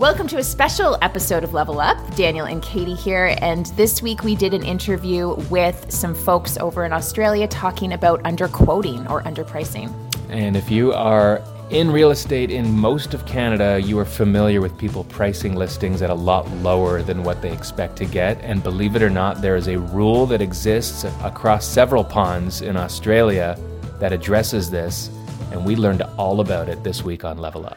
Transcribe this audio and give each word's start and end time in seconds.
Welcome 0.00 0.28
to 0.28 0.38
a 0.38 0.42
special 0.42 0.96
episode 1.02 1.44
of 1.44 1.52
Level 1.52 1.78
Up. 1.78 1.98
Daniel 2.16 2.46
and 2.46 2.62
Katie 2.62 2.94
here. 2.94 3.36
And 3.42 3.66
this 3.76 4.00
week 4.00 4.24
we 4.24 4.34
did 4.34 4.54
an 4.54 4.64
interview 4.64 5.34
with 5.50 5.92
some 5.92 6.14
folks 6.14 6.56
over 6.56 6.86
in 6.86 6.92
Australia 6.94 7.46
talking 7.46 7.92
about 7.92 8.22
underquoting 8.22 9.10
or 9.10 9.22
underpricing. 9.24 9.92
And 10.30 10.56
if 10.56 10.70
you 10.70 10.94
are 10.94 11.42
in 11.68 11.90
real 11.90 12.12
estate 12.12 12.50
in 12.50 12.72
most 12.72 13.12
of 13.12 13.26
Canada, 13.26 13.78
you 13.78 13.98
are 13.98 14.06
familiar 14.06 14.62
with 14.62 14.78
people 14.78 15.04
pricing 15.04 15.54
listings 15.54 16.00
at 16.00 16.08
a 16.08 16.14
lot 16.14 16.50
lower 16.62 17.02
than 17.02 17.22
what 17.22 17.42
they 17.42 17.52
expect 17.52 17.96
to 17.96 18.06
get. 18.06 18.40
And 18.40 18.62
believe 18.62 18.96
it 18.96 19.02
or 19.02 19.10
not, 19.10 19.42
there 19.42 19.56
is 19.56 19.68
a 19.68 19.78
rule 19.78 20.24
that 20.28 20.40
exists 20.40 21.04
across 21.22 21.66
several 21.66 22.04
ponds 22.04 22.62
in 22.62 22.74
Australia 22.74 23.54
that 23.98 24.14
addresses 24.14 24.70
this. 24.70 25.10
And 25.52 25.62
we 25.62 25.76
learned 25.76 26.00
all 26.16 26.40
about 26.40 26.70
it 26.70 26.82
this 26.84 27.04
week 27.04 27.22
on 27.22 27.36
Level 27.36 27.66
Up. 27.66 27.76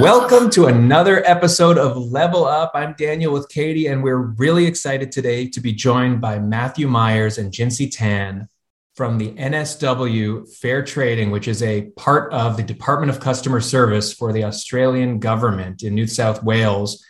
Welcome 0.00 0.50
to 0.50 0.66
another 0.66 1.26
episode 1.26 1.78
of 1.78 1.96
Level 1.96 2.44
Up. 2.44 2.70
I'm 2.76 2.94
Daniel 2.96 3.32
with 3.32 3.48
Katie, 3.48 3.88
and 3.88 4.04
we're 4.04 4.18
really 4.18 4.66
excited 4.66 5.10
today 5.10 5.48
to 5.48 5.60
be 5.60 5.72
joined 5.72 6.20
by 6.20 6.38
Matthew 6.38 6.86
Myers 6.86 7.38
and 7.38 7.50
Jinsy 7.50 7.90
Tan 7.90 8.48
from 8.94 9.18
the 9.18 9.32
NSW 9.32 10.48
Fair 10.58 10.84
Trading, 10.84 11.32
which 11.32 11.48
is 11.48 11.60
a 11.60 11.90
part 11.96 12.32
of 12.32 12.56
the 12.56 12.62
Department 12.62 13.10
of 13.10 13.18
Customer 13.18 13.60
Service 13.60 14.12
for 14.12 14.32
the 14.32 14.44
Australian 14.44 15.18
government 15.18 15.82
in 15.82 15.96
New 15.96 16.06
South 16.06 16.44
Wales. 16.44 17.04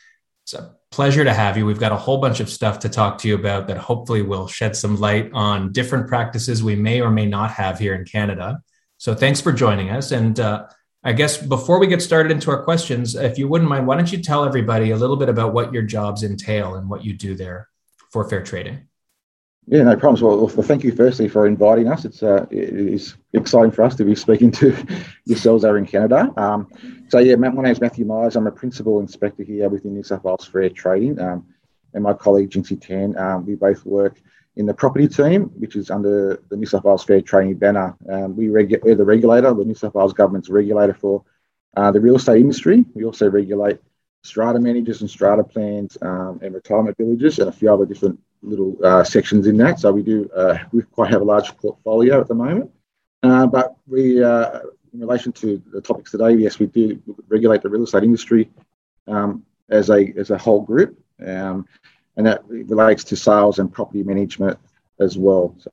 It's 0.44 0.54
a 0.54 0.74
pleasure 0.92 1.24
to 1.24 1.32
have 1.32 1.56
you. 1.56 1.64
We've 1.64 1.80
got 1.80 1.90
a 1.90 1.96
whole 1.96 2.18
bunch 2.18 2.38
of 2.38 2.50
stuff 2.50 2.78
to 2.80 2.88
talk 2.88 3.18
to 3.18 3.28
you 3.28 3.34
about 3.34 3.66
that 3.66 3.78
hopefully 3.78 4.22
will 4.22 4.46
shed 4.46 4.76
some 4.76 5.00
light 5.00 5.30
on 5.32 5.72
different 5.72 6.06
practices 6.06 6.62
we 6.62 6.76
may 6.76 7.00
or 7.00 7.10
may 7.10 7.26
not 7.26 7.50
have 7.50 7.78
here 7.78 7.94
in 7.94 8.04
Canada. 8.04 8.60
So 8.98 9.14
thanks 9.14 9.40
for 9.40 9.52
joining 9.52 9.90
us. 9.90 10.12
And 10.12 10.38
uh, 10.38 10.66
I 11.02 11.14
guess 11.14 11.38
before 11.38 11.80
we 11.80 11.86
get 11.86 12.02
started 12.02 12.30
into 12.30 12.50
our 12.50 12.62
questions, 12.62 13.14
if 13.14 13.38
you 13.38 13.48
wouldn't 13.48 13.70
mind, 13.70 13.86
why 13.86 13.96
don't 13.96 14.12
you 14.12 14.22
tell 14.22 14.44
everybody 14.44 14.90
a 14.90 14.96
little 14.96 15.16
bit 15.16 15.30
about 15.30 15.54
what 15.54 15.72
your 15.72 15.82
jobs 15.82 16.22
entail 16.22 16.74
and 16.74 16.88
what 16.88 17.04
you 17.04 17.14
do 17.14 17.34
there 17.34 17.68
for 18.10 18.28
fair 18.28 18.42
trading? 18.42 18.86
Yeah, 19.66 19.84
no 19.84 19.96
problems. 19.96 20.22
Well, 20.22 20.48
thank 20.48 20.82
you 20.82 20.92
firstly 20.92 21.28
for 21.28 21.46
inviting 21.46 21.86
us. 21.88 22.04
It's 22.04 22.22
uh, 22.22 22.46
it 22.50 22.70
is 22.74 23.16
exciting 23.32 23.70
for 23.70 23.84
us 23.84 23.94
to 23.96 24.04
be 24.04 24.16
speaking 24.16 24.50
to 24.52 24.76
yourselves 25.24 25.64
over 25.64 25.78
in 25.78 25.86
Canada. 25.86 26.32
Um, 26.36 26.68
so 27.08 27.18
yeah, 27.18 27.36
my 27.36 27.48
name 27.48 27.66
is 27.66 27.80
Matthew 27.80 28.04
Myers. 28.04 28.34
I'm 28.34 28.48
a 28.48 28.52
principal 28.52 28.98
inspector 28.98 29.44
here 29.44 29.68
within 29.68 29.94
New 29.94 30.02
South 30.02 30.24
Wales 30.24 30.46
Fair 30.46 30.68
Trading, 30.68 31.20
um, 31.20 31.46
and 31.94 32.02
my 32.02 32.12
colleague 32.12 32.50
Jinsy 32.50 32.80
Tan. 32.80 33.16
Um, 33.16 33.46
we 33.46 33.54
both 33.54 33.86
work 33.86 34.20
in 34.56 34.66
the 34.66 34.74
property 34.74 35.06
team, 35.06 35.44
which 35.56 35.76
is 35.76 35.90
under 35.90 36.42
the 36.50 36.56
New 36.56 36.66
South 36.66 36.82
Wales 36.82 37.04
Fair 37.04 37.20
Trading 37.20 37.54
banner. 37.54 37.96
Um, 38.10 38.36
we 38.36 38.46
regu- 38.46 38.82
we're 38.82 38.96
the 38.96 39.04
regulator, 39.04 39.54
the 39.54 39.64
New 39.64 39.74
South 39.74 39.94
Wales 39.94 40.12
government's 40.12 40.50
regulator 40.50 40.94
for 40.94 41.24
uh, 41.76 41.92
the 41.92 42.00
real 42.00 42.16
estate 42.16 42.40
industry. 42.40 42.84
We 42.94 43.04
also 43.04 43.30
regulate 43.30 43.78
strata 44.22 44.58
managers 44.58 45.00
and 45.00 45.10
strata 45.10 45.44
plans 45.44 45.98
um, 46.02 46.38
and 46.42 46.54
retirement 46.54 46.96
villages 46.96 47.38
and 47.38 47.48
a 47.48 47.52
few 47.52 47.72
other 47.72 47.86
different 47.86 48.18
little 48.42 48.76
uh, 48.84 49.04
sections 49.04 49.46
in 49.46 49.56
that. 49.56 49.80
So 49.80 49.92
we 49.92 50.02
do 50.02 50.28
uh, 50.34 50.58
we 50.72 50.82
quite 50.82 51.10
have 51.10 51.22
a 51.22 51.24
large 51.24 51.56
portfolio 51.56 52.20
at 52.20 52.28
the 52.28 52.34
moment. 52.34 52.70
Uh, 53.22 53.46
but 53.46 53.76
we, 53.86 54.22
uh, 54.22 54.60
in 54.92 55.00
relation 55.00 55.32
to 55.32 55.62
the 55.72 55.80
topics 55.80 56.10
today, 56.10 56.32
yes, 56.34 56.58
we 56.58 56.66
do 56.66 57.00
regulate 57.28 57.62
the 57.62 57.68
real 57.68 57.84
estate 57.84 58.02
industry 58.02 58.50
um, 59.06 59.44
as 59.70 59.90
a 59.90 60.12
as 60.16 60.30
a 60.30 60.38
whole 60.38 60.60
group, 60.60 60.98
um, 61.24 61.66
and 62.16 62.26
that 62.26 62.42
relates 62.48 63.04
to 63.04 63.16
sales 63.16 63.58
and 63.58 63.72
property 63.72 64.02
management 64.02 64.58
as 64.98 65.16
well. 65.16 65.54
So. 65.58 65.70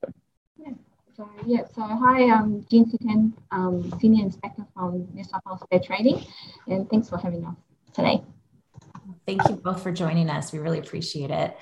Yeah. 0.57 0.73
So 1.17 1.29
yeah, 1.45 1.65
so 1.73 1.81
hi, 1.81 2.31
I'm 2.31 2.61
Jinsy 2.63 2.97
Tan, 3.05 3.33
um, 3.51 3.91
Senior 3.99 4.23
Inspector 4.23 4.65
from 4.73 5.07
New 5.13 5.23
South 5.23 5.41
Wales 5.45 5.61
Fair 5.69 5.79
Trading, 5.79 6.23
and 6.67 6.89
thanks 6.89 7.09
for 7.09 7.17
having 7.17 7.45
us 7.45 7.55
today. 7.93 8.23
Thank 9.29 9.47
you 9.47 9.57
both 9.57 9.83
for 9.83 9.91
joining 9.91 10.27
us. 10.27 10.51
We 10.51 10.57
really 10.57 10.79
appreciate 10.79 11.29
it. 11.29 11.55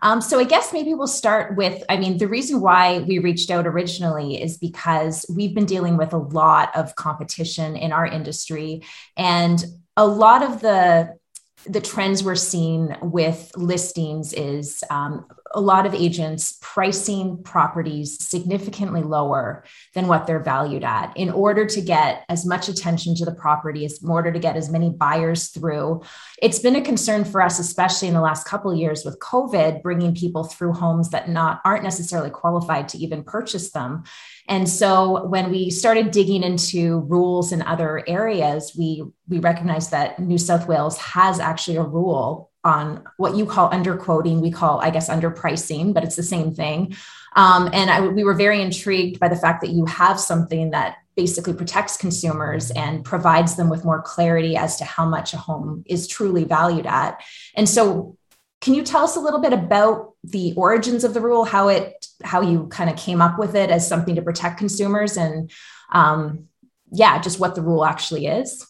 Um, 0.00 0.22
so 0.22 0.38
I 0.38 0.44
guess 0.44 0.72
maybe 0.72 0.94
we'll 0.94 1.06
start 1.06 1.54
with 1.54 1.84
I 1.90 1.98
mean, 1.98 2.16
the 2.16 2.28
reason 2.28 2.62
why 2.62 3.00
we 3.00 3.18
reached 3.18 3.50
out 3.50 3.66
originally 3.66 4.40
is 4.40 4.56
because 4.56 5.26
we've 5.28 5.54
been 5.54 5.66
dealing 5.66 5.98
with 5.98 6.14
a 6.14 6.18
lot 6.18 6.74
of 6.74 6.96
competition 6.96 7.76
in 7.76 7.92
our 7.92 8.06
industry. 8.06 8.84
And 9.18 9.62
a 9.98 10.06
lot 10.06 10.42
of 10.42 10.62
the 10.62 11.18
the 11.66 11.80
trends 11.82 12.24
we're 12.24 12.36
seeing 12.36 12.96
with 13.02 13.52
listings 13.54 14.32
is 14.32 14.82
um, 14.88 15.26
a 15.52 15.60
lot 15.60 15.86
of 15.86 15.94
agents 15.94 16.58
pricing 16.60 17.42
properties 17.42 18.22
significantly 18.24 19.02
lower 19.02 19.64
than 19.94 20.06
what 20.06 20.26
they're 20.26 20.42
valued 20.42 20.84
at. 20.84 21.16
In 21.16 21.30
order 21.30 21.66
to 21.66 21.80
get 21.80 22.24
as 22.28 22.46
much 22.46 22.68
attention 22.68 23.14
to 23.16 23.24
the 23.24 23.34
property 23.34 23.84
as 23.84 24.02
in 24.02 24.08
order 24.08 24.32
to 24.32 24.38
get 24.38 24.56
as 24.56 24.70
many 24.70 24.90
buyers 24.90 25.48
through 25.48 26.02
it's 26.42 26.58
been 26.58 26.76
a 26.76 26.82
concern 26.82 27.24
for 27.24 27.42
us 27.42 27.58
especially 27.58 28.08
in 28.08 28.14
the 28.14 28.20
last 28.20 28.46
couple 28.46 28.74
years 28.74 29.04
with 29.04 29.18
covid 29.18 29.82
bringing 29.82 30.14
people 30.14 30.44
through 30.44 30.72
homes 30.72 31.10
that 31.10 31.28
not 31.28 31.60
aren't 31.64 31.84
necessarily 31.84 32.30
qualified 32.30 32.88
to 32.88 32.98
even 32.98 33.22
purchase 33.24 33.70
them. 33.72 34.04
And 34.48 34.68
so 34.68 35.26
when 35.26 35.50
we 35.50 35.70
started 35.70 36.10
digging 36.10 36.42
into 36.42 37.00
rules 37.00 37.52
in 37.52 37.62
other 37.62 38.02
areas 38.06 38.72
we 38.76 39.02
we 39.28 39.38
recognized 39.38 39.90
that 39.90 40.18
new 40.18 40.38
south 40.38 40.66
wales 40.66 40.98
has 40.98 41.40
actually 41.40 41.76
a 41.76 41.82
rule 41.82 42.49
on 42.64 43.04
what 43.16 43.36
you 43.36 43.46
call 43.46 43.70
underquoting. 43.70 44.40
We 44.40 44.50
call, 44.50 44.80
I 44.80 44.90
guess, 44.90 45.08
underpricing, 45.08 45.94
but 45.94 46.04
it's 46.04 46.16
the 46.16 46.22
same 46.22 46.54
thing. 46.54 46.94
Um, 47.36 47.70
and 47.72 47.90
I, 47.90 48.00
we 48.00 48.24
were 48.24 48.34
very 48.34 48.60
intrigued 48.60 49.20
by 49.20 49.28
the 49.28 49.36
fact 49.36 49.60
that 49.62 49.70
you 49.70 49.86
have 49.86 50.18
something 50.18 50.70
that 50.70 50.96
basically 51.16 51.52
protects 51.52 51.96
consumers 51.96 52.70
and 52.72 53.04
provides 53.04 53.56
them 53.56 53.68
with 53.68 53.84
more 53.84 54.02
clarity 54.02 54.56
as 54.56 54.76
to 54.78 54.84
how 54.84 55.04
much 55.04 55.32
a 55.32 55.36
home 55.36 55.84
is 55.86 56.08
truly 56.08 56.44
valued 56.44 56.86
at. 56.86 57.20
And 57.54 57.68
so, 57.68 58.16
can 58.60 58.74
you 58.74 58.82
tell 58.82 59.04
us 59.04 59.16
a 59.16 59.20
little 59.20 59.40
bit 59.40 59.54
about 59.54 60.12
the 60.22 60.52
origins 60.54 61.02
of 61.02 61.14
the 61.14 61.20
rule, 61.20 61.44
how 61.44 61.68
it, 61.68 62.06
how 62.22 62.42
you 62.42 62.66
kind 62.66 62.90
of 62.90 62.96
came 62.96 63.22
up 63.22 63.38
with 63.38 63.54
it 63.54 63.70
as 63.70 63.88
something 63.88 64.16
to 64.16 64.22
protect 64.22 64.58
consumers, 64.58 65.16
and 65.16 65.50
um, 65.92 66.46
yeah, 66.92 67.20
just 67.20 67.40
what 67.40 67.54
the 67.54 67.62
rule 67.62 67.84
actually 67.84 68.26
is? 68.26 68.66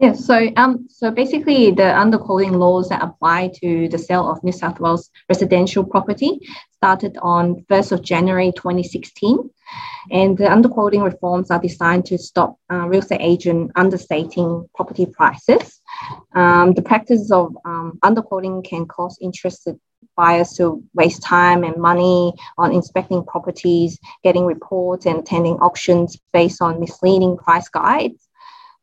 Yes, 0.00 0.24
so 0.26 0.50
um, 0.56 0.88
so 0.90 1.12
basically, 1.12 1.70
the 1.70 1.82
underquoting 1.82 2.56
laws 2.56 2.88
that 2.88 3.00
apply 3.00 3.52
to 3.62 3.88
the 3.88 3.98
sale 3.98 4.28
of 4.28 4.42
New 4.42 4.50
South 4.50 4.80
Wales 4.80 5.08
residential 5.28 5.84
property 5.84 6.40
started 6.72 7.16
on 7.22 7.64
1st 7.70 7.92
of 7.92 8.02
January 8.02 8.52
2016. 8.56 9.50
And 10.10 10.36
the 10.36 10.44
underquoting 10.44 11.04
reforms 11.04 11.50
are 11.50 11.60
designed 11.60 12.06
to 12.06 12.18
stop 12.18 12.56
uh, 12.72 12.88
real 12.88 13.00
estate 13.00 13.20
agent 13.22 13.70
understating 13.76 14.68
property 14.74 15.06
prices. 15.06 15.80
Um, 16.34 16.74
the 16.74 16.82
practice 16.82 17.30
of 17.30 17.56
um, 17.64 17.98
underquoting 18.04 18.64
can 18.64 18.86
cause 18.86 19.16
interested 19.22 19.78
buyers 20.16 20.52
to 20.54 20.82
waste 20.94 21.22
time 21.22 21.62
and 21.62 21.76
money 21.76 22.32
on 22.58 22.72
inspecting 22.72 23.24
properties, 23.24 23.98
getting 24.24 24.44
reports, 24.44 25.06
and 25.06 25.20
attending 25.20 25.54
auctions 25.54 26.18
based 26.32 26.60
on 26.60 26.80
misleading 26.80 27.36
price 27.36 27.68
guides 27.68 28.23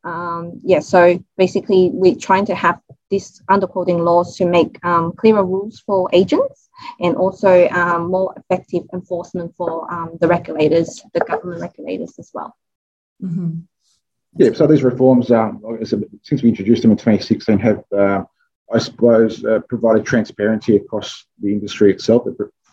um, 0.03 0.61
yeah, 0.63 0.79
so 0.79 1.23
basically, 1.37 1.89
we're 1.93 2.15
trying 2.15 2.45
to 2.47 2.55
have 2.55 2.79
these 3.09 3.41
underquoting 3.49 4.03
laws 4.03 4.37
to 4.37 4.45
make 4.45 4.83
um, 4.83 5.11
clearer 5.13 5.45
rules 5.45 5.79
for 5.85 6.09
agents 6.13 6.69
and 6.99 7.15
also 7.15 7.67
um, 7.69 8.09
more 8.09 8.33
effective 8.37 8.83
enforcement 8.93 9.53
for 9.55 9.91
um, 9.93 10.17
the 10.19 10.27
regulators, 10.27 11.03
the 11.13 11.19
government 11.19 11.61
regulators 11.61 12.15
as 12.17 12.31
well. 12.33 12.55
Mm-hmm. 13.21 13.59
Yeah, 14.37 14.53
so 14.53 14.65
these 14.65 14.83
reforms, 14.83 15.29
um, 15.29 15.61
since 16.23 16.41
we 16.41 16.49
introduced 16.49 16.81
them 16.81 16.91
in 16.91 16.97
2016, 16.97 17.59
have, 17.59 17.83
uh, 17.95 18.23
I 18.73 18.79
suppose, 18.79 19.43
uh, 19.43 19.59
provided 19.67 20.05
transparency 20.05 20.77
across 20.77 21.25
the 21.41 21.51
industry 21.51 21.91
itself 21.91 22.25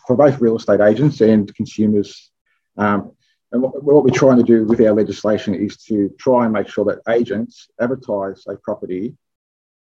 for 0.07 0.15
both 0.15 0.39
real 0.39 0.55
estate 0.55 0.79
agents 0.79 1.19
and 1.19 1.53
consumers. 1.53 2.31
Um, 2.77 3.11
and 3.51 3.61
what, 3.61 3.83
what, 3.83 4.03
we're 4.03 4.11
trying 4.11 4.37
to 4.37 4.43
do 4.43 4.63
with 4.65 4.79
our 4.81 4.93
legislation 4.93 5.55
is 5.55 5.77
to 5.77 6.13
try 6.19 6.45
and 6.45 6.53
make 6.53 6.67
sure 6.67 6.85
that 6.85 7.01
agents 7.11 7.67
advertise 7.79 8.45
a 8.47 8.55
property 8.57 9.15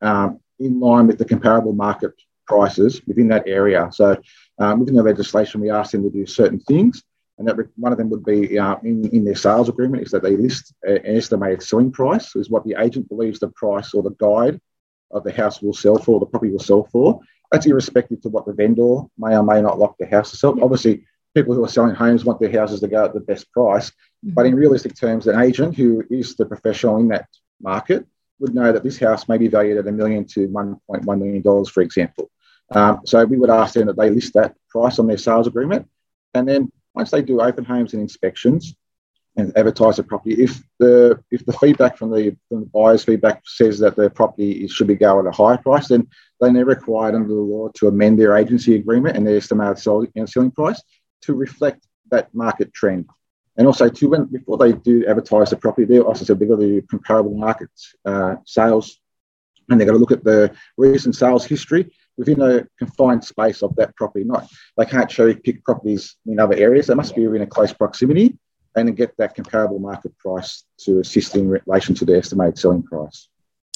um, 0.01 0.39
in 0.59 0.79
line 0.79 1.07
with 1.07 1.17
the 1.17 1.25
comparable 1.25 1.73
market 1.73 2.13
prices 2.47 3.01
within 3.05 3.27
that 3.27 3.47
area. 3.47 3.89
So, 3.91 4.17
um, 4.57 4.79
within 4.79 4.95
the 4.95 5.03
legislation, 5.03 5.61
we 5.61 5.69
ask 5.69 5.91
them 5.91 6.03
to 6.03 6.09
do 6.09 6.25
certain 6.25 6.59
things. 6.59 7.03
and 7.37 7.47
that 7.47 7.57
one 7.75 7.91
of 7.91 7.97
them 7.97 8.09
would 8.09 8.25
be 8.25 8.57
uh, 8.57 8.77
in, 8.83 9.07
in 9.09 9.25
their 9.25 9.35
sales 9.35 9.69
agreement 9.69 10.03
is 10.03 10.11
that 10.11 10.23
they 10.23 10.35
list 10.35 10.73
an 10.83 10.99
estimated 11.05 11.63
selling 11.63 11.91
price, 11.91 12.35
is 12.35 12.49
what 12.49 12.63
the 12.65 12.75
agent 12.79 13.09
believes 13.09 13.39
the 13.39 13.47
price 13.49 13.93
or 13.93 14.03
the 14.03 14.15
guide 14.19 14.59
of 15.11 15.23
the 15.23 15.31
house 15.31 15.61
will 15.61 15.73
sell 15.73 15.97
for, 15.97 16.19
the 16.19 16.25
property 16.25 16.51
will 16.51 16.59
sell 16.59 16.83
for. 16.91 17.19
That's 17.51 17.65
irrespective 17.65 18.21
to 18.21 18.29
what 18.29 18.45
the 18.45 18.53
vendor 18.53 19.01
may 19.17 19.35
or 19.35 19.43
may 19.43 19.61
not 19.61 19.77
like 19.77 19.91
the 19.99 20.05
house 20.05 20.31
to 20.31 20.37
sell. 20.37 20.63
Obviously, 20.63 21.05
people 21.33 21.53
who 21.53 21.63
are 21.63 21.69
selling 21.69 21.95
homes 21.95 22.25
want 22.25 22.39
their 22.39 22.51
houses 22.51 22.79
to 22.81 22.87
go 22.87 23.05
at 23.05 23.13
the 23.13 23.19
best 23.19 23.51
price. 23.51 23.89
Mm-hmm. 23.89 24.33
But 24.33 24.45
in 24.45 24.55
realistic 24.55 24.95
terms, 24.95 25.27
an 25.27 25.39
agent 25.39 25.75
who 25.75 26.03
is 26.09 26.35
the 26.35 26.45
professional 26.45 26.97
in 26.97 27.07
that 27.09 27.27
market 27.61 28.05
would 28.39 28.55
know 28.55 28.71
that 28.71 28.83
this 28.83 28.99
house 28.99 29.29
may 29.29 29.37
be 29.37 29.47
valued 29.47 29.77
at 29.77 29.87
a 29.87 29.91
million 29.91 30.25
to 30.25 30.47
$1.1 30.47 31.19
million, 31.19 31.65
for 31.65 31.81
example. 31.81 32.29
Um, 32.71 33.01
so 33.05 33.23
we 33.25 33.37
would 33.37 33.49
ask 33.49 33.73
them 33.73 33.87
that 33.87 33.97
they 33.97 34.09
list 34.09 34.33
that 34.33 34.55
price 34.69 34.97
on 34.97 35.07
their 35.07 35.17
sales 35.17 35.47
agreement. 35.47 35.87
And 36.33 36.47
then 36.47 36.71
once 36.93 37.11
they 37.11 37.21
do 37.21 37.41
open 37.41 37.65
homes 37.65 37.93
and 37.93 38.01
inspections 38.01 38.75
and 39.37 39.55
advertise 39.57 39.97
the 39.97 40.03
property, 40.03 40.41
if 40.41 40.61
the 40.79 41.21
if 41.31 41.45
the 41.45 41.53
feedback 41.53 41.97
from 41.97 42.11
the, 42.11 42.35
from 42.49 42.61
the 42.61 42.65
buyer's 42.67 43.03
feedback 43.03 43.43
says 43.45 43.79
that 43.79 43.95
the 43.95 44.09
property 44.09 44.67
should 44.67 44.87
be 44.87 44.95
go 44.95 45.19
at 45.19 45.25
a 45.25 45.31
higher 45.31 45.57
price, 45.57 45.87
then 45.89 46.07
they're 46.39 46.65
required 46.65 47.13
under 47.13 47.27
the 47.27 47.33
law 47.33 47.69
to 47.75 47.87
amend 47.87 48.19
their 48.19 48.37
agency 48.37 48.75
agreement 48.75 49.15
and 49.15 49.27
their 49.27 49.37
estimated 49.37 49.77
selling 49.77 50.51
price 50.51 50.81
to 51.21 51.33
reflect 51.33 51.85
that 52.09 52.33
market 52.33 52.73
trend. 52.73 53.05
And 53.57 53.67
also, 53.67 53.89
to 53.89 54.09
when 54.09 54.25
before 54.25 54.57
they 54.57 54.71
do 54.73 55.05
advertise 55.05 55.49
the 55.49 55.57
property, 55.57 55.85
they 55.85 55.99
also 55.99 56.25
said 56.25 56.39
they've 56.39 56.49
got 56.49 56.59
to 56.59 56.67
do 56.67 56.81
comparable 56.83 57.35
market 57.35 57.69
uh, 58.05 58.35
sales, 58.45 58.99
and 59.69 59.79
they've 59.79 59.87
got 59.87 59.93
to 59.93 59.99
look 59.99 60.11
at 60.11 60.23
the 60.23 60.53
recent 60.77 61.15
sales 61.15 61.45
history 61.45 61.91
within 62.17 62.41
a 62.41 62.65
confined 62.77 63.23
space 63.23 63.61
of 63.61 63.75
that 63.75 63.95
property. 63.95 64.23
Not 64.25 64.47
they 64.77 64.85
can't 64.85 65.09
cherry 65.09 65.35
pick 65.35 65.63
properties 65.63 66.15
in 66.25 66.39
other 66.39 66.55
areas. 66.55 66.87
They 66.87 66.95
must 66.95 67.15
be 67.15 67.25
in 67.25 67.41
a 67.41 67.47
close 67.47 67.73
proximity 67.73 68.37
and 68.75 68.95
get 68.95 69.15
that 69.17 69.35
comparable 69.35 69.79
market 69.79 70.17
price 70.17 70.63
to 70.79 70.99
assist 70.99 71.35
in 71.35 71.49
relation 71.49 71.93
to 71.95 72.05
the 72.05 72.17
estimated 72.17 72.57
selling 72.57 72.83
price. 72.83 73.27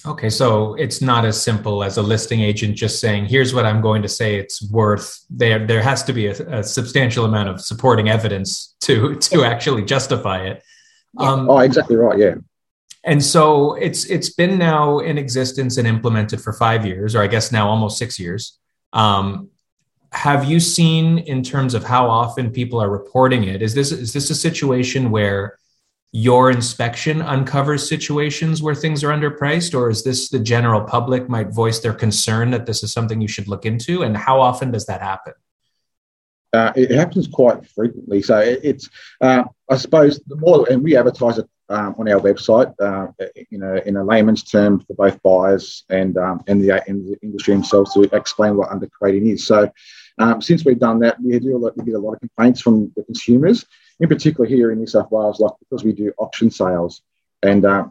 Okay, 0.08 0.30
so 0.30 0.76
it's 0.76 1.02
not 1.02 1.26
as 1.26 1.42
simple 1.42 1.84
as 1.84 1.98
a 1.98 2.02
listing 2.02 2.42
agent 2.42 2.76
just 2.76 3.00
saying, 3.00 3.26
"Here's 3.26 3.54
what 3.54 3.66
I'm 3.66 3.82
going 3.82 4.02
to 4.04 4.08
say 4.10 4.36
it's 4.36 4.70
worth." 4.70 5.26
There, 5.30 5.66
there 5.66 5.82
has 5.82 6.04
to 6.04 6.14
be 6.14 6.28
a, 6.28 6.60
a 6.60 6.64
substantial 6.64 7.26
amount 7.26 7.50
of 7.50 7.62
supporting 7.62 8.10
evidence 8.10 8.76
to 8.82 9.16
to 9.16 9.44
actually 9.44 9.84
justify 9.84 10.46
it. 10.46 10.64
Um, 11.18 11.50
oh, 11.50 11.60
exactly 11.60 11.96
right. 11.96 12.20
Yeah. 12.20 12.36
And 13.04 13.24
so 13.24 13.76
it's 13.76 14.06
it's 14.06 14.30
been 14.30 14.58
now 14.58 15.00
in 15.00 15.18
existence 15.18 15.78
and 15.78 15.88
implemented 15.88 16.42
for 16.42 16.54
five 16.54 16.86
years, 16.86 17.16
or 17.16 17.22
I 17.24 17.28
guess 17.28 17.52
now 17.52 17.68
almost 17.68 17.98
six 17.98 18.20
years. 18.20 18.60
Um, 18.94 19.50
have 20.12 20.46
you 20.46 20.60
seen 20.60 21.18
in 21.20 21.44
terms 21.44 21.74
of 21.74 21.84
how 21.84 22.10
often 22.10 22.50
people 22.50 22.80
are 22.82 22.90
reporting 22.90 23.44
it? 23.44 23.62
Is 23.62 23.74
this 23.74 23.92
is 23.92 24.14
this 24.14 24.30
a 24.30 24.36
situation 24.36 25.12
where 25.12 25.58
your 26.16 26.50
inspection 26.50 27.22
uncovers 27.22 27.90
situations 27.90 28.64
where 28.64 28.74
things 28.74 29.04
are 29.04 29.10
underpriced, 29.10 29.78
or 29.78 29.90
is 29.90 30.02
this 30.06 30.30
the 30.30 30.40
general 30.40 30.80
public 30.80 31.28
might 31.28 31.50
voice 31.50 31.82
their 31.82 31.94
concern 31.94 32.52
that 32.52 32.66
this 32.66 32.84
is 32.84 32.94
something 32.94 33.20
you 33.20 33.28
should 33.28 33.50
look 33.50 33.66
into? 33.66 34.02
And 34.02 34.16
how 34.16 34.40
often 34.40 34.72
does 34.72 34.86
that 34.86 35.02
happen? 35.02 35.34
Uh, 36.54 36.72
it 36.78 36.92
happens 36.92 37.28
quite 37.28 37.68
frequently. 37.68 38.22
So 38.22 38.40
it, 38.40 38.62
it's, 38.64 38.90
uh, 39.20 39.44
I 39.70 39.76
suppose, 39.76 40.22
the 40.26 40.38
more, 40.38 40.66
and 40.72 40.82
we 40.82 40.96
advertise 40.96 41.38
it 41.38 41.50
um, 41.68 41.96
on 41.98 42.08
our 42.08 42.22
website, 42.22 42.74
uh, 42.80 43.08
you 43.50 43.58
know, 43.58 43.76
in 43.86 43.98
a 43.98 44.04
layman's 44.06 44.44
term 44.44 44.80
for 44.80 44.94
both 44.94 45.22
buyers 45.22 45.84
and 45.90 46.18
um, 46.18 46.42
and 46.48 46.62
the, 46.62 46.82
the 46.88 47.18
industry 47.24 47.56
themselves 47.56 47.94
to 47.94 48.04
explain 48.16 48.56
what 48.56 48.70
underquoting 48.70 49.34
is. 49.34 49.46
So 49.46 49.70
um, 50.18 50.42
since 50.42 50.64
we've 50.64 50.80
done 50.80 51.00
that, 51.00 51.22
we 51.22 51.38
do 51.40 51.58
a 51.58 51.60
lot, 51.60 51.76
we 51.76 51.84
get 51.84 51.96
a 51.96 52.00
lot 52.00 52.14
of 52.14 52.22
complaints 52.22 52.62
from 52.62 52.94
the 52.96 53.04
consumers 53.04 53.66
in 54.00 54.10
particular 54.10 54.46
here 54.48 54.72
in 54.72 54.80
New 54.80 54.88
South 54.88 55.12
Wales, 55.12 55.40
like 55.40 55.54
because 55.60 55.84
we 55.84 55.94
do 55.94 56.14
auction 56.18 56.52
sales, 56.52 57.02
and 57.44 57.66
uh, 57.66 57.88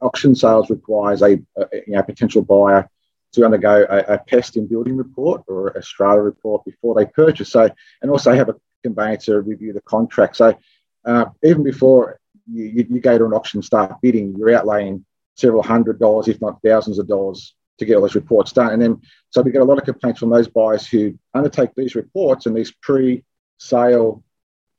auction 0.00 0.34
sales 0.34 0.70
requires 0.70 1.22
a, 1.22 1.34
a 1.56 1.66
you 1.86 1.94
know, 1.94 2.02
potential 2.02 2.42
buyer 2.42 2.88
to 3.32 3.44
undergo 3.44 3.86
a, 3.88 4.14
a, 4.14 4.18
pest 4.18 4.56
and 4.56 4.68
building 4.68 4.96
report 4.96 5.42
or 5.48 5.68
a 5.68 5.82
strata 5.82 6.20
report 6.20 6.64
before 6.64 6.94
they 6.94 7.04
purchase. 7.04 7.50
So, 7.50 7.68
and 8.00 8.10
also 8.10 8.32
have 8.32 8.48
a 8.48 8.54
conveyancer 8.82 9.40
review 9.42 9.72
the 9.72 9.82
contract. 9.82 10.36
So, 10.36 10.56
uh, 11.04 11.26
even 11.44 11.62
before 11.62 12.20
you, 12.50 12.64
you, 12.64 12.86
you, 12.88 13.00
go 13.00 13.18
to 13.18 13.26
an 13.26 13.32
auction, 13.32 13.62
start 13.62 14.00
bidding, 14.00 14.34
you're 14.36 14.48
outlaying 14.48 15.04
several 15.36 15.62
hundred 15.62 15.98
dollars, 15.98 16.28
if 16.28 16.40
not 16.40 16.60
thousands 16.64 16.98
of 16.98 17.06
dollars, 17.06 17.54
to 17.78 17.84
get 17.84 17.94
all 17.96 18.02
those 18.02 18.14
reports 18.14 18.52
done. 18.52 18.72
And 18.72 18.82
then, 18.82 19.00
so 19.30 19.42
we 19.42 19.52
get 19.52 19.62
a 19.62 19.64
lot 19.64 19.78
of 19.78 19.84
complaints 19.84 20.20
from 20.20 20.30
those 20.30 20.48
buyers 20.48 20.86
who 20.86 21.16
undertake 21.34 21.70
these 21.76 21.94
reports 21.94 22.46
and 22.46 22.56
these 22.56 22.72
pre-sale 22.72 24.24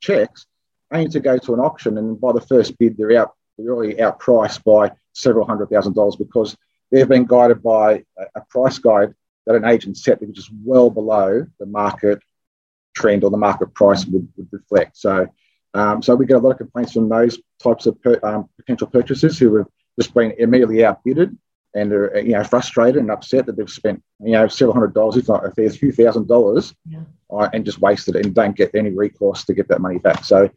checks 0.00 0.46
aim 0.92 1.10
to 1.10 1.20
go 1.20 1.38
to 1.38 1.54
an 1.54 1.60
auction, 1.60 1.98
and 1.98 2.20
by 2.20 2.32
the 2.32 2.40
first 2.40 2.78
bid, 2.78 2.96
they're 2.96 3.18
out, 3.18 3.34
they're 3.56 3.72
already 3.72 3.94
outpriced 3.94 4.64
by 4.64 4.94
several 5.12 5.46
hundred 5.46 5.70
thousand 5.70 5.94
dollars 5.94 6.16
because 6.16 6.56
they've 6.90 7.08
been 7.08 7.26
guided 7.26 7.62
by 7.62 8.04
a, 8.18 8.24
a 8.36 8.40
price 8.48 8.78
guide 8.78 9.14
that 9.46 9.56
an 9.56 9.64
agent 9.64 9.96
set, 9.96 10.20
which 10.20 10.38
is 10.38 10.50
well 10.64 10.90
below 10.90 11.46
the 11.58 11.66
market 11.66 12.20
trend 12.94 13.24
or 13.24 13.30
the 13.30 13.36
market 13.36 13.72
price 13.74 14.04
would, 14.06 14.28
would 14.36 14.48
reflect. 14.50 14.96
So, 14.96 15.26
um, 15.74 16.02
so 16.02 16.14
we 16.14 16.26
get 16.26 16.36
a 16.36 16.40
lot 16.40 16.52
of 16.52 16.58
complaints 16.58 16.92
from 16.92 17.08
those 17.08 17.38
types 17.62 17.86
of 17.86 18.00
per, 18.02 18.18
um, 18.22 18.48
potential 18.56 18.86
purchasers 18.86 19.38
who 19.38 19.56
have 19.56 19.66
just 19.98 20.12
been 20.12 20.32
immediately 20.38 20.84
outbidded 20.84 21.36
and 21.74 21.92
are 21.92 22.20
you 22.20 22.32
know 22.32 22.44
frustrated 22.44 23.00
and 23.00 23.10
upset 23.10 23.46
that 23.46 23.56
they've 23.56 23.70
spent 23.70 24.02
you 24.20 24.32
know 24.32 24.48
several 24.48 24.74
hundred 24.74 24.94
dollars, 24.94 25.16
if 25.16 25.28
not 25.28 25.46
a 25.46 25.70
few 25.70 25.92
thousand 25.92 26.26
dollars, 26.26 26.74
yeah. 26.88 27.02
uh, 27.30 27.48
and 27.52 27.64
just 27.64 27.80
wasted 27.80 28.16
it 28.16 28.26
and 28.26 28.34
don't 28.34 28.56
get 28.56 28.74
any 28.74 28.90
recourse 28.90 29.44
to 29.44 29.54
get 29.54 29.68
that 29.68 29.80
money 29.80 29.98
back. 29.98 30.24
So, 30.24 30.50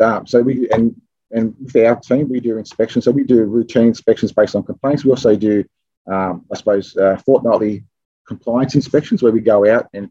um, 0.00 0.26
so 0.26 0.40
we 0.42 0.68
and 0.70 1.00
and 1.30 1.54
with 1.60 1.76
our 1.76 1.96
team 1.96 2.28
we 2.28 2.40
do 2.40 2.58
inspections. 2.58 3.04
So 3.04 3.10
we 3.10 3.24
do 3.24 3.44
routine 3.44 3.88
inspections 3.88 4.32
based 4.32 4.54
on 4.54 4.62
complaints. 4.62 5.04
We 5.04 5.10
also 5.10 5.34
do, 5.34 5.64
um, 6.10 6.44
I 6.52 6.56
suppose, 6.56 6.96
uh, 6.96 7.16
fortnightly 7.24 7.84
compliance 8.26 8.74
inspections 8.74 9.22
where 9.22 9.32
we 9.32 9.40
go 9.40 9.68
out 9.68 9.88
and 9.94 10.10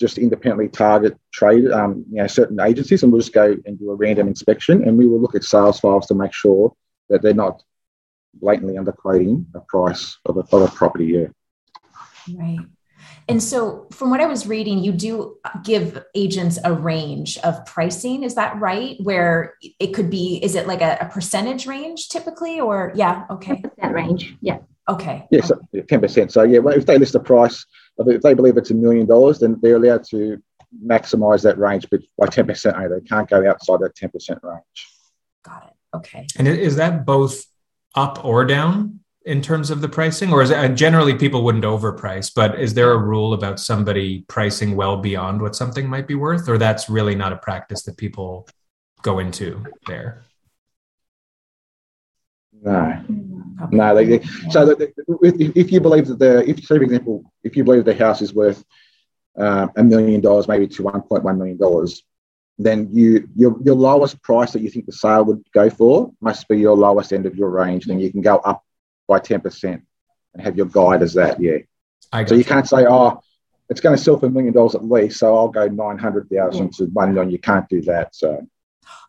just 0.00 0.18
independently 0.18 0.68
target 0.68 1.16
trade, 1.32 1.70
um, 1.70 2.04
you 2.10 2.16
know, 2.16 2.26
certain 2.26 2.58
agencies, 2.60 3.02
and 3.02 3.12
we'll 3.12 3.20
just 3.20 3.32
go 3.32 3.56
and 3.64 3.78
do 3.78 3.90
a 3.90 3.94
random 3.94 4.28
inspection, 4.28 4.82
and 4.82 4.96
we 4.98 5.06
will 5.06 5.20
look 5.20 5.34
at 5.34 5.44
sales 5.44 5.78
files 5.78 6.06
to 6.06 6.14
make 6.14 6.32
sure 6.32 6.74
that 7.10 7.22
they're 7.22 7.34
not 7.34 7.62
blatantly 8.40 8.74
underquoting 8.74 9.46
a 9.54 9.60
price 9.60 10.18
of 10.26 10.36
a, 10.36 10.40
of 10.40 10.62
a 10.62 10.68
property. 10.68 11.06
Yeah. 11.06 11.26
Right. 12.36 12.58
And 13.28 13.42
so, 13.42 13.86
from 13.90 14.10
what 14.10 14.20
I 14.20 14.26
was 14.26 14.46
reading, 14.46 14.78
you 14.78 14.92
do 14.92 15.38
give 15.62 16.02
agents 16.14 16.58
a 16.62 16.72
range 16.72 17.38
of 17.38 17.64
pricing. 17.64 18.22
Is 18.22 18.34
that 18.34 18.58
right? 18.60 18.96
Where 19.02 19.54
it 19.78 19.94
could 19.94 20.10
be, 20.10 20.38
is 20.42 20.54
it 20.54 20.66
like 20.66 20.82
a, 20.82 20.98
a 21.00 21.08
percentage 21.08 21.66
range 21.66 22.08
typically, 22.08 22.60
or 22.60 22.92
yeah, 22.94 23.24
okay, 23.30 23.62
that 23.80 23.92
range, 23.92 24.36
yeah, 24.40 24.58
okay, 24.88 25.26
yes, 25.30 25.50
ten 25.88 26.00
percent. 26.00 26.32
So 26.32 26.42
yeah, 26.42 26.58
well, 26.58 26.76
if 26.76 26.84
they 26.84 26.98
list 26.98 27.14
a 27.14 27.20
price, 27.20 27.64
if 27.98 28.22
they 28.22 28.34
believe 28.34 28.58
it's 28.58 28.70
a 28.70 28.74
million 28.74 29.06
dollars, 29.06 29.38
then 29.38 29.58
they're 29.62 29.76
allowed 29.76 30.04
to 30.10 30.42
maximize 30.84 31.42
that 31.42 31.56
range, 31.58 31.86
but 31.90 32.00
by 32.18 32.26
ten 32.26 32.46
percent. 32.46 32.76
They 32.76 33.00
can't 33.06 33.28
go 33.28 33.48
outside 33.48 33.80
that 33.80 33.94
ten 33.94 34.10
percent 34.10 34.40
range. 34.42 34.88
Got 35.42 35.64
it. 35.64 35.96
Okay. 35.96 36.26
And 36.38 36.46
is 36.48 36.76
that 36.76 37.06
both 37.06 37.46
up 37.94 38.24
or 38.24 38.44
down 38.44 39.00
in 39.24 39.40
terms 39.40 39.70
of 39.70 39.80
the 39.80 39.88
pricing? 39.88 40.32
Or 40.32 40.42
is 40.42 40.50
it 40.50 40.74
generally 40.74 41.14
people 41.14 41.44
wouldn't 41.44 41.64
overprice 41.64 42.32
but 42.34 42.60
is 42.60 42.74
there 42.74 42.92
a 42.92 42.98
rule 42.98 43.32
about 43.32 43.60
somebody 43.60 44.24
pricing 44.28 44.76
well 44.76 44.96
beyond 44.96 45.40
what 45.40 45.56
something 45.56 45.88
might 45.88 46.06
be 46.06 46.14
worth? 46.14 46.48
Or 46.48 46.58
that's 46.58 46.88
really 46.88 47.14
not 47.14 47.32
a 47.32 47.36
practice 47.36 47.82
that 47.84 47.96
people 47.96 48.48
go 49.02 49.18
into 49.18 49.64
there? 49.86 50.24
No 52.62 53.04
no 53.70 53.94
they, 53.94 54.20
so 54.50 54.66
that, 54.66 54.92
if 55.54 55.72
you 55.72 55.80
believe 55.80 56.06
that 56.06 56.18
the 56.18 56.48
if 56.48 56.58
say 56.64 56.76
for 56.78 56.82
example 56.82 57.32
if 57.42 57.56
you 57.56 57.64
believe 57.64 57.84
the 57.84 57.94
house 57.94 58.22
is 58.22 58.34
worth 58.34 58.64
uh, 59.38 59.66
a 59.76 59.82
million 59.84 60.20
dollars 60.20 60.48
maybe 60.48 60.66
to 60.66 60.82
1.1 60.82 61.36
million 61.36 61.56
dollars 61.56 62.02
then 62.58 62.88
you 62.92 63.28
your, 63.34 63.56
your 63.62 63.74
lowest 63.74 64.22
price 64.22 64.52
that 64.52 64.62
you 64.62 64.70
think 64.70 64.86
the 64.86 64.92
sale 64.92 65.24
would 65.24 65.44
go 65.52 65.68
for 65.70 66.12
must 66.20 66.46
be 66.48 66.58
your 66.58 66.76
lowest 66.76 67.12
end 67.12 67.26
of 67.26 67.36
your 67.36 67.50
range. 67.50 67.86
Then 67.86 67.98
you 67.98 68.10
can 68.10 68.20
go 68.20 68.36
up 68.36 68.64
by 69.08 69.18
10% 69.18 69.64
and 69.64 70.42
have 70.42 70.56
your 70.56 70.66
guide 70.66 71.02
as 71.02 71.14
that. 71.14 71.40
Yeah. 71.40 71.58
So 72.26 72.34
you 72.34 72.44
can't 72.44 72.68
say, 72.68 72.86
oh, 72.88 73.20
it's 73.68 73.80
going 73.80 73.96
to 73.96 74.02
sell 74.02 74.18
for 74.18 74.26
a 74.26 74.30
million 74.30 74.52
dollars 74.52 74.76
at 74.76 74.84
least, 74.84 75.18
so 75.18 75.36
I'll 75.36 75.48
go 75.48 75.66
900,000 75.66 76.62
yeah. 76.62 76.70
to 76.76 76.84
1 76.86 77.14
million. 77.14 77.30
You 77.30 77.38
can't 77.38 77.68
do 77.68 77.82
that. 77.82 78.14
So 78.14 78.46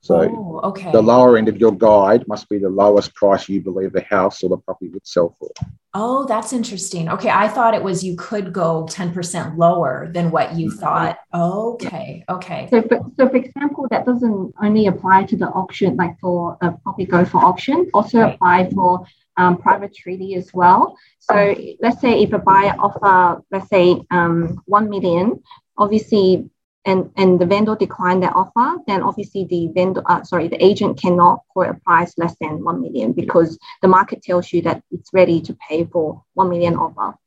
so 0.02 0.22
oh, 0.22 0.60
okay. 0.70 0.92
the 0.92 1.02
lower 1.02 1.38
end 1.38 1.50
of 1.50 1.58
your 1.58 1.76
guide 1.76 2.28
must 2.28 2.50
be 2.50 2.58
the 2.58 2.70
lowest 2.70 3.14
price 3.14 3.50
you 3.50 3.62
believe 3.62 3.94
the 3.94 4.02
house 4.04 4.44
or 4.44 4.50
the 4.50 4.58
property 4.58 4.90
would 4.90 5.06
sell 5.06 5.36
for. 5.40 5.50
Oh, 5.98 6.26
that's 6.26 6.52
interesting. 6.52 7.08
Okay. 7.08 7.30
I 7.30 7.48
thought 7.48 7.74
it 7.74 7.82
was 7.82 8.04
you 8.04 8.18
could 8.18 8.52
go 8.52 8.86
10% 8.90 9.58
lower 9.58 10.12
than 10.12 10.30
what 10.30 10.54
you 10.54 10.68
mm-hmm. 10.68 10.80
thought. 10.80 11.20
Okay. 11.34 12.26
Okay. 12.28 12.68
So 12.70 12.82
for, 12.82 13.00
so 13.18 13.30
for 13.30 13.38
example, 13.38 13.88
that 13.90 14.06
doesn't 14.06 14.54
only 14.62 14.88
apply 14.88 15.24
to 15.24 15.38
the 15.38 15.48
auction, 15.48 15.96
like 15.96 16.20
for 16.20 16.58
a 16.62 16.74
property 16.74 17.06
go 17.06 17.24
for 17.24 17.38
auction, 17.38 17.90
also 17.94 18.20
right. 18.20 18.36
apply 18.36 18.70
for 18.72 19.06
um, 19.38 19.58
private 19.58 19.96
treaty 19.96 20.36
as 20.36 20.54
well. 20.54 20.98
So 21.20 21.56
let's 21.80 22.02
say 22.02 22.22
if 22.22 22.34
a 22.34 22.40
buyer 22.40 22.76
offer, 22.78 23.42
let's 23.50 23.70
say 23.70 24.04
um, 24.12 24.62
1 24.66 24.90
million, 24.90 25.42
obviously 25.78 26.50
and, 26.86 27.12
and 27.18 27.40
the 27.40 27.46
vendor 27.46 27.76
declined 27.76 28.24
that 28.24 28.36
offer, 28.36 28.78
then 28.86 29.02
obviously 29.02 29.46
the 29.46 29.70
vendor, 29.74 30.04
uh, 30.06 30.24
sorry, 30.24 30.48
the 30.48 30.64
agent 30.64 31.02
cannot 31.02 31.40
quote 31.50 31.70
a 31.70 31.74
price 31.74 32.14
less 32.18 32.36
than 32.40 32.64
1 32.64 32.82
million 32.82 33.12
because 33.12 33.58
the 33.82 33.88
market 33.88 34.22
tells 34.22 34.54
you 34.54 34.62
that 34.62 34.84
it's 34.92 35.10
ready 35.12 35.42
to 35.42 35.58
pay 35.68 35.86
for 35.86 36.24
1 36.34 36.50
million 36.50 36.76
offer. 36.76 37.18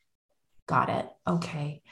Got 0.67 0.91
it. 0.91 1.09
Okay. 1.29 1.83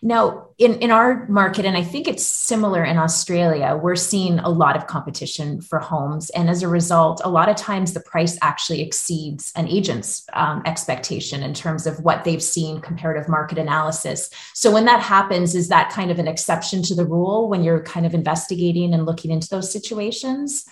Now, 0.00 0.48
in, 0.56 0.78
in 0.78 0.90
our 0.90 1.28
market, 1.28 1.66
and 1.66 1.76
I 1.76 1.82
think 1.82 2.08
it's 2.08 2.24
similar 2.24 2.82
in 2.82 2.96
Australia, 2.96 3.78
we're 3.80 3.94
seeing 3.94 4.38
a 4.38 4.48
lot 4.48 4.74
of 4.74 4.86
competition 4.86 5.60
for 5.60 5.78
homes. 5.78 6.30
And 6.30 6.48
as 6.48 6.62
a 6.62 6.68
result, 6.68 7.20
a 7.22 7.28
lot 7.28 7.50
of 7.50 7.56
times 7.56 7.92
the 7.92 8.00
price 8.00 8.38
actually 8.40 8.80
exceeds 8.80 9.52
an 9.54 9.68
agent's 9.68 10.26
um, 10.32 10.62
expectation 10.64 11.42
in 11.42 11.52
terms 11.52 11.86
of 11.86 12.00
what 12.00 12.24
they've 12.24 12.42
seen 12.42 12.80
comparative 12.80 13.28
market 13.28 13.58
analysis. 13.58 14.30
So 14.54 14.72
when 14.72 14.86
that 14.86 15.02
happens, 15.02 15.54
is 15.54 15.68
that 15.68 15.90
kind 15.90 16.10
of 16.10 16.18
an 16.18 16.28
exception 16.28 16.82
to 16.84 16.94
the 16.94 17.04
rule 17.04 17.50
when 17.50 17.62
you're 17.62 17.82
kind 17.82 18.06
of 18.06 18.14
investigating 18.14 18.94
and 18.94 19.04
looking 19.04 19.30
into 19.30 19.48
those 19.50 19.70
situations? 19.70 20.64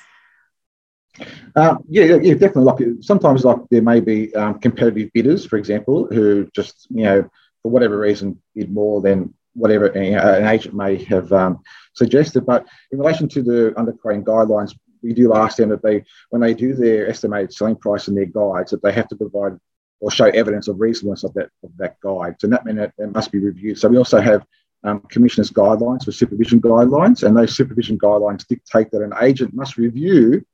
Um, 1.56 1.84
yeah, 1.88 2.04
yeah, 2.04 2.34
definitely. 2.34 2.64
Like 2.64 3.02
sometimes, 3.02 3.44
like 3.44 3.58
there 3.70 3.82
may 3.82 4.00
be 4.00 4.34
um, 4.34 4.58
competitive 4.58 5.12
bidders, 5.12 5.46
for 5.46 5.56
example, 5.56 6.08
who 6.10 6.48
just 6.54 6.88
you 6.90 7.04
know 7.04 7.30
for 7.64 7.70
whatever 7.70 7.98
reason, 7.98 8.40
bid 8.54 8.70
more 8.70 9.00
than 9.00 9.34
whatever 9.54 9.86
an 9.86 10.46
agent 10.46 10.74
may 10.74 11.02
have 11.04 11.32
um, 11.32 11.62
suggested. 11.94 12.44
But 12.44 12.66
in 12.92 12.98
relation 12.98 13.26
to 13.30 13.42
the 13.42 13.74
underquoting 13.76 14.22
guidelines, 14.22 14.76
we 15.02 15.14
do 15.14 15.34
ask 15.34 15.56
them 15.56 15.70
that 15.70 15.82
they, 15.82 16.04
when 16.28 16.42
they 16.42 16.52
do 16.52 16.74
their 16.74 17.08
estimated 17.08 17.54
selling 17.54 17.76
price 17.76 18.06
in 18.06 18.14
their 18.14 18.26
guides, 18.26 18.70
that 18.70 18.82
they 18.82 18.92
have 18.92 19.08
to 19.08 19.16
provide 19.16 19.58
or 20.00 20.10
show 20.10 20.26
evidence 20.26 20.68
of 20.68 20.78
reasonableness 20.78 21.24
of 21.24 21.32
that 21.34 21.48
of 21.62 21.70
that 21.78 21.98
guide. 22.00 22.36
So 22.38 22.48
that 22.48 22.66
means 22.66 22.78
that 22.78 22.92
it 22.98 23.14
must 23.14 23.32
be 23.32 23.38
reviewed. 23.38 23.78
So 23.78 23.88
we 23.88 23.96
also 23.96 24.20
have 24.20 24.44
um, 24.82 25.00
commissioners' 25.08 25.50
guidelines 25.50 26.04
for 26.04 26.12
supervision 26.12 26.60
guidelines, 26.60 27.22
and 27.22 27.34
those 27.34 27.56
supervision 27.56 27.98
guidelines 27.98 28.46
dictate 28.46 28.90
that 28.90 29.00
an 29.00 29.14
agent 29.22 29.54
must 29.54 29.78
review 29.78 30.44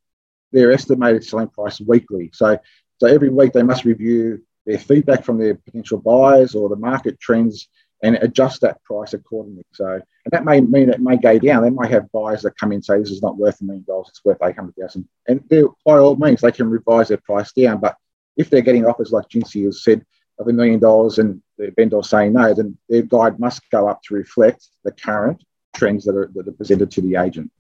their 0.52 0.71
estimated 0.71 1.25
selling 1.25 1.49
price 1.49 1.81
weekly. 1.81 2.31
So, 2.33 2.59
so 2.99 3.07
every 3.09 3.31
week 3.31 3.52
they 3.52 3.64
must 3.64 3.85
review 3.85 4.45
their 4.67 4.79
feedback 4.79 5.25
from 5.25 5.38
their 5.38 5.55
potential 5.55 5.99
buyers 5.99 6.55
or 6.55 6.69
the 6.69 6.76
market 6.76 7.19
trends 7.21 7.69
and 8.02 8.17
adjust 8.17 8.62
that 8.62 8.83
price 8.83 9.12
accordingly. 9.12 9.64
So, 9.73 9.87
and 9.87 10.33
that 10.33 10.45
may 10.45 10.61
mean 10.61 10.88
it 10.88 11.00
may 11.00 11.17
go 11.17 11.38
down. 11.38 11.62
They 11.62 11.71
might 11.71 11.90
have 11.90 12.11
buyers 12.12 12.43
that 12.43 12.57
come 12.59 12.73
in 12.73 12.76
and 12.76 12.85
say 12.85 12.99
this 12.99 13.11
is 13.11 13.23
not 13.23 13.37
worth 13.37 13.61
a 13.61 13.64
million 13.64 13.85
dollars, 13.85 14.09
it's 14.09 14.25
worth 14.25 14.38
eight 14.43 14.57
hundred 14.57 14.76
thousand, 14.76 15.09
and 15.29 15.47
by 15.49 15.99
all 15.99 16.17
means 16.17 16.40
they 16.40 16.52
can 16.52 16.71
revise 16.71 17.09
their 17.09 17.19
price 17.19 17.52
down. 17.52 17.79
But 17.81 17.97
if 18.37 18.49
they're 18.49 18.62
getting 18.62 18.87
offers 18.87 19.12
like 19.12 19.29
Jinsy 19.29 19.64
has 19.64 19.85
said 19.85 20.05
of 20.38 20.49
a 20.49 20.52
million 20.52 20.81
dollars 20.81 21.19
and 21.19 21.43
the 21.59 21.73
vendor 21.76 22.02
saying 22.02 22.33
no, 22.33 22.55
then 22.55 22.79
their 22.88 23.02
guide 23.02 23.38
must 23.38 23.69
go 23.71 23.87
up 23.87 24.02
to 24.05 24.14
reflect 24.14 24.67
the 24.85 24.93
current 24.93 25.45
trends 25.75 26.05
that 26.05 26.17
are 26.17 26.31
that 26.35 26.49
are 26.49 26.52
presented 26.52 26.90
to 26.93 27.00
the 27.02 27.17
agent. 27.17 27.50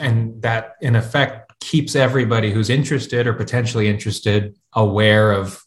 And 0.00 0.40
that, 0.42 0.76
in 0.80 0.94
effect, 0.94 1.58
keeps 1.58 1.96
everybody 1.96 2.52
who's 2.52 2.70
interested 2.70 3.26
or 3.26 3.32
potentially 3.32 3.88
interested 3.88 4.56
aware 4.72 5.32
of 5.32 5.64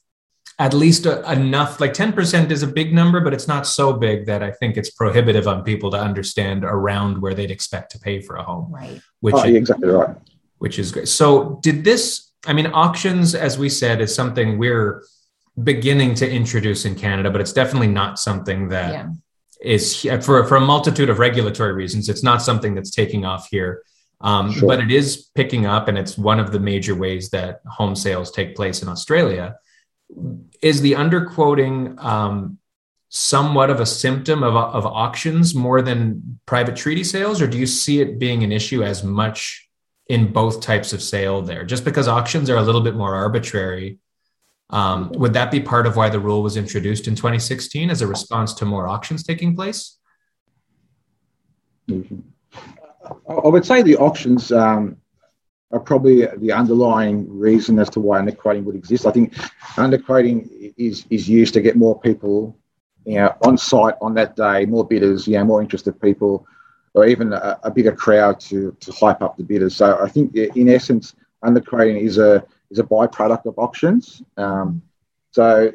at 0.59 0.73
least 0.73 1.05
a, 1.05 1.31
enough 1.31 1.79
like 1.79 1.93
10% 1.93 2.51
is 2.51 2.63
a 2.63 2.67
big 2.67 2.93
number 2.93 3.19
but 3.19 3.33
it's 3.33 3.47
not 3.47 3.65
so 3.65 3.93
big 3.93 4.25
that 4.25 4.43
i 4.43 4.51
think 4.51 4.77
it's 4.77 4.89
prohibitive 4.91 5.47
on 5.47 5.63
people 5.63 5.89
to 5.91 5.97
understand 5.97 6.63
around 6.63 7.21
where 7.21 7.33
they'd 7.33 7.51
expect 7.51 7.91
to 7.91 7.99
pay 7.99 8.21
for 8.21 8.35
a 8.35 8.43
home 8.43 8.71
right. 8.71 9.01
which 9.21 9.35
oh, 9.35 9.43
is, 9.43 9.55
exactly 9.55 9.89
right. 9.89 10.15
which 10.59 10.79
is 10.79 10.91
great. 10.91 11.07
So 11.07 11.59
did 11.61 11.83
this 11.83 12.31
i 12.45 12.53
mean 12.53 12.67
auctions 12.67 13.35
as 13.35 13.57
we 13.57 13.69
said 13.69 14.01
is 14.01 14.13
something 14.13 14.57
we're 14.57 15.03
beginning 15.63 16.15
to 16.15 16.29
introduce 16.29 16.85
in 16.85 16.95
canada 16.95 17.29
but 17.29 17.41
it's 17.41 17.53
definitely 17.53 17.87
not 17.87 18.19
something 18.19 18.69
that 18.69 18.93
yeah. 18.93 19.09
is 19.61 20.01
for, 20.21 20.45
for 20.45 20.55
a 20.55 20.61
multitude 20.61 21.09
of 21.09 21.19
regulatory 21.19 21.73
reasons 21.73 22.09
it's 22.09 22.23
not 22.23 22.41
something 22.41 22.75
that's 22.75 22.91
taking 22.91 23.25
off 23.25 23.47
here. 23.49 23.83
Um, 24.21 24.53
sure. 24.53 24.69
but 24.69 24.79
it 24.79 24.89
is 24.89 25.29
picking 25.35 25.65
up 25.65 25.89
and 25.89 25.97
it's 25.97 26.17
one 26.17 26.39
of 26.39 26.53
the 26.53 26.59
major 26.59 26.95
ways 26.95 27.29
that 27.31 27.59
home 27.67 27.93
sales 27.93 28.31
take 28.31 28.55
place 28.55 28.81
in 28.81 28.87
australia 28.87 29.57
is 30.61 30.81
the 30.81 30.93
underquoting 30.93 32.01
um, 32.03 32.57
somewhat 33.09 33.69
of 33.69 33.79
a 33.79 33.85
symptom 33.85 34.43
of, 34.43 34.55
of 34.55 34.85
auctions 34.85 35.53
more 35.53 35.81
than 35.81 36.39
private 36.45 36.75
treaty 36.75 37.03
sales, 37.03 37.41
or 37.41 37.47
do 37.47 37.57
you 37.57 37.67
see 37.67 38.01
it 38.01 38.17
being 38.17 38.43
an 38.43 38.51
issue 38.51 38.83
as 38.83 39.03
much 39.03 39.69
in 40.07 40.33
both 40.33 40.61
types 40.61 40.93
of 40.93 41.01
sale 41.01 41.41
there? 41.41 41.63
Just 41.63 41.85
because 41.85 42.07
auctions 42.07 42.49
are 42.49 42.57
a 42.57 42.61
little 42.61 42.81
bit 42.81 42.95
more 42.95 43.13
arbitrary, 43.13 43.99
um, 44.69 45.11
would 45.11 45.33
that 45.33 45.51
be 45.51 45.59
part 45.59 45.85
of 45.85 45.95
why 45.95 46.09
the 46.09 46.19
rule 46.19 46.41
was 46.41 46.57
introduced 46.57 47.07
in 47.07 47.15
2016 47.15 47.91
as 47.91 48.01
a 48.01 48.07
response 48.07 48.55
to 48.55 48.65
more 48.65 48.87
auctions 48.87 49.23
taking 49.23 49.55
place? 49.55 49.97
I 51.89 53.47
would 53.47 53.65
say 53.65 53.83
the 53.83 53.97
auctions 53.97 54.51
um, 54.51 54.97
are 55.73 55.79
probably 55.79 56.27
the 56.37 56.51
underlying 56.51 57.27
reason 57.27 57.79
as 57.79 57.89
to 57.89 57.99
why 57.99 58.21
underquoting 58.21 58.63
would 58.63 58.75
exist. 58.75 59.07
I 59.07 59.11
think 59.11 59.33
underquoting 59.75 60.73
is 60.77 61.05
is 61.09 61.27
used 61.27 61.53
to 61.55 61.61
get 61.61 61.75
more 61.75 61.99
people, 61.99 62.55
you 63.05 63.15
know, 63.15 63.35
on 63.41 63.57
site 63.57 63.95
on 63.99 64.13
that 64.13 64.35
day, 64.35 64.65
more 64.65 64.87
bidders, 64.87 65.27
you 65.27 65.33
know, 65.33 65.43
more 65.43 65.61
interested 65.61 65.99
people, 65.99 66.45
or 66.93 67.07
even 67.07 67.33
a, 67.33 67.59
a 67.63 67.71
bigger 67.71 67.91
crowd 67.91 68.39
to 68.41 68.77
to 68.79 68.91
hype 68.91 69.23
up 69.23 69.35
the 69.35 69.43
bidders. 69.43 69.75
So 69.75 69.97
I 69.99 70.07
think 70.07 70.35
in 70.35 70.69
essence, 70.69 71.15
underquoting 71.43 71.99
is 71.99 72.19
a 72.19 72.45
is 72.69 72.77
a 72.77 72.83
byproduct 72.83 73.45
of 73.47 73.57
auctions. 73.57 74.21
Um, 74.37 74.83
so 75.31 75.71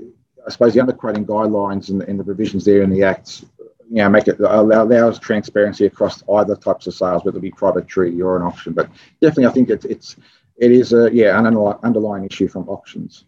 I 0.47 0.51
suppose 0.51 0.75
the 0.75 0.81
underquoting 0.81 1.27
guidelines 1.27 1.91
and, 1.91 2.03
and 2.03 2.19
the 2.21 2.25
provisions 2.25 2.65
there 2.65 2.83
in 2.83 2.91
the 2.91 3.03
Act 3.03 3.45
you 3.91 3.97
know, 3.97 4.09
make 4.09 4.29
it 4.29 4.39
allows 4.41 5.19
transparency 5.19 5.87
across 5.87 6.23
either 6.35 6.57
types 6.57 6.87
of 6.87 6.95
sales, 6.95 7.25
whether 7.25 7.39
it 7.39 7.43
be 7.43 7.51
private 7.51 7.89
treaty 7.89 8.21
or 8.21 8.37
an 8.37 8.43
auction. 8.43 8.73
But 8.75 8.91
definitely, 9.21 9.47
I 9.47 9.51
think 9.51 9.71
it's 9.71 9.85
it's 9.85 10.17
it 10.57 10.73
is 10.73 10.93
a 10.93 11.11
yeah 11.13 11.39
an 11.39 11.57
underlying 11.83 12.27
issue 12.27 12.49
from 12.49 12.69
auctions. 12.69 13.25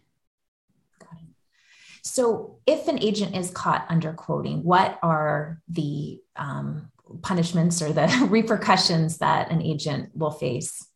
So, 2.03 2.59
if 2.65 2.87
an 2.87 3.01
agent 3.01 3.35
is 3.35 3.51
caught 3.51 3.87
underquoting, 3.87 4.63
what 4.63 4.99
are 5.03 5.61
the 5.69 6.19
um, 6.35 6.91
punishments 7.21 7.81
or 7.81 7.93
the 7.93 8.07
repercussions 8.29 9.19
that 9.19 9.51
an 9.51 9.61
agent 9.61 10.09
will 10.15 10.31
face? 10.31 10.87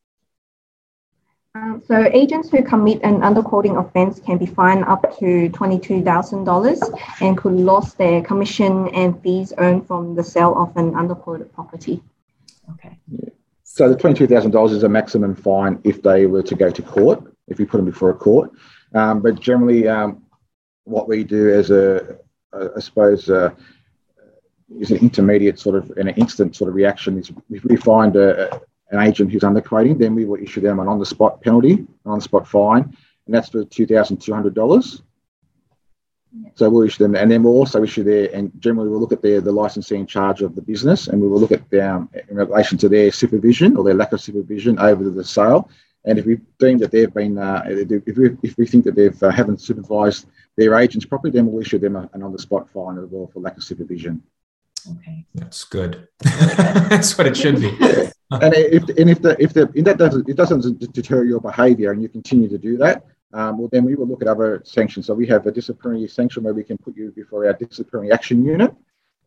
Um, 1.55 1.81
so 1.87 2.09
agents 2.11 2.49
who 2.49 2.61
commit 2.61 3.01
an 3.03 3.21
underquoting 3.21 3.79
offence 3.79 4.19
can 4.19 4.37
be 4.37 4.45
fined 4.45 4.83
up 4.83 5.17
to 5.19 5.49
$22,000 5.49 7.21
and 7.21 7.37
could 7.37 7.53
lose 7.53 7.93
their 7.93 8.21
commission 8.21 8.89
and 8.89 9.21
fees 9.23 9.53
earned 9.57 9.87
from 9.87 10.15
the 10.15 10.23
sale 10.23 10.53
of 10.57 10.75
an 10.75 10.91
underquoted 10.91 11.53
property. 11.53 12.03
Okay. 12.71 12.99
Yeah. 13.07 13.29
So 13.63 13.87
the 13.87 13.95
$22,000 13.95 14.71
is 14.71 14.83
a 14.83 14.89
maximum 14.89 15.33
fine 15.33 15.79
if 15.85 16.01
they 16.01 16.25
were 16.25 16.43
to 16.43 16.55
go 16.55 16.69
to 16.69 16.81
court, 16.81 17.23
if 17.47 17.57
we 17.57 17.63
put 17.63 17.77
them 17.77 17.85
before 17.85 18.09
a 18.09 18.15
court. 18.15 18.51
Um, 18.93 19.21
but 19.21 19.39
generally, 19.39 19.87
um, 19.87 20.23
what 20.83 21.07
we 21.07 21.23
do 21.23 21.53
as 21.53 21.71
a, 21.71 22.17
a 22.51 22.71
I 22.75 22.79
suppose, 22.81 23.29
uh, 23.29 23.51
is 24.77 24.91
an 24.91 24.97
intermediate 24.97 25.57
sort 25.57 25.75
of 25.75 25.89
an 25.91 26.09
instant 26.09 26.55
sort 26.55 26.69
of 26.69 26.75
reaction 26.75 27.17
is 27.17 27.31
if 27.49 27.63
we 27.63 27.77
find 27.77 28.15
a, 28.15 28.61
an 28.91 28.99
agent 28.99 29.31
who's 29.31 29.41
underquoting, 29.41 29.97
then 29.97 30.15
we 30.15 30.25
will 30.25 30.41
issue 30.41 30.61
them 30.61 30.79
an 30.79 30.87
on 30.87 30.99
the 30.99 31.05
spot 31.05 31.41
penalty, 31.41 31.73
an 31.73 31.87
on 32.05 32.19
the 32.19 32.23
spot 32.23 32.47
fine, 32.47 32.83
and 33.25 33.33
that's 33.33 33.49
for 33.49 33.63
$2,200. 33.63 35.01
So 36.55 36.69
we'll 36.69 36.83
issue 36.83 37.03
them, 37.03 37.15
and 37.15 37.31
then 37.31 37.43
we'll 37.43 37.53
also 37.53 37.81
issue 37.81 38.03
their, 38.03 38.29
and 38.33 38.51
generally 38.59 38.89
we'll 38.89 38.99
look 38.99 39.13
at 39.13 39.21
their 39.21 39.39
the 39.39 39.51
licensing 39.51 40.05
charge 40.05 40.41
of 40.41 40.53
the 40.53 40.61
business, 40.61 41.07
and 41.07 41.21
we 41.21 41.27
will 41.27 41.39
look 41.39 41.53
at 41.53 41.69
them 41.69 42.09
in 42.29 42.35
relation 42.35 42.77
to 42.79 42.89
their 42.89 43.11
supervision 43.11 43.77
or 43.77 43.83
their 43.83 43.93
lack 43.93 44.11
of 44.11 44.21
supervision 44.21 44.77
over 44.79 45.09
the 45.09 45.23
sale. 45.23 45.69
And 46.03 46.19
if 46.19 46.25
we 46.25 46.39
deem 46.59 46.77
that 46.79 46.91
they've 46.91 47.13
been, 47.13 47.37
uh, 47.37 47.63
if, 47.65 48.17
we, 48.17 48.37
if 48.43 48.57
we 48.57 48.67
think 48.67 48.83
that 48.83 48.95
they've 48.95 49.23
uh, 49.23 49.31
haven't 49.31 49.61
supervised 49.61 50.27
their 50.55 50.75
agents 50.75 51.05
properly, 51.05 51.31
then 51.31 51.47
we'll 51.47 51.61
issue 51.61 51.79
them 51.79 51.95
an 51.95 52.21
on 52.21 52.31
the 52.31 52.39
spot 52.39 52.69
fine 52.69 52.97
as 52.97 53.05
well 53.09 53.27
for 53.33 53.39
lack 53.39 53.57
of 53.57 53.63
supervision. 53.63 54.21
Okay, 54.91 55.25
that's 55.33 55.63
good. 55.63 56.07
that's 56.21 57.17
what 57.17 57.27
it 57.27 57.35
should 57.35 57.59
be. 57.59 57.69
and 58.31 58.53
if 58.53 58.83
and 58.97 59.09
if 59.09 59.21
the 59.21 59.35
if 59.39 59.53
the 59.53 59.71
if 59.73 59.85
that 59.85 59.97
doesn't 59.97 60.29
it 60.29 60.35
doesn't 60.35 60.93
deter 60.93 61.23
your 61.23 61.39
behaviour 61.39 61.91
and 61.91 62.01
you 62.01 62.09
continue 62.09 62.49
to 62.49 62.57
do 62.57 62.77
that, 62.77 63.05
um, 63.33 63.57
well 63.57 63.69
then 63.71 63.83
we 63.85 63.95
will 63.95 64.07
look 64.07 64.21
at 64.21 64.27
other 64.27 64.61
sanctions. 64.65 65.07
So 65.07 65.13
we 65.13 65.27
have 65.27 65.45
a 65.47 65.51
disciplinary 65.51 66.07
sanction 66.07 66.43
where 66.43 66.53
we 66.53 66.63
can 66.63 66.77
put 66.77 66.95
you 66.95 67.11
before 67.15 67.45
our 67.45 67.53
disciplinary 67.53 68.11
action 68.11 68.45
unit 68.45 68.73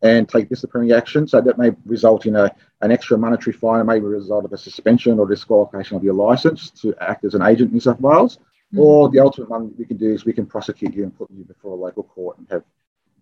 and 0.01 0.29
take 0.29 0.49
disciplinary 0.49 0.93
action. 0.93 1.27
So 1.27 1.41
that 1.41 1.57
may 1.57 1.71
result 1.85 2.25
in 2.25 2.35
a 2.35 2.53
an 2.81 2.91
extra 2.91 3.17
monetary 3.17 3.53
fine, 3.53 3.81
it 3.81 3.85
may 3.85 3.99
result 3.99 4.45
of 4.45 4.53
a 4.53 4.57
suspension 4.57 5.19
or 5.19 5.27
disqualification 5.27 5.97
of 5.97 6.03
your 6.03 6.13
license 6.13 6.69
to 6.81 6.95
act 7.01 7.25
as 7.25 7.33
an 7.35 7.41
agent 7.41 7.69
in 7.69 7.73
New 7.73 7.81
South 7.81 7.99
Wales. 7.99 8.37
Mm-hmm. 8.37 8.79
Or 8.79 9.09
the 9.09 9.19
ultimate 9.19 9.49
one 9.49 9.73
we 9.77 9.85
can 9.85 9.97
do 9.97 10.13
is 10.13 10.25
we 10.25 10.33
can 10.33 10.45
prosecute 10.45 10.93
you 10.93 11.03
and 11.03 11.17
put 11.17 11.29
you 11.31 11.43
before 11.43 11.71
a 11.71 11.75
local 11.75 12.03
court 12.03 12.37
and 12.37 12.47
have 12.51 12.63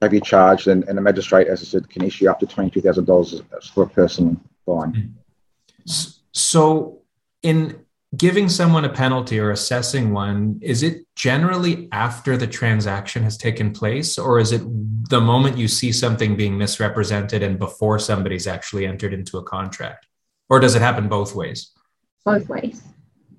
have 0.02 0.14
you 0.14 0.22
charged, 0.22 0.68
and, 0.68 0.84
and 0.86 0.98
a 0.98 1.02
magistrate, 1.02 1.48
as 1.48 1.62
I 1.62 1.66
said, 1.66 1.90
can 1.90 2.04
issue 2.04 2.30
up 2.30 2.40
to 2.40 2.48
twenty 2.48 2.70
two 2.70 2.82
thousand 2.82 3.06
dollars 3.06 3.42
for 3.74 3.84
a 3.84 3.90
personal 3.90 4.38
fine. 4.66 5.16
So, 6.32 7.02
in 7.42 7.80
giving 8.16 8.48
someone 8.50 8.86
a 8.86 8.90
penalty 8.90 9.40
or 9.40 9.52
assessing 9.52 10.14
one, 10.14 10.60
is 10.62 10.84
it 10.84 11.06
generally 11.16 11.90
after 11.92 12.38
the 12.38 12.48
transaction 12.48 13.24
has 13.24 13.38
taken 13.38 13.72
place, 13.72 14.18
or 14.18 14.40
is 14.40 14.52
it 14.52 14.62
the 15.10 15.22
moment 15.22 15.58
you 15.58 15.68
see 15.68 15.92
something 15.92 16.36
being 16.36 16.58
misrepresented 16.58 17.44
and 17.44 17.60
before 17.60 18.00
somebody's 18.00 18.48
actually 18.48 18.86
entered 18.86 19.14
into 19.14 19.38
a 19.38 19.44
contract? 19.44 20.06
Or 20.50 20.60
does 20.60 20.76
it 20.76 20.82
happen 20.82 21.10
both 21.10 21.36
ways? 21.36 21.72
Both 22.24 22.48
ways. 22.48 22.82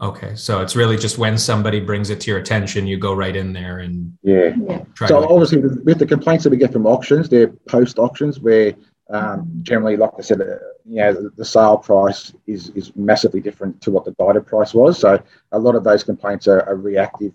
Okay, 0.01 0.37
so 0.37 0.61
it's 0.61 0.77
really 0.77 0.97
just 0.97 1.19
when 1.19 1.37
somebody 1.37 1.81
brings 1.81 2.09
it 2.11 2.21
to 2.21 2.31
your 2.31 2.39
attention, 2.39 2.87
you 2.87 2.99
go 2.99 3.15
right 3.15 3.35
in 3.35 3.53
there 3.53 3.81
and 3.81 4.17
yeah. 4.23 4.55
yeah. 4.69 4.85
so 4.95 5.21
to- 5.21 5.29
obviously, 5.29 5.59
with 5.59 5.99
the 5.99 6.07
complaints 6.07 6.45
that 6.45 6.51
we 6.51 6.57
get 6.57 6.73
from 6.73 6.87
auctions, 6.87 7.29
they're 7.29 7.49
post 7.49 7.99
auctions 7.99 8.39
where 8.39 8.75
um, 9.11 9.51
generally, 9.63 9.97
like 9.97 10.11
I 10.19 10.23
said, 10.23 10.41
uh, 10.41 10.57
you 10.85 10.97
know, 10.97 11.15
the, 11.15 11.31
the, 11.37 11.45
sale 11.45 11.79
price 11.79 12.33
is 12.47 12.69
is 12.71 12.95
massively 12.95 13.41
different 13.41 13.81
to 13.83 13.91
what 13.91 14.05
the 14.05 14.15
guided 14.21 14.47
price 14.47 14.75
was. 14.75 14.99
So 14.99 15.21
a 15.53 15.59
lot 15.59 15.75
of 15.75 15.83
those 15.83 16.05
complaints 16.05 16.47
are, 16.47 16.63
are 16.69 16.77
reactive 16.77 17.33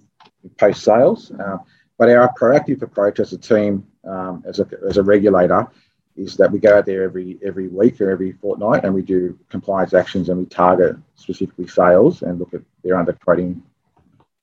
post 0.58 0.84
sales. 0.84 1.32
Uh, 1.32 1.58
but 1.98 2.10
our 2.10 2.32
proactive 2.40 2.82
approach 2.82 3.20
as 3.20 3.34
a 3.34 3.38
team, 3.38 3.86
um, 4.04 4.44
as 4.48 4.60
a 4.60 4.68
as 4.88 4.98
a 4.98 5.04
regulator, 5.04 5.68
is 6.16 6.38
that 6.38 6.52
we 6.52 6.60
go 6.60 6.78
out 6.78 6.86
there 6.86 7.04
every 7.04 7.40
every 7.44 7.68
week 7.68 8.00
or 8.00 8.10
every 8.10 8.34
fortnight 8.34 8.86
and 8.86 8.94
we 8.94 9.02
do 9.02 9.38
compliance 9.50 9.94
actions 9.94 10.30
and 10.30 10.38
we 10.38 10.46
target 10.46 10.96
specifically 11.16 11.68
sales 11.68 12.22
and 12.22 12.40
look 12.40 12.54
at 12.54 12.62
their 12.84 12.96
underquoting 12.96 13.62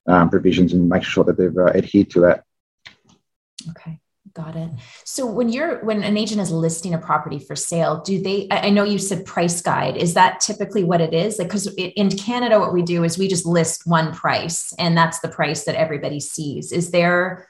um, 0.07 0.29
provisions 0.29 0.73
and 0.73 0.89
make 0.89 1.03
sure 1.03 1.23
that 1.23 1.37
they've 1.37 1.57
uh, 1.57 1.67
adhered 1.67 2.09
to 2.09 2.19
that. 2.21 2.43
Okay. 3.69 3.99
Got 4.33 4.55
it. 4.55 4.69
So 5.03 5.25
when 5.25 5.49
you're 5.49 5.83
when 5.83 6.03
an 6.03 6.15
agent 6.15 6.39
is 6.39 6.51
listing 6.51 6.93
a 6.93 6.97
property 6.97 7.37
for 7.37 7.55
sale, 7.55 8.01
do 8.01 8.21
they 8.21 8.47
I 8.49 8.69
know 8.69 8.85
you 8.85 8.97
said 8.97 9.25
price 9.25 9.61
guide. 9.61 9.97
Is 9.97 10.13
that 10.13 10.39
typically 10.39 10.85
what 10.85 11.01
it 11.01 11.13
is? 11.13 11.37
Like 11.37 11.49
cuz 11.49 11.67
in 11.75 12.09
Canada 12.11 12.57
what 12.57 12.73
we 12.73 12.81
do 12.81 13.03
is 13.03 13.17
we 13.17 13.27
just 13.27 13.45
list 13.45 13.85
one 13.85 14.13
price 14.13 14.73
and 14.79 14.97
that's 14.97 15.19
the 15.19 15.27
price 15.27 15.65
that 15.65 15.75
everybody 15.75 16.21
sees. 16.21 16.71
Is 16.71 16.91
there 16.91 17.49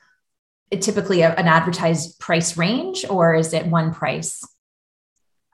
typically 0.80 1.22
a, 1.22 1.34
an 1.36 1.48
advertised 1.48 2.20
price 2.20 2.58
range 2.58 3.06
or 3.10 3.36
is 3.36 3.54
it 3.54 3.66
one 3.66 3.94
price? 3.94 4.42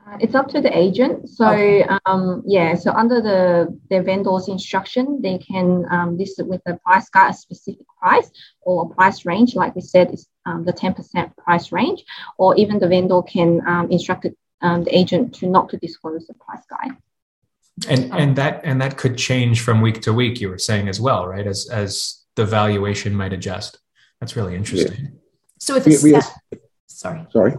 Uh, 0.08 0.18
it's 0.22 0.36
up 0.36 0.48
to 0.48 0.62
the 0.62 0.78
agent. 0.78 1.28
So 1.28 1.50
okay. 1.50 1.86
um, 2.06 2.44
yeah, 2.46 2.76
so 2.76 2.92
under 2.92 3.22
the 3.22 3.78
the 3.90 4.02
vendor's 4.02 4.48
instruction, 4.48 5.22
they 5.22 5.38
can 5.38 5.86
um, 5.92 6.18
list 6.18 6.40
it 6.40 6.48
with 6.48 6.62
a 6.66 6.78
price 6.78 7.10
guide, 7.10 7.32
a 7.32 7.34
specific 7.34 7.86
price 8.00 8.30
or 8.62 8.86
a 8.86 8.96
price 8.96 9.26
range. 9.26 9.56
Like 9.56 9.76
we 9.76 9.82
said, 9.82 10.14
is 10.14 10.28
um, 10.46 10.64
the 10.64 10.72
ten 10.72 10.94
percent 10.94 11.36
price 11.36 11.72
range, 11.72 12.06
or 12.38 12.56
even 12.56 12.80
the 12.80 12.88
vendor 12.88 13.22
can 13.22 13.62
um, 13.68 13.92
instruct 13.92 14.26
it, 14.26 14.38
um, 14.62 14.84
the 14.84 14.98
agent 14.98 15.36
to 15.36 15.48
not 15.48 15.70
to 15.70 15.78
disclose 15.78 16.26
the 16.28 16.36
price 16.36 16.64
guide. 16.70 16.96
And 17.90 18.14
and 18.14 18.36
that 18.38 18.62
and 18.64 18.82
that 18.82 18.98
could 18.98 19.18
change 19.18 19.62
from 19.62 19.82
week 19.82 20.02
to 20.04 20.14
week. 20.14 20.40
You 20.40 20.50
were 20.50 20.58
saying 20.58 20.88
as 20.88 21.02
well, 21.02 21.28
right? 21.28 21.46
As 21.46 21.70
as 21.70 22.24
the 22.36 22.46
valuation 22.46 23.14
might 23.14 23.34
adjust. 23.34 23.80
That's 24.20 24.36
really 24.36 24.56
interesting. 24.56 24.98
Yeah. 25.00 25.10
So 25.60 25.76
if 25.76 25.86
we, 25.86 25.98
we 26.04 26.20
sorry, 26.88 27.26
sorry. 27.32 27.56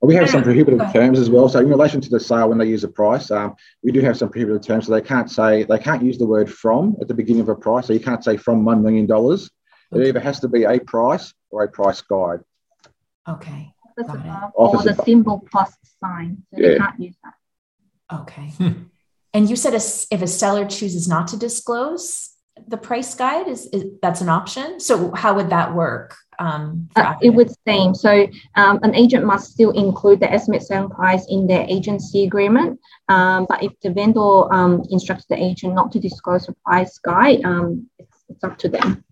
We 0.00 0.14
have 0.16 0.28
some 0.28 0.42
prohibitive 0.42 0.92
terms 0.92 1.18
as 1.18 1.30
well. 1.30 1.48
So 1.48 1.60
in 1.60 1.68
relation 1.68 2.00
to 2.02 2.10
the 2.10 2.20
sale, 2.20 2.50
when 2.50 2.58
they 2.58 2.66
use 2.66 2.84
a 2.84 2.88
price, 2.88 3.30
um, 3.30 3.54
we 3.82 3.90
do 3.90 4.00
have 4.02 4.18
some 4.18 4.28
prohibitive 4.28 4.62
terms. 4.62 4.86
So 4.86 4.92
they 4.92 5.00
can't 5.00 5.30
say 5.30 5.62
they 5.62 5.78
can't 5.78 6.02
use 6.02 6.18
the 6.18 6.26
word 6.26 6.52
"from" 6.52 6.96
at 7.00 7.08
the 7.08 7.14
beginning 7.14 7.42
of 7.42 7.48
a 7.48 7.54
price. 7.54 7.86
So 7.86 7.94
you 7.94 8.00
can't 8.00 8.22
say 8.22 8.36
"from 8.36 8.64
one 8.64 8.82
million 8.82 9.06
dollars." 9.06 9.50
It 9.92 10.08
either 10.08 10.20
has 10.20 10.40
to 10.40 10.48
be 10.48 10.64
a 10.64 10.78
price 10.80 11.32
or 11.50 11.62
a 11.62 11.68
price 11.68 12.00
guide. 12.02 12.40
Okay. 13.28 13.72
or 14.54 14.82
the 14.82 15.00
symbol 15.04 15.46
plus 15.50 15.72
sign. 16.02 16.42
So 16.52 16.60
yeah. 16.60 16.68
they 16.68 16.78
can't 16.78 17.00
use 17.00 17.16
that. 17.22 18.20
Okay. 18.20 18.48
Hmm. 18.58 18.72
And 19.32 19.48
you 19.48 19.56
said 19.56 19.72
a, 19.72 19.82
if 20.10 20.22
a 20.22 20.26
seller 20.26 20.66
chooses 20.66 21.08
not 21.08 21.28
to 21.28 21.36
disclose 21.36 22.33
the 22.68 22.76
price 22.76 23.14
guide, 23.14 23.48
is, 23.48 23.66
is 23.66 23.84
that's 24.00 24.20
an 24.20 24.28
option. 24.28 24.80
So 24.80 25.12
how 25.14 25.34
would 25.34 25.50
that 25.50 25.74
work? 25.74 26.16
um, 26.38 26.88
uh, 26.96 27.14
it 27.22 27.30
would 27.30 27.50
seem 27.66 27.94
so. 27.94 28.26
Um, 28.54 28.80
an 28.82 28.94
agent 28.94 29.24
must 29.24 29.52
still 29.52 29.70
include 29.70 30.20
the 30.20 30.30
estimate 30.30 30.62
selling 30.62 30.90
price 30.90 31.26
in 31.28 31.46
their 31.46 31.66
agency 31.68 32.24
agreement. 32.24 32.80
Um, 33.08 33.46
but 33.48 33.62
if 33.62 33.72
the 33.80 33.90
vendor 33.90 34.52
um, 34.52 34.84
instructs 34.90 35.26
the 35.26 35.42
agent 35.42 35.74
not 35.74 35.92
to 35.92 36.00
disclose 36.00 36.46
the 36.46 36.54
price 36.64 36.98
guide, 36.98 37.44
um, 37.44 37.88
it's, 37.98 38.24
it's, 38.28 38.44
up 38.44 38.58
to 38.58 38.68
them. 38.68 39.04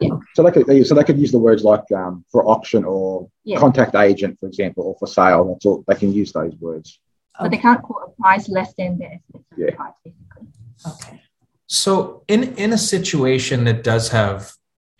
Yeah. 0.00 0.16
So 0.34 0.42
they 0.42 0.50
could 0.50 0.86
so 0.86 0.94
they 0.94 1.04
could 1.04 1.18
use 1.18 1.30
the 1.30 1.38
words 1.38 1.62
like 1.62 1.90
um, 1.92 2.24
for 2.30 2.44
auction 2.48 2.84
or 2.84 3.28
yeah. 3.44 3.58
contact 3.58 3.94
agent, 3.94 4.38
for 4.40 4.46
example, 4.46 4.84
or 4.84 4.96
for 4.98 5.06
sale. 5.06 5.44
That's 5.44 5.64
all 5.64 5.84
they 5.86 5.94
can 5.94 6.12
use 6.12 6.32
those 6.32 6.54
words. 6.56 6.98
But 7.38 7.50
they 7.50 7.56
can't 7.56 7.80
quote 7.82 8.02
a 8.08 8.22
price 8.22 8.48
less 8.48 8.74
than 8.74 8.98
the 8.98 9.06
estimate 9.06 9.44
yeah. 9.56 9.74
price, 9.74 9.94
basically. 10.04 10.48
Okay. 10.86 11.22
So 11.72 12.22
in 12.28 12.54
in 12.56 12.74
a 12.74 12.78
situation 12.78 13.64
that 13.64 13.82
does 13.82 14.10
have 14.10 14.52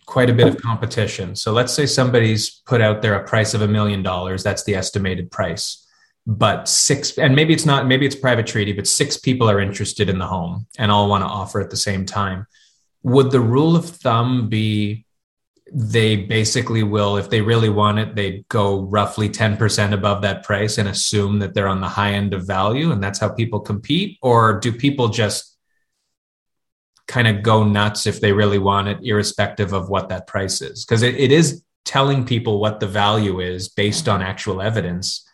quite 0.07 0.29
a 0.29 0.33
bit 0.33 0.47
of 0.47 0.57
competition. 0.57 1.35
So 1.35 1.51
let's 1.53 1.71
say 1.71 1.85
somebody's 1.85 2.49
put 2.65 2.81
out 2.81 3.01
there 3.03 3.13
a 3.13 3.23
price 3.23 3.53
of 3.53 3.61
a 3.61 3.67
million 3.67 4.01
dollars. 4.01 4.43
That's 4.43 4.63
the 4.63 4.75
estimated 4.75 5.29
price. 5.29 5.87
But 6.25 6.67
six, 6.67 7.17
and 7.17 7.35
maybe 7.35 7.53
it's 7.53 7.65
not, 7.65 7.85
maybe 7.85 8.05
it's 8.05 8.15
private 8.15 8.47
treaty, 8.47 8.73
but 8.73 8.87
six 8.87 9.17
people 9.17 9.49
are 9.49 9.59
interested 9.59 10.09
in 10.09 10.17
the 10.17 10.25
home 10.25 10.67
and 10.79 10.91
all 10.91 11.09
want 11.09 11.23
to 11.23 11.27
offer 11.27 11.61
at 11.61 11.69
the 11.69 11.77
same 11.77 12.05
time. 12.05 12.47
Would 13.03 13.31
the 13.31 13.41
rule 13.41 13.75
of 13.75 13.85
thumb 13.85 14.49
be 14.49 15.05
they 15.71 16.15
basically 16.15 16.83
will, 16.83 17.17
if 17.17 17.29
they 17.29 17.41
really 17.41 17.69
want 17.69 17.99
it, 17.99 18.15
they 18.15 18.45
go 18.49 18.81
roughly 18.81 19.29
10% 19.29 19.93
above 19.93 20.21
that 20.21 20.43
price 20.43 20.77
and 20.77 20.87
assume 20.87 21.39
that 21.39 21.53
they're 21.53 21.67
on 21.67 21.81
the 21.81 21.89
high 21.89 22.13
end 22.13 22.33
of 22.33 22.47
value 22.47 22.91
and 22.91 23.03
that's 23.03 23.19
how 23.19 23.29
people 23.29 23.59
compete? 23.59 24.17
Or 24.21 24.59
do 24.59 24.71
people 24.71 25.09
just 25.09 25.52
kind 27.07 27.27
of 27.27 27.43
go 27.43 27.63
nuts 27.63 28.07
if 28.07 28.21
they 28.21 28.31
really 28.31 28.59
want 28.59 28.87
it, 28.87 28.99
irrespective 29.03 29.73
of 29.73 29.89
what 29.89 30.09
that 30.09 30.27
price 30.27 30.61
is. 30.61 30.85
Because 30.85 31.03
it, 31.03 31.15
it 31.15 31.31
is 31.31 31.63
telling 31.85 32.25
people 32.25 32.59
what 32.59 32.79
the 32.79 32.87
value 32.87 33.39
is 33.39 33.69
based 33.69 34.07
on 34.07 34.21
actual 34.21 34.61
evidence. 34.61 35.27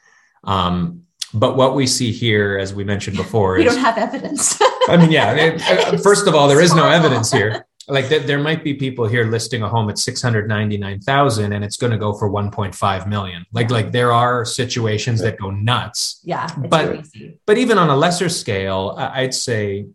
Um, 0.44 1.04
but 1.34 1.56
what 1.56 1.76
we 1.76 1.86
see 1.86 2.12
here, 2.12 2.58
as 2.58 2.74
we 2.74 2.84
mentioned 2.84 3.18
before, 3.18 3.56
we 3.58 3.68
is, 3.68 3.76
don't 3.76 3.84
have 3.84 3.98
evidence. 3.98 4.60
I 4.88 4.98
mean, 4.98 5.12
yeah. 5.12 5.34
It, 5.34 5.62
uh, 5.62 5.98
first 5.98 6.28
of 6.28 6.34
all, 6.34 6.48
there 6.48 6.62
is 6.62 6.74
no 6.74 6.90
evidence 6.90 7.32
here. 7.32 7.68
Like 7.88 8.08
th- 8.08 8.26
there 8.26 8.40
might 8.40 8.64
be 8.64 8.76
people 8.76 9.08
here 9.08 9.26
listing 9.26 9.64
a 9.64 9.70
home 9.70 9.90
at 9.90 9.98
six 9.98 10.22
hundred 10.22 10.48
ninety 10.48 10.78
nine 10.78 11.02
thousand, 11.02 11.54
and 11.54 11.64
it's 11.64 11.78
going 11.78 11.92
to 11.92 11.98
go 11.98 12.14
for 12.14 12.30
one 12.30 12.52
point 12.52 12.74
five 12.74 13.08
million. 13.08 13.46
Like 13.52 13.72
like 13.72 13.92
there 13.92 14.12
are 14.12 14.46
situations 14.46 15.22
that 15.22 15.40
go 15.40 15.50
nuts. 15.50 16.22
Yeah, 16.24 16.48
but 16.70 16.88
crazy. 16.88 17.40
but 17.46 17.58
even 17.58 17.78
on 17.78 17.90
a 17.90 17.96
lesser 17.96 18.30
scale, 18.30 18.96
I'd 18.98 19.34
say 19.34 19.88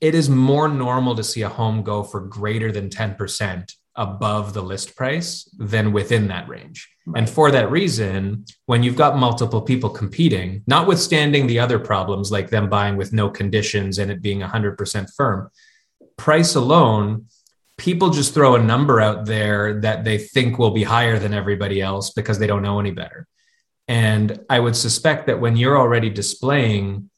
it 0.00 0.14
is 0.14 0.30
more 0.30 0.68
normal 0.68 1.14
to 1.16 1.24
see 1.24 1.42
a 1.42 1.48
home 1.48 1.82
go 1.82 2.02
for 2.02 2.20
greater 2.20 2.70
than 2.70 2.88
10% 2.88 3.72
above 3.96 4.54
the 4.54 4.62
list 4.62 4.94
price 4.94 5.48
than 5.58 5.92
within 5.92 6.28
that 6.28 6.48
range. 6.48 6.88
Right. 7.04 7.18
And 7.18 7.28
for 7.28 7.50
that 7.50 7.70
reason, 7.70 8.44
when 8.66 8.84
you've 8.84 8.96
got 8.96 9.18
multiple 9.18 9.60
people 9.60 9.90
competing, 9.90 10.62
notwithstanding 10.68 11.48
the 11.48 11.58
other 11.58 11.80
problems 11.80 12.30
like 12.30 12.48
them 12.48 12.70
buying 12.70 12.96
with 12.96 13.12
no 13.12 13.28
conditions 13.28 13.98
and 13.98 14.10
it 14.10 14.22
being 14.22 14.40
100% 14.40 15.08
firm, 15.16 15.50
price 16.16 16.54
alone, 16.54 17.26
people 17.76 18.10
just 18.10 18.34
throw 18.34 18.54
a 18.54 18.62
number 18.62 19.00
out 19.00 19.26
there 19.26 19.80
that 19.80 20.04
they 20.04 20.18
think 20.18 20.58
will 20.58 20.70
be 20.70 20.84
higher 20.84 21.18
than 21.18 21.34
everybody 21.34 21.80
else 21.80 22.10
because 22.10 22.38
they 22.38 22.46
don't 22.46 22.62
know 22.62 22.78
any 22.78 22.92
better. 22.92 23.26
And 23.88 24.44
I 24.48 24.60
would 24.60 24.76
suspect 24.76 25.26
that 25.26 25.40
when 25.40 25.56
you're 25.56 25.78
already 25.78 26.10
displaying 26.10 27.10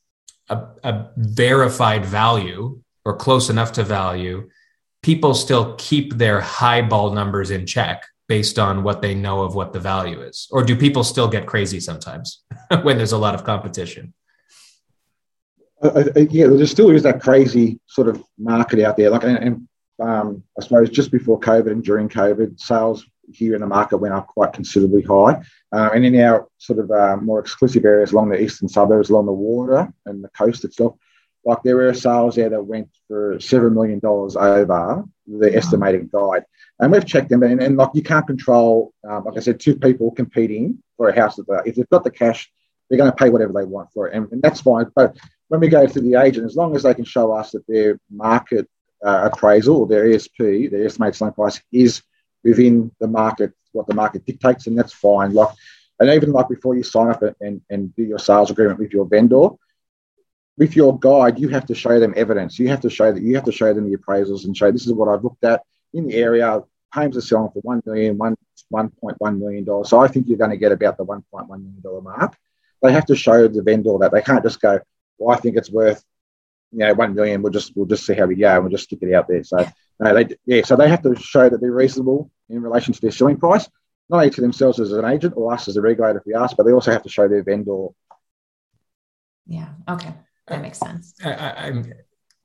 a, 0.51 0.67
a 0.85 1.11
verified 1.17 2.05
value 2.05 2.81
or 3.05 3.17
close 3.17 3.49
enough 3.49 3.73
to 3.73 3.85
value, 3.85 4.49
people 5.03 5.35
still 5.35 5.75
keep 5.77 6.15
their 6.15 6.41
high 6.41 6.83
ball 6.83 7.13
numbers 7.13 7.51
in 7.51 7.67
check 7.67 8.05
based 8.29 8.59
on 8.59 8.83
what 8.83 9.03
they 9.03 9.15
know 9.15 9.43
of 9.43 9.55
what 9.55 9.73
the 9.73 9.81
value 9.81 10.21
is? 10.21 10.47
Or 10.53 10.63
do 10.63 10.77
people 10.77 11.03
still 11.03 11.29
get 11.29 11.47
crazy 11.47 11.81
sometimes 11.81 12.43
when 12.83 12.97
there's 12.97 13.13
a 13.13 13.19
lot 13.19 13.35
of 13.35 13.45
competition? 13.45 14.15
Uh, 15.83 16.05
yeah, 16.31 16.47
there 16.47 16.67
still 16.67 16.91
is 16.91 17.03
that 17.05 17.23
crazy 17.23 17.81
sort 17.87 18.07
of 18.07 18.23
market 18.39 18.85
out 18.85 18.97
there. 18.97 19.11
Like, 19.11 19.25
and, 19.25 19.39
and 19.39 19.69
um, 20.01 20.43
I 20.59 20.63
suppose 20.63 20.91
just 20.91 21.11
before 21.11 21.41
COVID 21.41 21.73
and 21.73 21.83
during 21.83 22.09
COVID, 22.09 22.61
sales 22.61 23.07
here 23.33 23.55
in 23.55 23.61
the 23.61 23.67
market 23.67 23.99
went 23.99 24.15
up 24.15 24.27
quite 24.27 24.53
considerably 24.53 25.03
high. 25.03 25.43
Uh, 25.73 25.91
and 25.95 26.05
in 26.05 26.19
our 26.21 26.49
sort 26.59 26.79
of 26.79 26.91
uh, 26.91 27.17
more 27.17 27.41
exclusive 27.41 27.85
areas 27.85 28.13
along 28.13 28.29
the 28.29 28.41
eastern 28.41 28.69
suburbs, 28.69 29.11
along 29.11 29.27
the 29.27 29.33
water 29.33 29.93
and 30.07 30.23
the 30.23 30.29
coast 30.29 30.65
itself, 30.65 30.97
like 31.45 31.63
there 31.63 31.77
were 31.77 31.95
sales 31.95 32.37
there 32.37 32.51
that 32.51 32.63
went 32.63 32.89
for 33.09 33.39
several 33.41 33.71
million 33.71 33.99
dollars 33.99 34.37
over 34.37 35.05
the 35.27 35.57
estimated 35.57 36.11
guide. 36.11 36.45
And 36.79 36.93
we've 36.93 37.07
checked 37.07 37.29
them, 37.29 37.43
and, 37.43 37.63
and 37.63 37.77
like 37.77 37.91
you 37.95 38.03
can't 38.03 38.27
control, 38.27 38.93
um, 39.09 39.25
like 39.25 39.37
I 39.37 39.41
said, 39.41 39.61
two 39.61 39.77
people 39.77 40.11
competing 40.11 40.79
for 40.97 41.09
a 41.09 41.15
house. 41.15 41.37
That 41.37 41.63
if 41.67 41.77
they've 41.77 41.89
got 41.89 42.05
the 42.05 42.11
cash, 42.11 42.51
they're 42.89 42.99
going 42.99 43.11
to 43.11 43.17
pay 43.17 43.31
whatever 43.31 43.53
they 43.53 43.65
want 43.65 43.91
for 43.93 44.09
it, 44.09 44.15
and, 44.15 44.31
and 44.33 44.43
that's 44.43 44.61
fine. 44.61 44.87
But 44.95 45.17
when 45.49 45.61
we 45.61 45.69
go 45.69 45.87
to 45.87 46.01
the 46.01 46.15
agent, 46.15 46.47
as 46.47 46.57
long 46.57 46.75
as 46.75 46.83
they 46.83 46.95
can 46.95 47.05
show 47.05 47.33
us 47.33 47.53
that 47.53 47.67
their 47.67 47.99
market 48.11 48.69
uh, 49.05 49.29
appraisal 49.33 49.77
or 49.77 49.87
their 49.87 50.05
ESP, 50.05 50.71
their 50.71 50.87
estimated 50.87 51.17
selling 51.17 51.35
price, 51.35 51.61
is 51.73 52.03
within 52.45 52.91
the 53.01 53.07
market, 53.09 53.53
what 53.73 53.87
the 53.87 53.95
market 53.95 54.25
dictates, 54.25 54.67
and 54.67 54.79
that's 54.79 54.93
fine. 54.93 55.33
Like, 55.33 55.55
and 55.99 56.09
even 56.11 56.33
like 56.33 56.49
before 56.49 56.75
you 56.75 56.83
sign 56.83 57.11
up 57.11 57.23
and, 57.41 57.61
and 57.69 57.95
do 57.95 58.03
your 58.03 58.19
sales 58.19 58.51
agreement 58.51 58.79
with 58.79 58.93
your 58.93 59.05
vendor, 59.07 59.51
with 60.57 60.77
your 60.77 60.99
guide, 60.99 61.39
you 61.39 61.49
have 61.49 61.67
to 61.67 61.75
show 61.75 62.01
them 62.01 62.15
evidence. 62.17 62.59
You 62.59 62.69
have 62.69 62.81
to 62.81 62.91
show 62.91 63.13
that 63.13 63.23
you 63.23 63.35
have 63.35 63.45
to 63.45 63.53
show 63.53 63.73
them 63.73 63.91
the 63.91 63.97
appraisals 63.97 64.45
and 64.45 64.57
show 64.57 64.71
this 64.71 64.87
is 64.87 64.93
what 64.93 65.09
I've 65.09 65.25
looked 65.25 65.45
at 65.45 65.63
in 65.93 66.07
the 66.07 66.15
area. 66.15 66.63
Homes 66.93 67.17
are 67.17 67.21
selling 67.21 67.51
for 67.51 67.61
one 67.61 67.83
million, 67.87 68.19
one 68.19 68.37
one 68.69 68.91
point 68.91 69.17
one 69.19 69.39
million 69.39 69.65
dollars. 69.65 69.89
So 69.91 70.01
I 70.01 70.09
think 70.09 70.27
you're 70.29 70.39
going 70.39 70.51
to 70.51 70.57
get 70.57 70.73
about 70.73 70.97
the 70.97 71.05
one 71.05 71.25
point 71.31 71.49
one 71.49 71.63
million 71.63 71.81
dollar 71.83 72.03
mark. 72.03 72.37
They 72.83 72.93
have 72.93 73.07
to 73.07 73.17
show 73.17 73.47
the 73.49 73.63
vendor 73.63 73.97
that 74.01 74.13
they 74.13 74.23
can't 74.23 74.43
just 74.43 74.61
go, 74.61 74.81
"Well, 75.19 75.37
I 75.37 75.41
think 75.41 75.57
it's 75.57 75.71
worth, 75.71 76.03
you 76.73 76.79
know, 76.79 76.95
one 76.95 77.15
million. 77.15 77.43
We'll 77.43 77.53
just 77.53 77.77
we'll 77.77 77.87
just 77.87 78.05
see 78.07 78.15
how 78.15 78.27
we 78.27 78.37
go 78.37 78.55
and 78.55 78.65
we'll 78.65 78.73
just 78.73 78.85
stick 78.85 79.01
it 79.03 79.15
out 79.15 79.29
there." 79.29 79.45
So 79.45 79.67
no, 80.01 80.15
they 80.15 80.35
yeah. 80.47 80.63
So 80.65 80.77
they 80.77 80.89
have 80.89 81.03
to 81.03 81.15
show 81.15 81.49
that 81.49 81.61
they're 81.61 81.73
reasonable 81.73 82.31
in 82.49 82.63
relation 82.63 82.95
to 82.95 83.01
their 83.01 83.11
selling 83.11 83.37
price, 83.37 83.69
not 84.09 84.19
only 84.19 84.31
to 84.31 84.41
themselves 84.41 84.81
as 84.81 84.93
an 84.93 85.05
agent 85.05 85.35
or 85.37 85.53
us 85.53 85.69
as 85.69 85.77
a 85.77 85.83
regulator 85.83 86.19
if 86.19 86.27
we 86.27 86.35
ask, 86.35 86.57
but 86.57 86.65
they 86.65 86.73
also 86.73 86.91
have 86.91 87.03
to 87.03 87.09
show 87.09 87.29
their 87.29 87.45
vendor. 87.45 87.89
Yeah. 89.47 89.69
Okay. 89.89 90.15
That 90.49 90.63
makes 90.63 90.79
sense. 90.79 91.15
I, 91.23 91.33
I, 91.33 91.83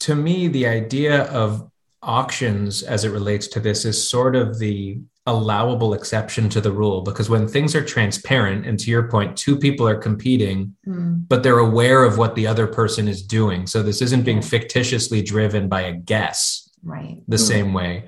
to 0.01 0.15
me, 0.15 0.47
the 0.47 0.67
idea 0.67 1.23
of 1.25 1.69
auctions 2.03 2.83
as 2.83 3.03
it 3.03 3.09
relates 3.09 3.47
to 3.47 3.59
this 3.59 3.85
is 3.85 4.07
sort 4.07 4.35
of 4.35 4.59
the 4.59 4.99
allowable 5.27 5.95
exception 5.95 6.49
to 6.49 6.61
the 6.61 6.71
rule 6.71 7.01
because 7.01 7.31
when 7.31 7.47
things 7.47 7.73
are 7.73 7.83
transparent 7.83 8.63
and 8.63 8.79
to 8.79 8.91
your 8.91 9.09
point 9.09 9.35
two 9.35 9.57
people 9.57 9.87
are 9.87 9.97
competing 9.97 10.75
mm. 10.85 11.27
but 11.27 11.41
they're 11.41 11.57
aware 11.57 12.03
of 12.03 12.19
what 12.19 12.35
the 12.35 12.45
other 12.45 12.67
person 12.67 13.07
is 13.07 13.23
doing 13.23 13.65
so 13.65 13.81
this 13.81 14.03
isn't 14.03 14.21
being 14.21 14.39
fictitiously 14.39 15.23
driven 15.23 15.67
by 15.67 15.81
a 15.81 15.93
guess 15.93 16.64
right. 16.85 17.21
the 17.27 17.37
mm. 17.37 17.47
same 17.47 17.73
way. 17.73 18.05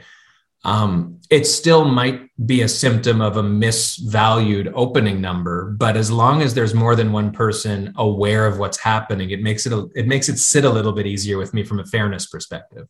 Um, 0.63 1.19
it 1.29 1.45
still 1.45 1.85
might 1.85 2.29
be 2.45 2.61
a 2.61 2.67
symptom 2.67 3.21
of 3.21 3.37
a 3.37 3.43
misvalued 3.43 4.71
opening 4.75 5.21
number 5.21 5.71
but 5.71 5.95
as 5.95 6.09
long 6.09 6.41
as 6.41 6.53
there's 6.53 6.73
more 6.73 6.95
than 6.95 7.11
one 7.11 7.31
person 7.31 7.93
aware 7.97 8.45
of 8.45 8.57
what's 8.57 8.77
happening 8.77 9.29
it 9.29 9.41
makes 9.41 9.65
it 9.65 9.73
a, 9.73 9.87
it 9.95 10.07
makes 10.07 10.29
it 10.29 10.37
sit 10.37 10.65
a 10.65 10.69
little 10.69 10.91
bit 10.91 11.05
easier 11.05 11.37
with 11.37 11.53
me 11.53 11.63
from 11.63 11.79
a 11.79 11.85
fairness 11.85 12.25
perspective. 12.25 12.87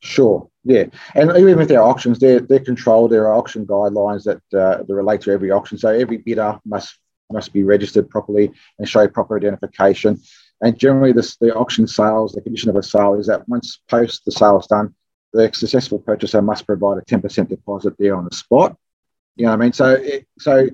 Sure. 0.00 0.48
Yeah. 0.64 0.86
And 1.14 1.30
even 1.36 1.56
with 1.56 1.70
our 1.70 1.82
auctions 1.82 2.18
they're, 2.18 2.40
they're 2.40 2.58
controlled. 2.58 3.12
There 3.12 3.28
are 3.28 3.34
auction 3.34 3.66
guidelines 3.66 4.24
that 4.24 4.42
uh, 4.58 4.82
that 4.82 4.94
relate 4.94 5.20
to 5.22 5.30
every 5.30 5.52
auction. 5.52 5.78
So 5.78 5.88
every 5.88 6.18
bidder 6.18 6.58
must 6.64 6.98
must 7.30 7.52
be 7.52 7.62
registered 7.62 8.10
properly 8.10 8.52
and 8.78 8.88
show 8.88 9.06
proper 9.06 9.36
identification. 9.36 10.20
And 10.60 10.78
generally 10.78 11.12
this, 11.12 11.36
the 11.36 11.54
auction 11.54 11.86
sales 11.86 12.32
the 12.32 12.40
condition 12.40 12.68
of 12.68 12.76
a 12.76 12.82
sale 12.82 13.14
is 13.14 13.26
that 13.28 13.48
once 13.48 13.80
post 13.88 14.24
the 14.24 14.32
sale 14.32 14.58
is 14.58 14.66
done 14.66 14.94
the 15.32 15.50
successful 15.52 15.98
purchaser 15.98 16.42
must 16.42 16.66
provide 16.66 16.98
a 16.98 17.02
10% 17.02 17.48
deposit 17.48 17.94
there 17.98 18.16
on 18.16 18.24
the 18.24 18.34
spot. 18.34 18.76
You 19.36 19.46
know 19.46 19.52
what 19.52 19.60
I 19.60 19.64
mean? 19.64 19.72
So, 19.72 19.90
it, 19.90 20.26
so 20.38 20.68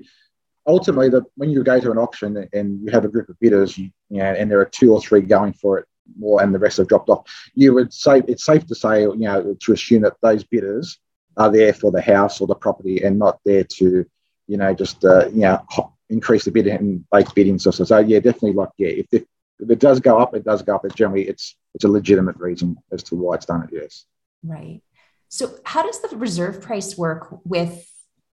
ultimately, 0.67 1.09
the, 1.09 1.23
when 1.35 1.49
you 1.49 1.63
go 1.63 1.79
to 1.79 1.91
an 1.91 1.97
auction 1.97 2.47
and 2.53 2.81
you 2.83 2.91
have 2.91 3.05
a 3.05 3.09
group 3.09 3.29
of 3.29 3.39
bidders, 3.39 3.77
you, 3.77 3.91
know, 4.09 4.23
and 4.23 4.51
there 4.51 4.59
are 4.59 4.65
two 4.65 4.93
or 4.93 5.01
three 5.01 5.21
going 5.21 5.53
for 5.53 5.79
it 5.79 5.85
more, 6.17 6.41
and 6.41 6.53
the 6.53 6.59
rest 6.59 6.77
have 6.77 6.87
dropped 6.87 7.09
off, 7.09 7.25
you 7.55 7.73
would 7.73 7.93
say 7.93 8.21
it's 8.27 8.45
safe 8.45 8.65
to 8.67 8.75
say, 8.75 9.01
you 9.01 9.15
know, 9.15 9.55
to 9.61 9.73
assume 9.73 10.01
that 10.01 10.17
those 10.21 10.43
bidders 10.43 10.99
are 11.37 11.51
there 11.51 11.73
for 11.73 11.91
the 11.91 12.01
house 12.01 12.41
or 12.41 12.47
the 12.47 12.55
property 12.55 13.03
and 13.03 13.17
not 13.17 13.39
there 13.45 13.63
to, 13.63 14.05
you 14.47 14.57
know, 14.57 14.73
just 14.73 15.05
uh, 15.05 15.27
you 15.29 15.41
know 15.41 15.63
increase 16.09 16.43
the 16.43 16.51
bid 16.51 16.67
and 16.67 17.05
base 17.11 17.31
bidding. 17.31 17.59
So, 17.59 17.71
so, 17.71 17.99
yeah, 17.99 18.19
definitely, 18.19 18.53
like 18.53 18.69
yeah, 18.77 18.89
if, 18.89 19.05
if 19.13 19.69
it 19.69 19.79
does 19.79 19.99
go 19.99 20.17
up, 20.17 20.35
it 20.35 20.43
does 20.43 20.61
go 20.63 20.75
up. 20.75 20.83
But 20.83 20.95
generally, 20.95 21.27
it's 21.27 21.55
it's 21.75 21.85
a 21.85 21.89
legitimate 21.89 22.37
reason 22.37 22.77
as 22.91 23.03
to 23.03 23.15
why 23.15 23.35
it's 23.35 23.45
done 23.45 23.63
it. 23.63 23.69
Yes. 23.71 24.05
Right. 24.43 24.81
So 25.29 25.55
how 25.63 25.83
does 25.83 26.01
the 26.01 26.15
reserve 26.15 26.61
price 26.61 26.97
work 26.97 27.39
with 27.43 27.85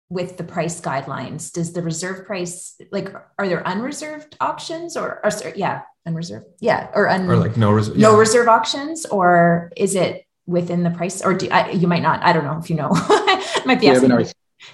with 0.09 0.37
the 0.37 0.43
price 0.43 0.79
guidelines? 0.79 1.51
Does 1.51 1.73
the 1.73 1.81
reserve 1.81 2.25
price 2.25 2.79
like 2.91 3.13
are 3.37 3.47
there 3.47 3.65
unreserved 3.67 4.37
auctions 4.39 4.95
or, 4.95 5.19
or 5.23 5.31
sorry, 5.31 5.53
yeah, 5.55 5.81
unreserved? 6.05 6.45
Yeah, 6.59 6.89
or 6.93 7.09
un, 7.09 7.29
or 7.29 7.37
like 7.37 7.57
no 7.57 7.71
reserve 7.71 7.97
no 7.97 8.13
yeah. 8.13 8.19
reserve 8.19 8.47
auctions 8.47 9.05
or 9.05 9.71
is 9.75 9.95
it 9.95 10.25
within 10.45 10.83
the 10.83 10.91
price 10.91 11.21
or 11.23 11.33
do 11.33 11.49
I, 11.49 11.71
you 11.71 11.87
might 11.87 12.03
not 12.03 12.23
I 12.23 12.33
don't 12.33 12.45
know 12.45 12.59
if 12.59 12.69
you 12.69 12.75
know. 12.75 12.89
might 13.65 13.81
be 13.81 13.89
asking. 13.89 14.11
Yeah, 14.11 14.25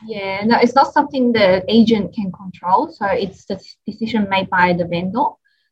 yeah, 0.06 0.42
no, 0.46 0.58
it's 0.60 0.76
not 0.76 0.94
something 0.94 1.32
the 1.32 1.64
agent 1.68 2.14
can 2.14 2.32
control. 2.32 2.92
So 2.92 3.06
it's 3.08 3.46
the 3.46 3.62
decision 3.88 4.28
made 4.30 4.50
by 4.50 4.74
the 4.74 4.86
vendor. 4.86 5.20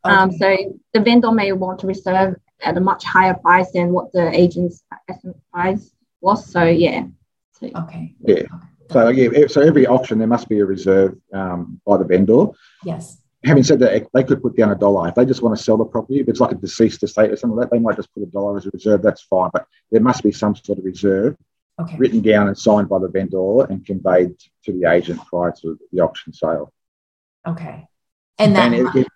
Okay. 0.06 0.16
Um, 0.16 0.32
so 0.32 0.56
the 0.94 1.02
vendor 1.02 1.32
may 1.32 1.52
want 1.52 1.80
to 1.80 1.88
reserve 1.88 2.36
at 2.64 2.78
a 2.78 2.82
much 2.82 3.04
higher 3.04 3.34
price 3.34 3.72
than 3.72 3.92
what 3.92 4.12
the 4.12 4.30
agent's 4.38 4.84
estimate 5.08 5.38
price 5.52 5.92
was. 6.22 6.50
So 6.52 6.64
yeah. 6.64 7.06
So, 7.54 7.70
okay. 7.76 8.16
Yeah. 8.20 8.44
So 8.92 9.10
yeah, 9.10 9.48
so 9.48 9.62
every 9.62 9.86
auction 9.86 10.18
there 10.18 10.28
must 10.28 10.50
be 10.50 10.60
a 10.60 10.66
reserve 10.66 11.16
um, 11.34 11.80
by 11.86 11.98
the 11.98 12.06
vendor. 12.06 12.48
Yes. 12.84 13.22
Having 13.46 13.64
said 13.64 13.80
that, 13.80 14.08
they 14.14 14.24
could 14.24 14.42
put 14.42 14.58
down 14.58 14.72
a 14.72 14.76
dollar 14.76 15.08
if 15.08 15.16
they 15.16 15.26
just 15.26 15.42
want 15.42 15.58
to 15.58 15.64
sell 15.64 15.78
the 15.78 15.86
property. 15.86 16.20
If 16.20 16.28
it's 16.28 16.42
like 16.42 16.52
a 16.52 16.56
deceased 16.56 17.04
estate 17.04 17.32
or 17.32 17.38
something 17.38 17.56
like 17.56 17.70
that, 17.70 17.76
they 17.76 17.82
might 17.82 17.96
just 17.96 18.14
put 18.14 18.24
a 18.24 18.26
dollar 18.26 18.58
as 18.58 18.66
a 18.66 18.72
reserve. 18.72 19.02
That's 19.02 19.22
fine, 19.22 19.50
but 19.54 19.66
there 19.92 20.02
must 20.02 20.24
be 20.24 20.32
some 20.32 20.56
sort 20.56 20.80
of 20.80 20.86
reserve 20.86 21.38
okay. 21.80 21.98
written 21.98 22.22
down 22.22 22.48
and 22.48 22.58
signed 22.58 22.90
by 22.90 23.00
the 23.00 23.08
vendor 23.08 23.64
and 23.66 23.86
conveyed 23.86 24.36
to 24.66 24.74
the 24.74 24.90
agent 24.90 25.22
prior 25.28 25.54
to 25.62 25.80
the 25.92 26.02
auction 26.02 26.34
sale. 26.34 26.74
Okay. 27.48 27.88
And 28.38 28.56
then, 28.56 28.74
and 28.74 29.08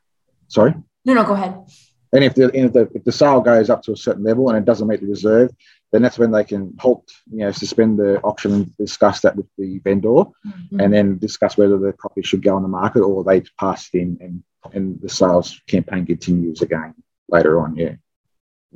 sorry. 0.48 0.74
No, 1.06 1.14
no, 1.14 1.24
go 1.24 1.34
ahead. 1.34 1.66
And 2.14 2.24
if 2.24 2.36
the, 2.36 2.56
if 2.56 2.74
the 2.74 2.90
if 2.94 3.04
the 3.04 3.12
sale 3.12 3.42
goes 3.42 3.70
up 3.70 3.82
to 3.84 3.92
a 3.92 3.98
certain 3.98 4.24
level 4.24 4.50
and 4.50 4.58
it 4.58 4.66
doesn't 4.66 4.88
meet 4.88 5.02
the 5.02 5.08
reserve, 5.08 5.50
then 5.92 6.04
that's 6.04 6.20
when 6.20 6.32
they 6.32 6.44
can 6.44 6.76
halt, 6.80 7.12
you 7.32 7.40
know, 7.40 7.52
suspend 7.52 7.98
the 7.98 8.22
auction 8.22 8.54
and 8.54 8.78
discuss 8.78 9.22
that 9.22 9.36
with 9.36 9.48
the 9.58 9.80
vendor, 9.80 10.08
mm-hmm. 10.08 10.80
and 10.80 10.94
then 10.94 11.18
discuss 11.18 11.58
whether 11.58 11.78
the 11.78 11.94
property 11.94 12.22
should 12.22 12.44
go 12.44 12.56
on 12.56 12.62
the 12.62 12.68
market 12.68 13.02
or 13.02 13.24
they 13.24 13.42
pass 13.60 13.90
it 13.94 14.00
in 14.00 14.18
and 14.22 14.44
and 14.74 15.02
the 15.02 15.10
sales 15.10 15.60
campaign 15.68 16.06
continues 16.06 16.62
again 16.62 16.94
later 17.30 17.60
on. 17.60 17.76
Yeah. 17.76 17.96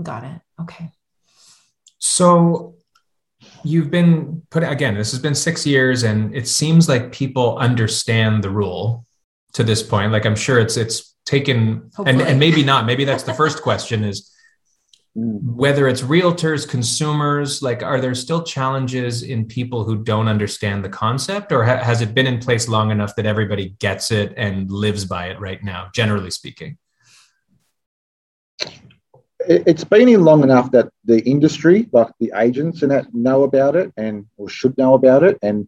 Got 0.01 0.23
it. 0.25 0.41
Okay. 0.61 0.91
So 1.99 2.75
you've 3.63 3.91
been 3.91 4.41
put 4.49 4.63
again 4.63 4.95
this 4.95 5.11
has 5.11 5.21
been 5.21 5.35
six 5.35 5.65
years 5.65 6.03
and 6.03 6.35
it 6.35 6.47
seems 6.47 6.89
like 6.89 7.11
people 7.11 7.57
understand 7.57 8.43
the 8.43 8.49
rule 8.49 9.05
to 9.53 9.63
this 9.63 9.83
point 9.83 10.11
like 10.11 10.25
i'm 10.25 10.35
sure 10.35 10.59
it's 10.59 10.75
it's 10.75 11.15
taken 11.27 11.91
and, 12.05 12.21
and 12.21 12.39
maybe 12.39 12.63
not 12.63 12.85
maybe 12.85 13.03
that's 13.03 13.23
the 13.23 13.33
first 13.33 13.61
question 13.61 14.05
is 14.05 14.31
whether 15.19 15.87
it's 15.87 16.03
realtors 16.03 16.67
consumers 16.67 17.63
like 17.63 17.81
are 17.81 17.99
there 17.99 18.13
still 18.13 18.43
challenges 18.43 19.23
in 19.23 19.45
people 19.45 19.83
who 19.83 20.03
don't 20.03 20.27
understand 20.27 20.85
the 20.85 20.89
concept? 20.89 21.51
Or 21.51 21.63
ha- 21.63 21.83
has 21.83 22.01
it 22.01 22.13
been 22.13 22.27
in 22.27 22.37
place 22.37 22.67
long 22.67 22.91
enough 22.91 23.15
that 23.15 23.25
everybody 23.25 23.69
gets 23.79 24.11
it 24.11 24.33
and 24.37 24.71
lives 24.71 25.05
by 25.05 25.27
it 25.29 25.39
right 25.39 25.63
now 25.63 25.89
generally 25.93 26.29
speaking? 26.29 26.77
It's 29.49 29.83
been 29.83 30.07
in 30.07 30.23
long 30.23 30.43
enough 30.43 30.71
that 30.71 30.89
the 31.05 31.19
industry 31.27 31.89
like 31.91 32.11
the 32.19 32.31
agents 32.35 32.83
and 32.83 32.91
that 32.91 33.11
know 33.13 33.41
about 33.41 33.75
it 33.75 33.91
and 33.97 34.27
or 34.37 34.49
should 34.49 34.77
know 34.77 34.93
about 34.93 35.23
it 35.23 35.39
and 35.41 35.67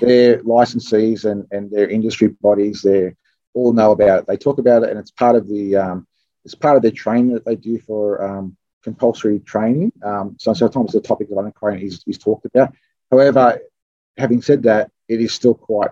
their 0.00 0.42
licensees 0.42 1.24
and, 1.24 1.46
and 1.50 1.70
their 1.70 1.88
industry 1.88 2.28
bodies 2.42 2.82
their 2.82 3.16
all 3.54 3.72
know 3.72 3.92
about 3.92 4.20
it. 4.20 4.26
They 4.26 4.36
talk 4.36 4.58
about 4.58 4.82
it, 4.82 4.90
and 4.90 4.98
it's 4.98 5.10
part 5.10 5.36
of 5.36 5.48
the 5.48 5.76
um, 5.76 6.06
it's 6.44 6.54
part 6.54 6.76
of 6.76 6.82
their 6.82 6.90
training 6.90 7.34
that 7.34 7.44
they 7.44 7.56
do 7.56 7.78
for 7.78 8.22
um, 8.22 8.56
compulsory 8.82 9.40
training. 9.40 9.92
Um, 10.02 10.36
so 10.38 10.52
sometimes 10.54 10.92
the 10.92 11.00
topic 11.00 11.28
of 11.30 11.36
underquoting 11.36 11.82
is, 11.82 12.02
is 12.06 12.18
talked 12.18 12.46
about. 12.46 12.72
However, 13.10 13.60
having 14.16 14.42
said 14.42 14.62
that, 14.64 14.90
it 15.08 15.20
is 15.20 15.32
still 15.32 15.54
quite 15.54 15.90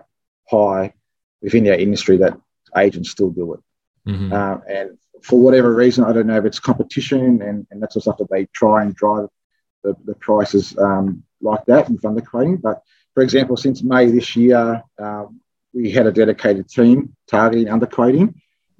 high 0.49 0.93
within 1.41 1.67
our 1.67 1.73
industry 1.73 2.17
that 2.17 2.39
agents 2.75 3.11
still 3.11 3.29
do 3.29 3.53
it. 3.53 3.59
Mm-hmm. 4.07 4.33
Uh, 4.33 4.57
and 4.67 4.97
for 5.21 5.39
whatever 5.39 5.73
reason, 5.73 6.03
I 6.03 6.13
don't 6.13 6.27
know 6.27 6.37
if 6.37 6.45
it's 6.45 6.59
competition 6.59 7.41
and, 7.41 7.67
and 7.69 7.81
that 7.81 7.93
sort 7.93 7.97
of 7.97 8.03
stuff 8.03 8.17
that 8.19 8.29
they 8.29 8.45
try 8.53 8.81
and 8.81 8.95
drive 8.95 9.27
the, 9.83 9.95
the 10.05 10.15
prices 10.15 10.77
um, 10.77 11.23
like 11.41 11.65
that 11.65 11.89
with 11.89 12.01
underquoting. 12.01 12.61
But 12.61 12.81
for 13.13 13.23
example, 13.23 13.57
since 13.57 13.83
May 13.83 14.09
this 14.09 14.35
year, 14.35 14.81
um, 14.97 15.41
we 15.73 15.91
had 15.91 16.07
a 16.07 16.11
dedicated 16.11 16.69
team 16.69 17.15
targeting 17.27 17.67
underquoting, 17.67 18.33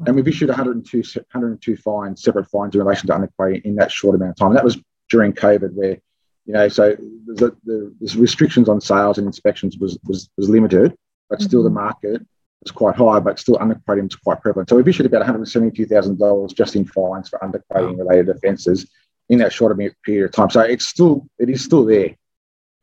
and 0.05 0.15
we've 0.15 0.27
issued 0.27 0.49
102, 0.49 0.97
102 0.97 1.77
fines, 1.77 2.23
separate 2.23 2.49
fines 2.49 2.73
in 2.73 2.81
relation 2.81 3.07
to 3.07 3.13
underquoting 3.13 3.63
in 3.63 3.75
that 3.75 3.91
short 3.91 4.15
amount 4.15 4.31
of 4.31 4.37
time. 4.37 4.47
And 4.49 4.57
that 4.57 4.63
was 4.63 4.77
during 5.09 5.33
COVID, 5.33 5.73
where 5.73 5.97
you 6.45 6.53
know, 6.53 6.67
so 6.67 6.95
the, 7.27 7.55
the, 7.63 7.93
the 7.99 8.19
restrictions 8.19 8.69
on 8.69 8.81
sales 8.81 9.17
and 9.17 9.27
inspections 9.27 9.77
was 9.77 9.99
was, 10.05 10.29
was 10.37 10.49
limited, 10.49 10.95
but 11.29 11.41
still 11.41 11.63
the 11.63 11.69
mm-hmm. 11.69 11.75
market 11.75 12.25
was 12.63 12.71
quite 12.71 12.95
high, 12.95 13.19
but 13.19 13.39
still 13.39 13.57
underquoting 13.57 14.03
was 14.03 14.15
quite 14.15 14.41
prevalent. 14.41 14.69
So 14.69 14.75
we've 14.75 14.87
issued 14.87 15.05
about 15.05 15.25
$172,000 15.25 16.55
just 16.55 16.75
in 16.75 16.85
fines 16.85 17.29
for 17.29 17.39
underquoting 17.39 17.97
related 17.97 18.29
offences 18.29 18.89
in 19.29 19.37
that 19.39 19.53
short 19.53 19.77
period 20.03 20.25
of 20.25 20.31
time. 20.31 20.49
So 20.49 20.61
it's 20.61 20.87
still 20.87 21.27
it 21.37 21.49
is 21.49 21.63
still 21.63 21.85
there, 21.85 22.15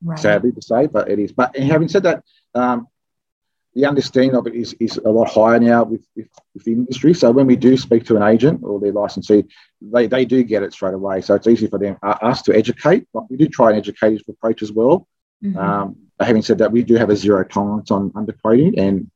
right. 0.03 0.19
sadly 0.19 0.53
to 0.53 0.63
say, 0.63 0.87
but 0.87 1.11
it 1.11 1.19
is. 1.19 1.33
But 1.33 1.57
having 1.57 1.89
said 1.89 2.05
that, 2.05 2.25
um, 2.55 2.87
the 3.77 3.85
understanding 3.85 4.35
of 4.35 4.47
it 4.47 4.55
is, 4.55 4.75
is 4.81 4.97
a 4.97 5.11
lot 5.11 5.29
higher 5.29 5.61
now 5.61 5.85
with, 5.85 6.05
with, 6.17 6.29
with, 6.55 6.65
the 6.65 6.73
industry. 6.73 7.13
So 7.13 7.31
when 7.31 7.47
we 7.47 7.57
do 7.57 7.77
speak 7.77 8.07
to 8.07 8.17
an 8.17 8.23
agent 8.23 8.63
or 8.65 8.81
their 8.81 8.91
licensee, 8.91 9.45
they, 9.83 10.07
they 10.07 10.25
do 10.25 10.43
get 10.43 10.63
it 10.63 10.73
straight 10.73 10.95
away. 10.95 11.21
So 11.21 11.35
it's 11.35 11.47
easy 11.47 11.67
for 11.67 11.79
them 11.79 11.99
uh, 12.03 12.17
us 12.23 12.41
to 12.43 12.57
educate. 12.57 13.07
But 13.13 13.31
we 13.31 13.37
do 13.37 13.47
try 13.49 13.69
and 13.69 13.79
educate 13.79 14.13
his 14.13 14.23
approach 14.27 14.63
as 14.63 14.73
well. 14.73 15.07
Mm-hmm. 15.45 15.59
Um, 15.59 15.97
having 16.19 16.41
said 16.41 16.57
that, 16.59 16.73
we 16.73 16.85
do 16.85 16.95
have 16.95 17.11
a 17.11 17.17
zero 17.17 17.45
tolerance 17.45 17.91
on 17.91 18.11
underquoting, 18.13 18.79
and 18.79 19.11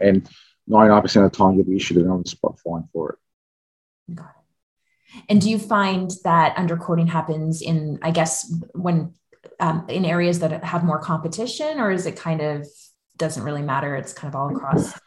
and 0.00 0.28
99% 0.70 1.04
of 1.24 1.32
the 1.32 1.36
time 1.36 1.54
you'll 1.54 1.64
be 1.64 1.76
issued 1.76 1.96
an 1.96 2.08
on 2.08 2.22
the 2.22 2.28
spot 2.28 2.60
fine 2.60 2.84
for 2.92 3.10
it. 3.10 4.14
Got 4.14 4.26
it. 4.26 5.24
And 5.28 5.40
do 5.40 5.50
you 5.50 5.58
find 5.58 6.12
that 6.22 6.54
underquoting 6.56 7.08
happens 7.08 7.60
in, 7.60 7.98
I 8.02 8.12
guess, 8.12 8.54
when 8.72 9.14
um, 9.58 9.86
in 9.88 10.04
areas 10.04 10.38
that 10.40 10.62
have 10.62 10.84
more 10.84 11.00
competition, 11.00 11.80
or 11.80 11.90
is 11.90 12.06
it 12.06 12.16
kind 12.16 12.40
of 12.40 12.68
doesn't 13.16 13.42
really 13.42 13.62
matter? 13.62 13.96
It's 13.96 14.12
kind 14.12 14.32
of 14.32 14.38
all 14.38 14.54
across 14.54 14.98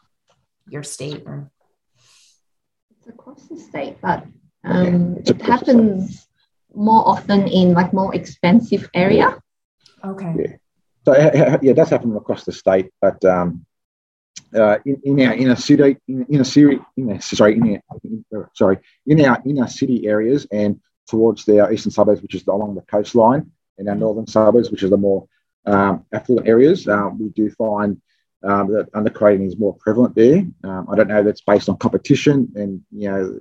your 0.67 0.84
state, 0.84 1.24
or 1.26 1.50
it's 2.98 3.08
across 3.08 3.48
the 3.48 3.58
state, 3.58 3.98
but 4.02 4.26
um, 4.63 5.17
it 5.26 5.41
happens 5.41 6.28
more 6.74 7.08
often 7.08 7.48
in 7.48 7.74
like 7.74 7.93
more 7.93 8.13
expensive 8.13 8.89
area. 8.93 9.38
Okay. 10.04 10.34
Yeah. 10.38 10.56
So 11.06 11.17
yeah, 11.17 11.58
it 11.62 11.74
does 11.76 11.89
happen 11.89 12.15
across 12.15 12.43
the 12.45 12.52
state, 12.52 12.91
but 13.02 13.24
um, 13.26 13.65
uh, 14.56 14.78
in, 14.86 15.02
in 15.04 15.28
our 15.28 15.34
inner 15.34 15.56
city, 15.56 15.98
in, 16.08 16.26
in 16.30 16.41
a 16.41 16.45
city, 16.45 16.80
in 16.98 17.12
a, 17.12 17.22
sorry, 17.22 17.56
in 17.56 17.82
our, 17.89 18.00
in, 18.04 18.26
sorry, 18.54 18.78
in 19.06 19.26
our 19.26 19.41
inner 19.45 19.67
city 19.67 20.08
areas 20.08 20.45
and 20.52 20.80
towards 21.08 21.45
the 21.45 21.67
eastern 21.72 21.91
suburbs, 21.91 22.22
which 22.22 22.36
is 22.36 22.45
along 22.48 22.76
the 22.76 22.82
coastline, 22.82 23.50
and 23.78 23.89
our 23.89 23.95
northern 23.95 24.28
suburbs, 24.28 24.69
which 24.69 24.84
is 24.84 24.89
the 24.89 24.98
more 24.98 25.28
um, 25.69 26.05
affluent 26.12 26.47
areas, 26.47 26.88
uh, 26.88 27.10
we 27.17 27.29
do 27.29 27.49
find 27.51 28.01
um, 28.43 28.71
that 28.73 28.91
underquoting 28.93 29.45
is 29.45 29.58
more 29.58 29.75
prevalent 29.75 30.15
there. 30.15 30.45
Um, 30.63 30.88
I 30.89 30.95
don't 30.95 31.08
know 31.08 31.23
that's 31.23 31.41
based 31.41 31.69
on 31.69 31.77
competition, 31.77 32.51
and 32.55 32.82
you 32.91 33.10
know, 33.10 33.39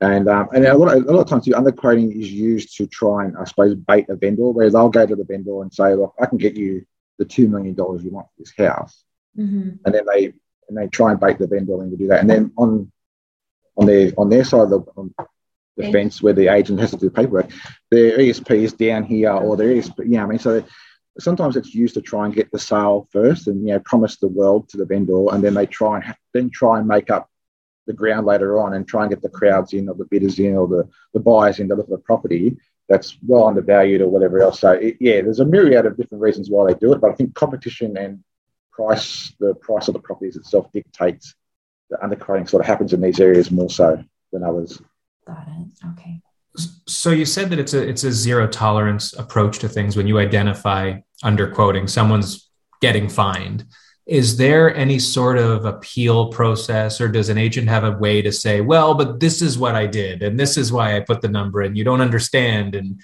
and 0.00 0.28
um, 0.28 0.48
and 0.54 0.66
a 0.66 0.76
lot 0.76 0.96
of, 0.96 1.04
a 1.04 1.12
lot 1.12 1.22
of 1.22 1.28
times 1.28 1.44
the 1.44 1.52
underquoting 1.52 2.18
is 2.18 2.30
used 2.30 2.76
to 2.76 2.86
try 2.86 3.24
and 3.24 3.36
I 3.36 3.44
suppose 3.44 3.74
bait 3.74 4.06
a 4.08 4.16
vendor, 4.16 4.50
where 4.50 4.70
they'll 4.70 4.88
go 4.88 5.06
to 5.06 5.16
the 5.16 5.24
vendor 5.24 5.62
and 5.62 5.72
say, 5.72 5.94
look, 5.94 6.14
I 6.20 6.26
can 6.26 6.38
get 6.38 6.56
you 6.56 6.84
the 7.18 7.24
two 7.24 7.48
million 7.48 7.74
dollars 7.74 8.02
you 8.02 8.10
want 8.10 8.26
for 8.28 8.42
this 8.42 8.54
house 8.56 9.04
mm-hmm. 9.38 9.70
and 9.84 9.94
then 9.94 10.04
they 10.12 10.32
and 10.68 10.76
they 10.76 10.86
try 10.88 11.10
and 11.10 11.20
bait 11.20 11.38
the 11.38 11.46
vendor 11.46 11.82
into 11.82 11.96
do 11.96 12.08
that. 12.08 12.20
And 12.20 12.30
then 12.30 12.52
on 12.56 12.90
on 13.76 13.86
their 13.86 14.12
on 14.16 14.28
their 14.28 14.44
side 14.44 14.62
of 14.62 14.70
the, 14.70 14.80
on 14.96 15.14
the 15.76 15.90
fence 15.90 16.22
where 16.22 16.34
the 16.34 16.48
agent 16.48 16.80
has 16.80 16.90
to 16.90 16.96
do 16.96 17.10
paperwork, 17.10 17.50
their 17.90 18.18
ESP 18.18 18.50
is 18.50 18.72
down 18.74 19.04
here 19.04 19.32
or 19.32 19.56
their 19.56 19.74
ESP, 19.74 19.98
you 20.00 20.10
know, 20.10 20.24
I 20.24 20.26
mean, 20.26 20.38
so 20.38 20.64
sometimes 21.18 21.56
it's 21.56 21.74
used 21.74 21.94
to 21.94 22.00
try 22.00 22.24
and 22.24 22.34
get 22.34 22.50
the 22.50 22.58
sale 22.58 23.08
first 23.12 23.46
and 23.46 23.66
you 23.66 23.74
know 23.74 23.80
promise 23.80 24.16
the 24.16 24.28
world 24.28 24.68
to 24.70 24.76
the 24.76 24.86
vendor, 24.86 25.32
and 25.32 25.42
then 25.42 25.54
they 25.54 25.66
try 25.66 26.00
and 26.00 26.14
then 26.32 26.50
try 26.50 26.78
and 26.78 26.88
make 26.88 27.10
up 27.10 27.28
the 27.86 27.92
ground 27.92 28.26
later 28.26 28.60
on 28.60 28.74
and 28.74 28.86
try 28.86 29.02
and 29.02 29.10
get 29.10 29.22
the 29.22 29.28
crowds 29.28 29.72
in 29.72 29.88
or 29.88 29.94
the 29.94 30.04
bidders 30.04 30.38
in 30.38 30.54
or 30.56 30.68
the, 30.68 30.88
the 31.14 31.20
buyers 31.20 31.58
in 31.58 31.68
to 31.68 31.74
look 31.74 31.86
at 31.86 31.90
the 31.90 31.98
property 31.98 32.56
that's 32.88 33.16
well 33.26 33.46
undervalued 33.46 34.00
or 34.00 34.08
whatever 34.08 34.40
else. 34.40 34.60
So 34.60 34.72
it, 34.72 34.98
yeah, 35.00 35.20
there's 35.20 35.40
a 35.40 35.44
myriad 35.44 35.86
of 35.86 35.96
different 35.96 36.22
reasons 36.22 36.48
why 36.48 36.66
they 36.66 36.78
do 36.78 36.92
it, 36.92 37.00
but 37.00 37.10
I 37.10 37.14
think 37.14 37.34
competition 37.34 37.96
and 37.96 38.22
price, 38.70 39.32
the 39.40 39.54
price 39.54 39.88
of 39.88 39.94
the 39.94 40.00
properties 40.00 40.36
itself 40.36 40.70
dictates 40.72 41.34
the 41.90 41.96
underquoting 41.96 42.48
sort 42.48 42.60
of 42.60 42.66
happens 42.66 42.92
in 42.92 43.00
these 43.00 43.20
areas 43.20 43.50
more 43.50 43.70
so 43.70 44.02
than 44.32 44.44
others. 44.44 44.80
Got 45.26 45.46
it. 45.48 45.90
Okay. 45.92 46.20
So 46.56 47.10
you 47.10 47.24
said 47.24 47.50
that 47.50 47.58
it's 47.58 47.74
a 47.74 47.88
it's 47.88 48.04
a 48.04 48.12
zero 48.12 48.46
tolerance 48.46 49.14
approach 49.14 49.58
to 49.60 49.68
things 49.68 49.96
when 49.96 50.06
you 50.06 50.18
identify 50.18 50.98
underquoting, 51.24 51.88
someone's 51.88 52.50
getting 52.80 53.08
fined. 53.08 53.64
Is 54.06 54.36
there 54.36 54.74
any 54.74 54.98
sort 54.98 55.38
of 55.38 55.64
appeal 55.64 56.28
process, 56.32 57.00
or 57.00 57.08
does 57.08 57.28
an 57.28 57.38
agent 57.38 57.68
have 57.68 57.84
a 57.84 57.92
way 57.92 58.20
to 58.20 58.32
say, 58.32 58.60
well, 58.60 58.94
but 58.94 59.20
this 59.20 59.40
is 59.40 59.58
what 59.58 59.76
I 59.76 59.86
did, 59.86 60.22
and 60.22 60.38
this 60.38 60.56
is 60.56 60.72
why 60.72 60.96
I 60.96 61.00
put 61.00 61.20
the 61.20 61.28
number 61.28 61.62
in? 61.62 61.76
You 61.76 61.84
don't 61.84 62.00
understand. 62.00 62.74
And 62.74 63.00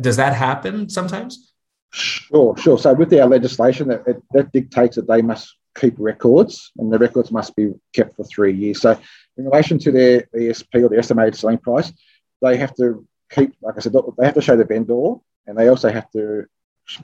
does 0.00 0.16
that 0.16 0.34
happen 0.34 0.88
sometimes? 0.88 1.52
Sure, 1.92 2.56
sure. 2.56 2.78
So 2.78 2.94
with 2.94 3.12
our 3.14 3.26
legislation, 3.26 3.88
that, 3.88 4.06
it, 4.06 4.22
that 4.32 4.52
dictates 4.52 4.96
that 4.96 5.08
they 5.08 5.20
must 5.20 5.56
keep 5.76 5.94
records, 5.98 6.70
and 6.78 6.92
the 6.92 6.98
records 6.98 7.32
must 7.32 7.56
be 7.56 7.72
kept 7.92 8.16
for 8.16 8.24
three 8.24 8.54
years. 8.54 8.80
So 8.80 8.98
in 9.36 9.44
relation 9.44 9.78
to 9.80 9.92
their 9.92 10.28
ESP 10.34 10.84
or 10.84 10.88
the 10.88 10.98
estimated 10.98 11.34
selling 11.34 11.58
price, 11.58 11.92
they 12.42 12.56
have 12.56 12.74
to 12.76 13.06
keep, 13.30 13.54
like 13.60 13.76
I 13.76 13.80
said, 13.80 13.92
they 13.92 14.24
have 14.24 14.34
to 14.34 14.42
show 14.42 14.56
the 14.56 14.64
vendor, 14.64 15.14
and 15.46 15.56
they 15.56 15.68
also 15.68 15.90
have 15.90 16.10
to 16.12 16.46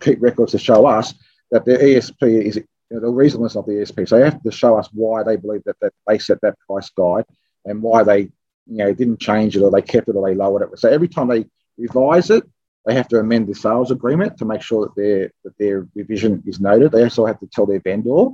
keep 0.01 0.21
records 0.21 0.53
to 0.53 0.59
show 0.59 0.87
us 0.87 1.15
that 1.51 1.65
their 1.65 1.79
ESP 1.79 2.23
is 2.23 2.57
you 2.57 2.65
know, 2.91 3.01
the 3.01 3.09
reasonableness 3.09 3.57
of 3.57 3.67
the 3.67 3.73
ESP. 3.73 4.09
So 4.09 4.19
they 4.19 4.25
have 4.25 4.43
to 4.43 4.51
show 4.51 4.77
us 4.77 4.89
why 4.93 5.23
they 5.23 5.37
believe 5.37 5.63
that, 5.65 5.77
that 5.81 5.93
they 6.07 6.19
set 6.19 6.41
that 6.43 6.59
price 6.67 6.91
guide 6.91 7.25
and 7.65 7.83
why 7.83 8.03
they 8.03 8.21
you 8.67 8.79
know 8.79 8.93
didn't 8.93 9.21
change 9.21 9.57
it 9.57 9.63
or 9.63 9.71
they 9.71 9.83
kept 9.83 10.09
it 10.09 10.17
or 10.17 10.27
they 10.27 10.35
lowered 10.35 10.63
it. 10.63 10.79
So 10.79 10.89
every 10.89 11.09
time 11.09 11.29
they 11.29 11.47
revise 11.77 12.31
it, 12.31 12.45
they 12.87 12.95
have 12.95 13.09
to 13.09 13.19
amend 13.19 13.47
the 13.47 13.55
sales 13.55 13.91
agreement 13.91 14.39
to 14.39 14.45
make 14.45 14.63
sure 14.63 14.87
that 14.87 14.97
their 14.97 15.31
that 15.45 15.57
their 15.59 15.87
revision 15.95 16.43
is 16.47 16.61
noted. 16.61 16.93
They 16.93 17.03
also 17.03 17.27
have 17.27 17.41
to 17.41 17.47
tell 17.47 17.67
their 17.67 17.81
vendor, 17.81 18.29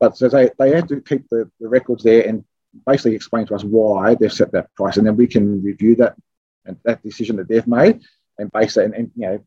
but 0.00 0.16
so 0.16 0.28
they, 0.28 0.50
they 0.58 0.74
have 0.74 0.88
to 0.88 1.00
keep 1.00 1.28
the, 1.28 1.50
the 1.60 1.68
records 1.68 2.04
there 2.04 2.26
and 2.26 2.44
basically 2.86 3.14
explain 3.14 3.46
to 3.46 3.54
us 3.54 3.64
why 3.64 4.14
they've 4.14 4.32
set 4.32 4.52
that 4.52 4.74
price, 4.74 4.96
and 4.96 5.06
then 5.06 5.16
we 5.16 5.26
can 5.26 5.62
review 5.62 5.96
that 5.96 6.16
and 6.64 6.76
that 6.84 7.02
decision 7.02 7.36
that 7.36 7.48
they've 7.48 7.66
made 7.66 8.00
and 8.38 8.50
base 8.52 8.76
it 8.76 8.84
and, 8.84 8.94
and 8.94 9.10
you 9.16 9.26
know 9.26 9.44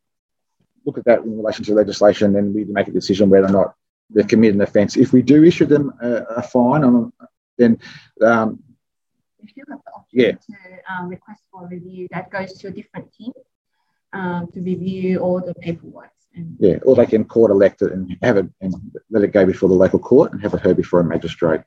look 0.85 0.97
at 0.97 1.05
that 1.05 1.19
in 1.19 1.37
relation 1.37 1.65
to 1.65 1.73
legislation, 1.73 2.35
and 2.35 2.53
we 2.53 2.63
make 2.65 2.87
a 2.87 2.91
decision 2.91 3.29
whether 3.29 3.47
or 3.47 3.51
not 3.51 3.75
they're 4.09 4.23
committed 4.23 4.55
an 4.55 4.61
offence. 4.61 4.97
If 4.97 5.13
we 5.13 5.21
do 5.21 5.43
issue 5.43 5.65
them 5.65 5.93
a, 6.01 6.11
a 6.37 6.41
fine, 6.43 6.83
on, 6.83 7.11
then 7.57 7.79
um, 8.21 8.63
if 9.39 9.55
you 9.55 9.63
have 9.69 9.79
the 9.83 9.91
option 9.91 10.19
yeah. 10.19 10.31
to 10.31 10.93
um, 10.93 11.09
request 11.09 11.41
for 11.51 11.67
review, 11.67 12.07
that 12.11 12.29
goes 12.29 12.53
to 12.53 12.67
a 12.67 12.71
different 12.71 13.11
team 13.13 13.33
um, 14.13 14.47
to 14.53 14.61
review 14.61 15.19
all 15.19 15.41
the 15.41 15.55
paperwork. 15.55 16.11
And 16.35 16.57
yeah, 16.59 16.77
or 16.83 16.95
they 16.95 17.05
can 17.05 17.25
court 17.25 17.51
elect 17.51 17.81
it 17.81 17.93
and 17.93 18.17
have 18.21 18.37
it 18.37 18.47
and 18.61 18.75
let 19.09 19.23
it 19.23 19.31
go 19.31 19.45
before 19.45 19.69
the 19.69 19.75
local 19.75 19.99
court 19.99 20.33
and 20.33 20.41
have 20.41 20.53
it 20.53 20.59
heard 20.59 20.77
before 20.77 20.99
a 20.99 21.03
magistrate. 21.03 21.61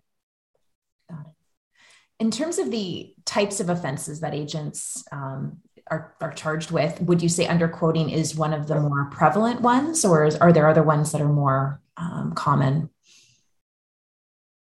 In 2.21 2.31
terms 2.31 2.59
of 2.59 2.71
the 2.71 3.15
types 3.25 3.61
of 3.61 3.69
offences 3.69 4.21
that 4.21 4.35
agents 4.35 5.05
um, 5.13 5.59
are, 5.89 6.15
are 6.21 6.33
charged 6.33 6.71
with, 6.71 7.01
would 7.01 7.23
you 7.23 7.29
say 7.29 7.47
underquoting 7.47 8.13
is 8.13 8.35
one 8.35 8.53
of 8.53 8.67
the 8.67 8.81
more 8.81 9.09
prevalent 9.11 9.61
ones, 9.61 10.05
or 10.05 10.25
is, 10.25 10.37
are 10.37 10.53
there 10.53 10.69
other 10.69 10.83
ones 10.83 11.13
that 11.13 11.21
are 11.21 11.29
more 11.29 11.81
um, 11.97 12.33
common? 12.35 12.91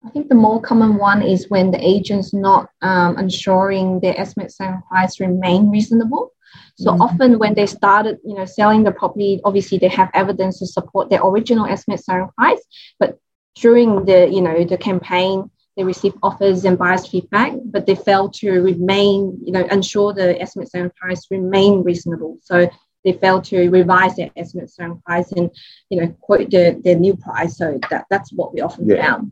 I 0.05 0.09
think 0.09 0.29
the 0.29 0.35
more 0.35 0.61
common 0.61 0.97
one 0.97 1.21
is 1.21 1.49
when 1.49 1.71
the 1.71 1.83
agent's 1.83 2.33
not 2.33 2.69
um, 2.81 3.17
ensuring 3.17 3.99
their 3.99 4.19
estimate 4.19 4.51
selling 4.51 4.81
price 4.87 5.19
remain 5.19 5.69
reasonable. 5.69 6.33
So 6.75 6.91
mm-hmm. 6.91 7.01
often 7.01 7.39
when 7.39 7.53
they 7.53 7.67
started, 7.67 8.19
you 8.23 8.35
know, 8.35 8.45
selling 8.45 8.83
the 8.83 8.91
property, 8.91 9.41
obviously 9.43 9.77
they 9.77 9.89
have 9.89 10.09
evidence 10.13 10.59
to 10.59 10.67
support 10.67 11.09
their 11.09 11.23
original 11.23 11.65
estimate 11.65 12.03
selling 12.03 12.29
price. 12.37 12.61
But 12.99 13.19
during 13.55 14.05
the, 14.05 14.27
you 14.27 14.41
know, 14.41 14.63
the 14.63 14.77
campaign, 14.77 15.51
they 15.77 15.83
receive 15.83 16.13
offers 16.21 16.65
and 16.65 16.77
buyers 16.77 17.07
feedback, 17.07 17.53
but 17.65 17.85
they 17.85 17.95
fail 17.95 18.29
to 18.29 18.61
remain, 18.61 19.39
you 19.43 19.51
know, 19.51 19.65
ensure 19.67 20.13
the 20.13 20.39
estimate 20.41 20.69
selling 20.69 20.91
price 20.91 21.27
remain 21.31 21.83
reasonable. 21.83 22.37
So 22.41 22.69
they 23.03 23.13
fail 23.13 23.41
to 23.41 23.69
revise 23.69 24.15
their 24.15 24.29
estimate 24.35 24.69
selling 24.69 25.01
price 25.05 25.31
and, 25.31 25.49
you 25.89 26.01
know, 26.01 26.07
quote 26.19 26.51
the, 26.51 26.79
the 26.83 26.95
new 26.95 27.15
price. 27.15 27.57
So 27.57 27.79
that, 27.89 28.05
that's 28.09 28.31
what 28.33 28.53
we 28.53 28.61
often 28.61 28.89
yeah. 28.89 29.01
found. 29.01 29.31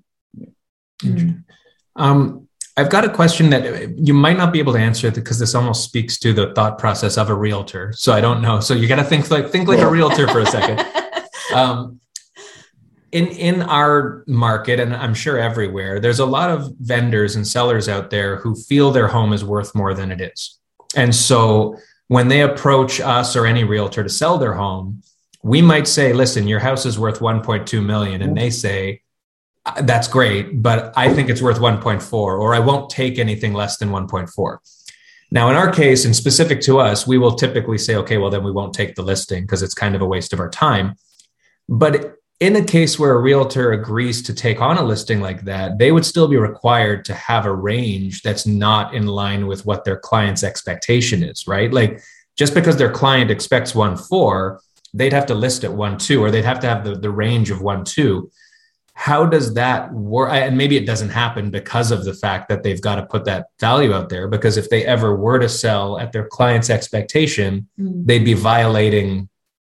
Um, 1.95 2.47
I've 2.77 2.89
got 2.89 3.03
a 3.03 3.09
question 3.09 3.49
that 3.49 3.97
you 3.97 4.13
might 4.13 4.37
not 4.37 4.53
be 4.53 4.59
able 4.59 4.71
to 4.73 4.79
answer 4.79 5.11
because 5.11 5.37
this 5.37 5.53
almost 5.53 5.83
speaks 5.83 6.17
to 6.19 6.31
the 6.31 6.53
thought 6.53 6.77
process 6.77 7.17
of 7.17 7.29
a 7.29 7.33
realtor. 7.33 7.91
So 7.93 8.13
I 8.13 8.21
don't 8.21 8.41
know. 8.41 8.61
So 8.61 8.73
you 8.73 8.87
got 8.87 8.95
to 8.95 9.03
think 9.03 9.29
like 9.29 9.49
think 9.49 9.67
like 9.67 9.79
a 9.79 9.89
realtor 9.89 10.27
for 10.27 10.39
a 10.39 10.45
second. 10.45 10.85
Um, 11.51 11.99
in 13.11 13.27
in 13.27 13.61
our 13.61 14.23
market, 14.27 14.79
and 14.79 14.95
I'm 14.95 15.13
sure 15.13 15.37
everywhere, 15.37 15.99
there's 15.99 16.19
a 16.19 16.25
lot 16.25 16.49
of 16.49 16.73
vendors 16.79 17.35
and 17.35 17.47
sellers 17.47 17.89
out 17.89 18.09
there 18.09 18.37
who 18.37 18.55
feel 18.55 18.91
their 18.91 19.07
home 19.07 19.33
is 19.33 19.43
worth 19.43 19.75
more 19.75 19.93
than 19.93 20.11
it 20.11 20.21
is, 20.21 20.59
and 20.95 21.13
so 21.13 21.75
when 22.07 22.27
they 22.27 22.41
approach 22.41 22.99
us 22.99 23.35
or 23.35 23.45
any 23.45 23.63
realtor 23.63 24.03
to 24.03 24.09
sell 24.09 24.37
their 24.37 24.53
home, 24.53 25.01
we 25.43 25.61
might 25.61 25.87
say, 25.87 26.13
"Listen, 26.13 26.47
your 26.47 26.59
house 26.59 26.85
is 26.85 26.97
worth 26.97 27.19
1.2 27.19 27.81
million," 27.81 28.21
and 28.21 28.35
they 28.35 28.49
say, 28.49 29.01
uh, 29.65 29.81
that's 29.81 30.07
great, 30.07 30.61
but 30.61 30.93
I 30.95 31.13
think 31.13 31.29
it's 31.29 31.41
worth 31.41 31.59
1.4, 31.59 32.13
or 32.13 32.55
I 32.55 32.59
won't 32.59 32.89
take 32.89 33.19
anything 33.19 33.53
less 33.53 33.77
than 33.77 33.89
1.4. 33.89 34.59
Now, 35.31 35.49
in 35.49 35.55
our 35.55 35.71
case, 35.71 36.05
and 36.05 36.15
specific 36.15 36.61
to 36.61 36.79
us, 36.79 37.05
we 37.05 37.17
will 37.17 37.35
typically 37.35 37.77
say, 37.77 37.95
okay, 37.95 38.17
well, 38.17 38.31
then 38.31 38.43
we 38.43 38.51
won't 38.51 38.73
take 38.73 38.95
the 38.95 39.03
listing 39.03 39.43
because 39.43 39.61
it's 39.61 39.75
kind 39.75 39.95
of 39.95 40.01
a 40.01 40.05
waste 40.05 40.33
of 40.33 40.39
our 40.39 40.49
time. 40.49 40.95
But 41.67 42.15
in 42.39 42.55
a 42.55 42.63
case 42.63 42.97
where 42.97 43.13
a 43.13 43.19
realtor 43.19 43.73
agrees 43.73 44.21
to 44.23 44.33
take 44.33 44.61
on 44.61 44.77
a 44.77 44.83
listing 44.83 45.19
like 45.19 45.41
that, 45.43 45.77
they 45.77 45.91
would 45.91 46.05
still 46.05 46.27
be 46.27 46.37
required 46.37 47.03
to 47.05 47.13
have 47.13 47.45
a 47.45 47.53
range 47.53 48.21
that's 48.21 48.45
not 48.45 48.93
in 48.93 49.07
line 49.07 49.45
with 49.45 49.65
what 49.65 49.83
their 49.83 49.97
client's 49.97 50.43
expectation 50.43 51.21
is, 51.21 51.47
right? 51.47 51.71
Like 51.73 52.01
just 52.37 52.53
because 52.53 52.77
their 52.77 52.91
client 52.91 53.29
expects 53.29 53.75
one 53.75 53.97
four, 53.97 54.61
they'd 54.93 55.13
have 55.13 55.25
to 55.25 55.35
list 55.35 55.65
at 55.65 55.73
one 55.73 55.97
two, 55.97 56.23
or 56.23 56.31
they'd 56.31 56.45
have 56.45 56.61
to 56.61 56.67
have 56.67 56.85
the, 56.85 56.95
the 56.95 57.11
range 57.11 57.51
of 57.51 57.61
one 57.61 57.83
two 57.83 58.31
how 58.99 59.25
does 59.25 59.53
that 59.53 59.93
work 59.93 60.29
and 60.29 60.57
maybe 60.57 60.75
it 60.75 60.85
doesn't 60.85 61.07
happen 61.07 61.49
because 61.49 61.89
of 61.89 62.03
the 62.03 62.13
fact 62.13 62.49
that 62.49 62.63
they've 62.63 62.81
got 62.81 62.95
to 62.95 63.05
put 63.05 63.23
that 63.23 63.45
value 63.57 63.93
out 63.93 64.09
there 64.09 64.27
because 64.27 64.57
if 64.57 64.69
they 64.69 64.85
ever 64.85 65.15
were 65.15 65.39
to 65.39 65.47
sell 65.47 65.97
at 65.97 66.11
their 66.11 66.27
client's 66.27 66.69
expectation 66.69 67.65
mm. 67.79 68.05
they'd 68.05 68.25
be 68.25 68.33
violating 68.33 69.28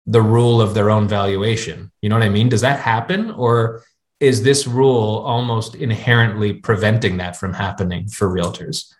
the 0.07 0.23
rule 0.23 0.61
of 0.61 0.75
their 0.75 0.90
own 0.90 1.09
valuation 1.09 1.90
you 2.03 2.09
know 2.09 2.17
what 2.17 2.25
i 2.25 2.29
mean 2.29 2.49
does 2.49 2.61
that 2.61 2.81
happen 2.81 3.31
or 3.33 3.83
is 4.21 4.43
this 4.43 4.67
rule 4.67 5.23
almost 5.27 5.75
inherently 5.75 6.53
preventing 6.53 7.17
that 7.17 7.37
from 7.37 7.53
happening 7.53 8.07
for 8.09 8.29
realtors 8.29 8.93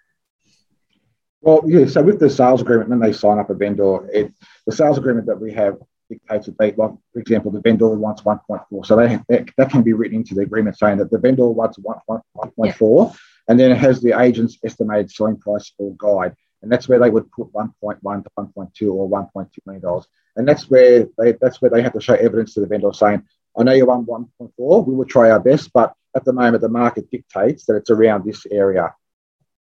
Well, 1.45 1.63
yeah. 1.67 1.85
So 1.87 2.03
with 2.03 2.19
the 2.21 2.31
sales 2.31 2.63
agreement, 2.63 2.89
when 2.89 3.01
they 3.01 3.13
sign 3.13 3.39
up 3.39 3.51
a 3.51 3.55
vendor, 3.55 4.09
it, 4.11 4.33
the 4.67 4.73
sales 4.73 4.97
agreement 4.97 5.27
that 5.27 5.39
we 5.39 5.53
have 5.53 5.77
dictates 6.09 6.47
that 6.47 6.57
they, 6.59 6.73
like, 6.73 6.93
for 7.13 7.19
example, 7.21 7.51
the 7.51 7.61
vendor 7.61 7.89
wants 7.91 8.23
1.4. 8.23 8.87
So 8.87 8.97
they, 8.97 9.19
that, 9.29 9.51
that 9.59 9.71
can 9.71 9.83
be 9.83 9.93
written 9.93 10.17
into 10.17 10.35
the 10.35 10.41
agreement 10.41 10.79
saying 10.79 10.99
that 10.99 11.11
the 11.11 11.19
vendor 11.19 11.47
wants 11.49 11.79
1.4, 11.79 12.23
yeah. 12.65 13.17
and 13.49 13.61
then 13.61 13.71
it 13.71 13.77
has 13.77 14.01
the 14.01 14.19
agent's 14.19 14.59
estimated 14.65 15.11
selling 15.11 15.39
price 15.39 15.71
or 15.79 15.95
guide. 15.99 16.35
And 16.63 16.73
that's 16.73 16.89
where 16.89 16.99
they 16.99 17.11
would 17.11 17.31
put 17.31 17.53
1.1 17.53 18.01
to 18.25 18.31
1.2 18.39 18.95
or 18.95 19.09
1.2 19.09 19.49
million 19.67 19.83
dollars. 19.83 20.07
And 20.37 20.49
that's 20.49 20.69
where 20.69 21.07
they 21.19 21.33
that's 21.41 21.63
where 21.63 21.71
they 21.71 21.83
have 21.83 21.93
to 21.93 22.01
show 22.01 22.15
evidence 22.15 22.55
to 22.55 22.61
the 22.61 22.67
vendor 22.67 22.93
saying, 22.93 23.23
I 23.57 23.63
know 23.63 23.73
you 23.73 23.87
want 23.87 24.09
1.4, 24.09 24.87
we 24.87 24.95
will 24.95 25.05
try 25.05 25.31
our 25.31 25.41
best, 25.41 25.73
but 25.73 25.95
at 26.17 26.25
the 26.25 26.33
moment 26.33 26.61
the 26.61 26.69
market 26.69 27.11
dictates 27.11 27.67
that 27.67 27.77
it's 27.77 27.91
around 27.91 28.25
this 28.25 28.47
area. 28.51 28.95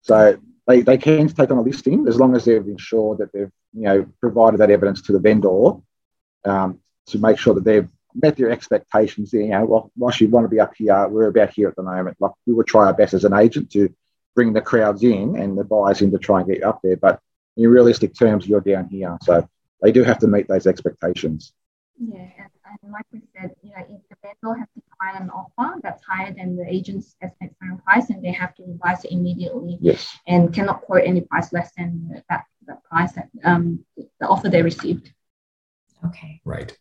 So 0.03 0.37
they, 0.67 0.83
they 0.83 0.99
can 0.99 1.29
take 1.29 1.51
on 1.51 1.59
a 1.59 1.63
listing 1.63 2.07
as 2.09 2.19
long 2.19 2.35
as 2.35 2.45
they've 2.45 2.67
ensured 2.67 3.19
that 3.19 3.33
they've 3.33 3.51
you 3.73 3.83
know 3.83 4.07
provided 4.21 4.59
that 4.59 4.71
evidence 4.71 5.03
to 5.03 5.13
the 5.13 5.19
vendor 5.19 5.75
um, 6.45 6.81
to 7.07 7.19
make 7.19 7.39
sure 7.39 7.55
that 7.55 7.65
they've 7.65 7.89
met 8.15 8.37
their 8.37 8.51
expectations. 8.51 9.33
You 9.33 9.49
know, 9.49 9.65
well, 9.65 9.93
whilst 9.97 10.21
you 10.21 10.29
want 10.29 10.45
to 10.45 10.49
be 10.49 10.61
up 10.61 10.75
here, 10.77 11.09
we're 11.09 11.29
about 11.29 11.51
here 11.51 11.69
at 11.69 11.77
the 11.77 11.83
moment. 11.83 12.17
Like 12.21 12.33
we 12.47 12.55
will 12.55 12.65
try 12.65 12.87
our 12.87 12.95
best 12.95 13.15
as 13.15 13.25
an 13.25 13.35
agent 13.35 13.71
to 13.73 13.93
bring 14.35 14.53
the 14.53 14.61
crowds 14.61 15.03
in 15.03 15.37
and 15.37 15.57
the 15.57 15.65
buyers 15.65 16.03
in 16.03 16.11
to 16.11 16.19
try 16.19 16.41
and 16.41 16.49
get 16.49 16.59
you 16.59 16.65
up 16.65 16.81
there. 16.83 16.97
But 16.97 17.21
in 17.57 17.69
realistic 17.69 18.19
terms, 18.19 18.47
you're 18.47 18.61
down 18.61 18.89
here, 18.89 19.17
so 19.23 19.49
they 19.85 19.92
do 19.92 20.03
have 20.03 20.18
to 20.20 20.27
meet 20.27 20.49
those 20.49 20.66
expectations. 20.66 21.53
Yeah, 21.99 22.23
and, 22.38 22.49
and 22.83 22.92
like 22.92 23.05
we 23.12 23.20
said, 23.37 23.55
you 23.62 23.70
know, 23.70 23.85
if 23.88 24.01
the 24.09 24.16
vendor 24.23 24.59
has 24.59 24.68
to 24.75 24.83
find 24.99 25.23
an 25.23 25.31
offer 25.31 25.79
that's 25.83 26.03
higher 26.03 26.33
than 26.35 26.57
the 26.57 26.66
agent's 26.68 27.14
estimated 27.23 27.57
price, 27.85 28.09
and 28.09 28.25
they 28.25 28.33
have 28.33 28.55
to 28.57 28.64
revise 28.66 29.05
it 29.05 29.12
immediately. 29.12 29.79
Yes. 29.81 30.18
And 30.27 30.53
cannot 30.53 30.81
quote 30.81 31.03
any 31.05 31.20
price 31.20 31.53
less 31.53 31.70
than 31.77 32.23
that, 32.31 32.47
that 32.66 32.83
price 32.85 33.12
that 33.12 33.29
um, 33.44 33.85
the 33.97 34.27
offer 34.27 34.49
they 34.49 34.62
received. 34.62 35.12
Okay. 36.07 36.40
Right. 36.44 36.77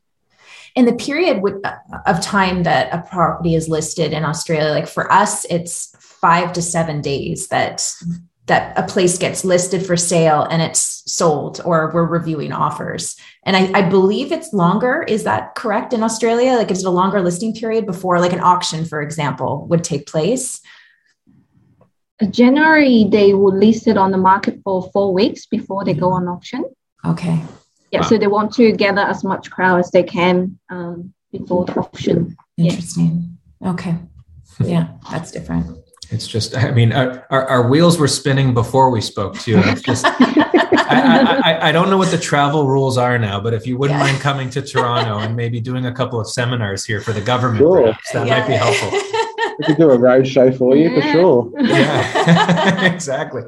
In 0.76 0.86
the 0.86 0.96
period 0.96 1.44
uh, 1.64 1.76
of 2.08 2.22
time 2.22 2.64
that 2.64 2.92
a 2.94 3.08
property 3.08 3.54
is 3.54 3.70
listed 3.70 4.14
in 4.14 4.24
Australia, 4.24 4.72
like 4.72 4.88
for 4.88 5.12
us, 5.12 5.46
it's 5.46 5.96
five 6.00 6.54
to 6.54 6.62
seven 6.62 7.02
days 7.02 7.50
that 7.50 7.86
that 8.48 8.78
a 8.78 8.84
place 8.84 9.18
gets 9.18 9.46
listed 9.46 9.86
for 9.86 9.96
sale 9.96 10.44
and 10.44 10.62
it's 10.62 11.02
sold 11.12 11.62
or 11.64 11.92
we're 11.94 12.06
reviewing 12.06 12.52
offers 12.52 13.16
and 13.44 13.56
I, 13.56 13.72
I, 13.80 13.90
believe 13.90 14.32
it's 14.32 14.52
longer 14.52 15.04
is 15.04 15.24
that 15.24 15.56
correct 15.56 15.94
in 15.94 16.04
australia 16.04 16.54
like 16.54 16.70
is 16.70 16.84
it 16.84 16.88
a 16.88 16.90
longer 16.90 17.22
listing 17.22 17.54
period 17.54 17.86
before 17.86 18.20
like 18.20 18.34
an 18.34 18.42
auction 18.42 18.84
for 18.86 19.02
example 19.02 19.66
would 19.70 19.84
take 19.84 20.08
place 20.08 20.62
generally 22.30 23.08
they 23.10 23.34
would 23.34 23.56
list 23.56 23.88
it 23.88 23.98
on 23.98 24.12
the 24.12 24.18
market 24.18 24.60
for 24.64 24.90
four 24.92 25.14
weeks 25.14 25.46
before 25.46 25.86
they 25.86 25.94
go 25.94 26.12
on 26.12 26.28
auction 26.28 26.66
okay 27.06 27.42
yeah, 27.94 28.02
wow. 28.02 28.08
so 28.08 28.18
they 28.18 28.28
want 28.28 28.52
to 28.54 28.72
gather 28.72 29.02
as 29.02 29.24
much 29.24 29.52
crowd 29.52 29.80
as 29.80 29.92
they 29.92 30.02
can 30.02 30.60
um, 30.72 31.14
before 31.32 31.66
the 31.66 31.80
auction. 31.80 32.36
Interesting. 32.58 33.38
Yeah. 33.62 33.70
Okay. 33.72 33.96
Yeah, 34.60 34.88
that's 35.12 35.30
different. 35.30 35.78
It's 36.14 36.28
just, 36.28 36.56
I 36.56 36.72
mean, 36.72 36.94
our, 36.94 37.26
our, 37.30 37.48
our, 37.48 37.68
wheels 37.68 37.98
were 37.98 38.08
spinning 38.08 38.54
before 38.54 38.90
we 38.90 39.02
spoke 39.02 39.40
to 39.40 39.52
you. 39.52 39.62
It's 39.64 39.82
just, 39.82 40.06
I, 40.06 41.42
I, 41.44 41.70
I, 41.70 41.72
don't 41.72 41.90
know 41.90 41.98
what 41.98 42.12
the 42.12 42.18
travel 42.18 42.68
rules 42.68 42.98
are 42.98 43.18
now, 43.18 43.40
but 43.40 43.54
if 43.54 43.66
you 43.66 43.78
wouldn't 43.78 44.00
yeah. 44.00 44.06
mind 44.06 44.22
coming 44.22 44.50
to 44.52 44.62
Toronto 44.62 45.20
and 45.20 45.36
maybe 45.36 45.60
doing 45.60 45.88
a 45.88 45.92
couple 45.92 46.20
of 46.20 46.30
seminars 46.30 46.86
here 46.86 47.02
for 47.02 47.14
the 47.14 47.22
government, 47.22 47.60
sure. 47.60 47.82
perhaps, 47.82 48.12
that 48.12 48.28
yeah. 48.28 48.40
might 48.40 48.48
be 48.48 48.54
helpful. 48.54 48.92
We 49.60 49.66
could 49.66 49.78
do 49.78 49.92
a 49.92 49.98
road 49.98 50.28
show 50.28 50.52
for 50.52 50.76
you 50.76 50.94
for 50.94 51.02
sure. 51.12 51.52
Yeah, 51.60 52.86
exactly 52.94 53.44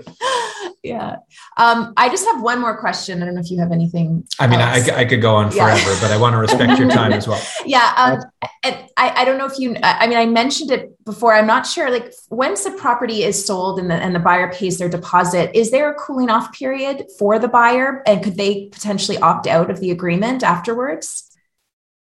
yeah. 0.85 1.15
Um, 1.57 1.93
I 1.97 2.09
just 2.09 2.25
have 2.25 2.43
one 2.43 2.61
more 2.61 2.77
question. 2.77 3.21
I 3.21 3.25
don't 3.25 3.33
know 3.33 3.41
if 3.41 3.49
you 3.49 3.59
have 3.59 3.71
anything. 3.71 4.27
I 4.39 4.45
mean, 4.45 4.61
I, 4.61 4.75
I, 4.95 5.05
could 5.05 5.21
go 5.21 5.35
on 5.35 5.49
forever, 5.49 5.91
yeah. 5.91 5.97
but 5.99 6.11
I 6.11 6.17
want 6.17 6.33
to 6.33 6.37
respect 6.37 6.79
your 6.79 6.89
time 6.89 7.11
as 7.11 7.27
well. 7.27 7.41
Yeah. 7.65 7.93
Um, 7.97 8.49
and 8.63 8.75
I, 8.95 9.21
I 9.21 9.25
don't 9.25 9.39
know 9.39 9.47
if 9.47 9.57
you, 9.57 9.75
I 9.81 10.05
mean, 10.07 10.17
I 10.17 10.25
mentioned 10.27 10.69
it 10.69 11.03
before. 11.03 11.33
I'm 11.33 11.47
not 11.47 11.65
sure, 11.65 11.89
like, 11.89 12.13
once 12.29 12.63
the 12.63 12.71
property 12.71 13.23
is 13.23 13.43
sold 13.43 13.79
and 13.79 13.89
the, 13.89 13.95
and 13.95 14.13
the 14.13 14.19
buyer 14.19 14.51
pays 14.53 14.77
their 14.77 14.89
deposit, 14.89 15.49
is 15.55 15.71
there 15.71 15.89
a 15.89 15.95
cooling 15.95 16.29
off 16.29 16.53
period 16.53 17.05
for 17.17 17.39
the 17.39 17.47
buyer? 17.47 18.03
And 18.05 18.23
could 18.23 18.35
they 18.35 18.67
potentially 18.67 19.17
opt 19.17 19.47
out 19.47 19.71
of 19.71 19.79
the 19.79 19.89
agreement 19.89 20.43
afterwards? 20.43 21.24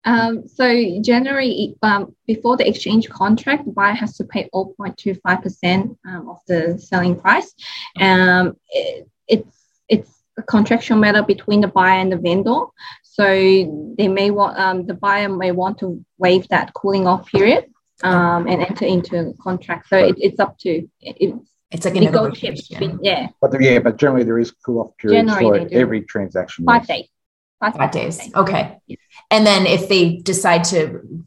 Um, 0.04 0.46
so 0.48 1.00
generally, 1.02 1.76
um, 1.82 2.14
before 2.26 2.56
the 2.56 2.68
exchange 2.68 3.08
contract, 3.08 3.64
the 3.64 3.72
buyer 3.72 3.94
has 3.94 4.16
to 4.18 4.24
pay 4.24 4.48
0.25% 4.54 5.96
um, 6.06 6.28
of 6.28 6.38
the 6.46 6.78
selling 6.78 7.18
price. 7.18 7.52
Um, 8.00 8.56
it, 8.70 9.08
it's 9.26 9.58
it's 9.88 10.10
a 10.38 10.42
contractual 10.42 10.98
matter 10.98 11.22
between 11.22 11.60
the 11.60 11.68
buyer 11.68 11.98
and 11.98 12.12
the 12.12 12.16
vendor. 12.16 12.60
So 13.02 13.24
they 13.98 14.08
may 14.08 14.30
want 14.30 14.58
um, 14.58 14.86
the 14.86 14.94
buyer 14.94 15.28
may 15.28 15.52
want 15.52 15.78
to 15.78 16.04
waive 16.18 16.48
that 16.48 16.72
cooling 16.74 17.06
off 17.06 17.26
period 17.26 17.66
um, 18.02 18.46
and 18.46 18.62
enter 18.62 18.86
into 18.86 19.18
a 19.18 19.34
contract. 19.34 19.88
So 19.88 19.98
it, 19.98 20.14
it's 20.18 20.38
up 20.38 20.58
to 20.60 20.88
it, 21.00 21.34
it's 21.70 21.84
like 21.84 21.96
a 21.96 22.00
negotiation. 22.00 23.00
Yeah. 23.02 23.28
But 23.40 23.60
yeah, 23.60 23.80
but 23.80 23.98
generally 23.98 24.24
there 24.24 24.38
is 24.38 24.52
cool 24.52 24.80
off 24.80 24.96
periods 24.96 25.32
for 25.34 25.68
every 25.72 26.02
transaction. 26.02 26.64
Five 26.64 26.86
days. 26.86 27.08
Five, 27.60 27.74
five 27.74 27.90
days. 27.90 28.18
days. 28.18 28.34
Okay. 28.34 28.78
Yeah. 28.86 28.96
And 29.30 29.46
then 29.46 29.66
if 29.66 29.88
they 29.88 30.16
decide 30.16 30.64
to 30.64 31.24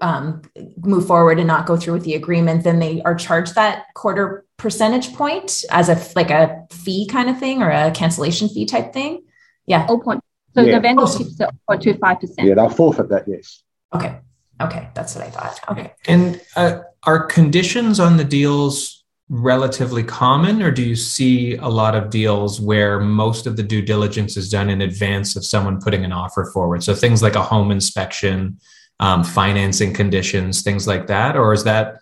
um, 0.00 0.42
move 0.78 1.06
forward 1.06 1.38
and 1.38 1.46
not 1.46 1.66
go 1.66 1.76
through 1.76 1.94
with 1.94 2.04
the 2.04 2.14
agreement, 2.14 2.64
then 2.64 2.78
they 2.78 3.00
are 3.02 3.14
charged 3.14 3.54
that 3.54 3.86
quarter 3.94 4.44
percentage 4.56 5.14
point 5.14 5.64
as 5.70 5.88
a 5.88 6.00
like 6.16 6.30
a 6.30 6.66
fee 6.72 7.06
kind 7.06 7.30
of 7.30 7.38
thing 7.38 7.62
or 7.62 7.70
a 7.70 7.90
cancellation 7.92 8.48
fee 8.48 8.66
type 8.66 8.92
thing. 8.92 9.22
Yeah. 9.66 9.86
Oh, 9.88 9.98
point. 9.98 10.22
So 10.54 10.62
yeah. 10.62 10.76
the 10.76 10.80
vendor 10.80 11.06
keeps 11.06 11.36
the 11.36 11.52
0.25%. 11.70 12.34
Yeah, 12.38 12.54
they'll 12.54 12.68
forfeit 12.70 13.10
that, 13.10 13.28
yes. 13.28 13.62
Okay. 13.94 14.18
Okay. 14.60 14.88
That's 14.94 15.14
what 15.14 15.24
I 15.24 15.30
thought. 15.30 15.60
Okay. 15.70 15.92
And 16.06 16.40
uh, 16.56 16.80
are 17.04 17.26
conditions 17.26 18.00
on 18.00 18.16
the 18.16 18.24
deals 18.24 18.97
relatively 19.28 20.02
common, 20.02 20.62
or 20.62 20.70
do 20.70 20.82
you 20.82 20.96
see 20.96 21.56
a 21.56 21.68
lot 21.68 21.94
of 21.94 22.10
deals 22.10 22.60
where 22.60 22.98
most 22.98 23.46
of 23.46 23.56
the 23.56 23.62
due 23.62 23.82
diligence 23.82 24.36
is 24.36 24.50
done 24.50 24.70
in 24.70 24.80
advance 24.80 25.36
of 25.36 25.44
someone 25.44 25.80
putting 25.80 26.04
an 26.04 26.12
offer 26.12 26.46
forward? 26.46 26.82
So 26.82 26.94
things 26.94 27.22
like 27.22 27.34
a 27.34 27.42
home 27.42 27.70
inspection, 27.70 28.58
um, 29.00 29.22
financing 29.22 29.92
conditions, 29.92 30.62
things 30.62 30.86
like 30.86 31.06
that, 31.08 31.36
or 31.36 31.52
is 31.52 31.64
that 31.64 31.98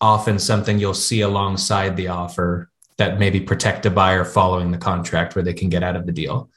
often 0.00 0.38
something 0.38 0.78
you'll 0.78 0.94
see 0.94 1.20
alongside 1.22 1.96
the 1.96 2.08
offer 2.08 2.70
that 2.96 3.18
maybe 3.18 3.40
protect 3.40 3.86
a 3.86 3.90
buyer 3.90 4.24
following 4.24 4.70
the 4.70 4.78
contract 4.78 5.34
where 5.34 5.42
they 5.42 5.54
can 5.54 5.68
get 5.68 5.82
out 5.82 5.96
of 5.96 6.06
the 6.06 6.12
deal? 6.12 6.48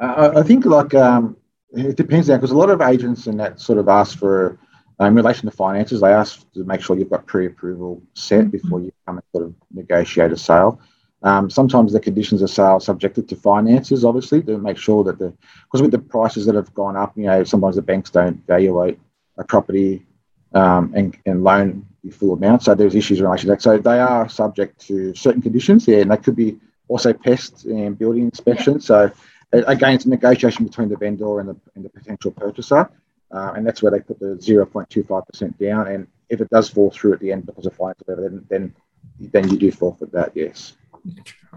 Uh, 0.00 0.32
I 0.36 0.42
think 0.42 0.64
like 0.64 0.94
um, 0.94 1.36
it 1.72 1.96
depends 1.96 2.28
now 2.28 2.36
because 2.36 2.50
a 2.50 2.56
lot 2.56 2.70
of 2.70 2.80
agents 2.80 3.26
and 3.26 3.38
that 3.40 3.60
sort 3.60 3.78
of 3.78 3.88
ask 3.88 4.18
for 4.18 4.58
in 5.00 5.14
relation 5.14 5.48
to 5.48 5.54
finances, 5.54 6.00
they 6.00 6.12
ask 6.12 6.50
to 6.52 6.64
make 6.64 6.80
sure 6.80 6.96
you've 6.96 7.10
got 7.10 7.26
pre-approval 7.26 8.02
set 8.14 8.50
before 8.50 8.80
you 8.80 8.92
come 9.06 9.18
and 9.18 9.24
sort 9.32 9.44
of 9.44 9.54
negotiate 9.72 10.32
a 10.32 10.36
sale. 10.36 10.80
Um, 11.22 11.50
sometimes 11.50 11.92
the 11.92 12.00
conditions 12.00 12.40
of 12.40 12.50
sale 12.50 12.66
are 12.66 12.80
subjected 12.80 13.28
to 13.28 13.36
finances, 13.36 14.04
obviously, 14.04 14.42
to 14.42 14.58
make 14.58 14.78
sure 14.78 15.04
that 15.04 15.18
the 15.18 15.34
because 15.64 15.82
with 15.82 15.90
the 15.90 15.98
prices 15.98 16.46
that 16.46 16.54
have 16.54 16.72
gone 16.72 16.96
up, 16.96 17.16
you 17.16 17.24
know, 17.24 17.44
sometimes 17.44 17.76
the 17.76 17.82
banks 17.82 18.10
don't 18.10 18.42
evaluate 18.44 18.98
a 19.36 19.44
property 19.44 20.06
um, 20.54 20.92
and, 20.94 21.16
and 21.26 21.44
loan 21.44 21.86
the 22.04 22.10
full 22.10 22.32
amount. 22.32 22.62
So 22.62 22.74
there's 22.74 22.94
issues 22.94 23.18
in 23.18 23.24
relation 23.24 23.48
to 23.48 23.52
that. 23.52 23.62
So 23.62 23.78
they 23.78 23.98
are 23.98 24.28
subject 24.28 24.86
to 24.86 25.14
certain 25.14 25.42
conditions, 25.42 25.86
yeah, 25.88 25.98
and 25.98 26.10
they 26.10 26.16
could 26.16 26.36
be 26.36 26.58
also 26.88 27.12
pest 27.12 27.64
and 27.64 27.98
building 27.98 28.22
inspection. 28.22 28.80
So 28.80 29.10
again, 29.52 29.94
it's 29.94 30.04
a 30.04 30.08
negotiation 30.08 30.64
between 30.64 30.88
the 30.88 30.96
vendor 30.96 31.40
and 31.40 31.48
the, 31.50 31.56
and 31.74 31.84
the 31.84 31.90
potential 31.90 32.30
purchaser 32.30 32.88
uh, 33.30 33.52
and 33.56 33.66
that's 33.66 33.82
where 33.82 33.92
they 33.92 34.00
put 34.00 34.18
the 34.18 34.36
0.25% 34.36 35.58
down. 35.58 35.88
And 35.88 36.06
if 36.28 36.40
it 36.40 36.50
does 36.50 36.68
fall 36.68 36.90
through 36.90 37.14
at 37.14 37.20
the 37.20 37.32
end 37.32 37.46
because 37.46 37.66
of 37.66 37.74
financial 37.74 38.04
then, 38.08 38.44
then 38.48 38.74
then 39.18 39.48
you 39.48 39.56
do 39.56 39.72
forfeit 39.72 40.12
that. 40.12 40.32
Yes. 40.34 40.74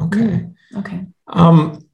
Okay. 0.02 0.20
Mm, 0.20 0.56
okay. 0.78 1.06
Um, 1.28 1.86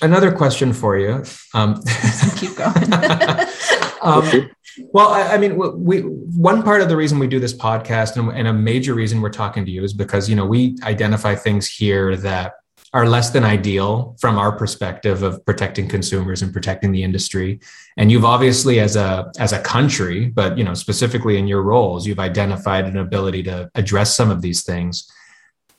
another 0.00 0.32
question 0.32 0.72
for 0.72 0.98
you. 0.98 1.22
Um, 1.54 1.80
Keep 2.36 2.56
going. 2.56 2.92
um, 4.02 4.50
well, 4.92 5.10
I, 5.10 5.34
I, 5.34 5.38
mean, 5.38 5.56
we 5.84 6.00
one 6.00 6.62
part 6.62 6.80
of 6.80 6.88
the 6.88 6.96
reason 6.96 7.18
we 7.18 7.26
do 7.26 7.38
this 7.38 7.54
podcast 7.54 8.16
and, 8.16 8.36
and 8.36 8.48
a 8.48 8.52
major 8.52 8.94
reason 8.94 9.20
we're 9.20 9.30
talking 9.30 9.64
to 9.64 9.70
you 9.70 9.84
is 9.84 9.92
because 9.92 10.28
you 10.28 10.34
know 10.34 10.46
we 10.46 10.76
identify 10.82 11.34
things 11.34 11.68
here 11.68 12.16
that 12.16 12.54
are 12.94 13.08
less 13.08 13.30
than 13.30 13.42
ideal 13.42 14.14
from 14.20 14.38
our 14.38 14.52
perspective 14.52 15.22
of 15.22 15.44
protecting 15.46 15.88
consumers 15.88 16.42
and 16.42 16.52
protecting 16.52 16.92
the 16.92 17.02
industry. 17.02 17.58
And 17.96 18.12
you've 18.12 18.24
obviously 18.24 18.80
as 18.80 18.96
a 18.96 19.30
as 19.38 19.52
a 19.52 19.60
country 19.60 20.26
but 20.26 20.58
you 20.58 20.64
know 20.64 20.74
specifically 20.74 21.38
in 21.38 21.46
your 21.46 21.62
roles 21.62 22.06
you've 22.06 22.18
identified 22.18 22.84
an 22.84 22.98
ability 22.98 23.42
to 23.44 23.70
address 23.74 24.14
some 24.14 24.30
of 24.30 24.42
these 24.42 24.62
things. 24.62 25.10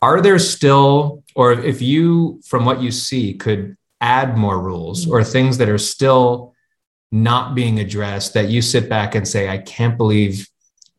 Are 0.01 0.21
there 0.21 0.39
still 0.39 1.23
or 1.35 1.53
if 1.53 1.81
you 1.81 2.41
from 2.45 2.65
what 2.65 2.81
you 2.81 2.91
see 2.91 3.35
could 3.35 3.77
add 4.01 4.37
more 4.37 4.59
rules 4.59 5.07
or 5.07 5.23
things 5.23 5.57
that 5.59 5.69
are 5.69 5.77
still 5.77 6.53
not 7.11 7.55
being 7.55 7.79
addressed 7.79 8.33
that 8.33 8.49
you 8.49 8.61
sit 8.61 8.89
back 8.89 9.15
and 9.15 9.25
say 9.25 9.47
i 9.47 9.57
can't 9.57 9.97
believe 9.97 10.49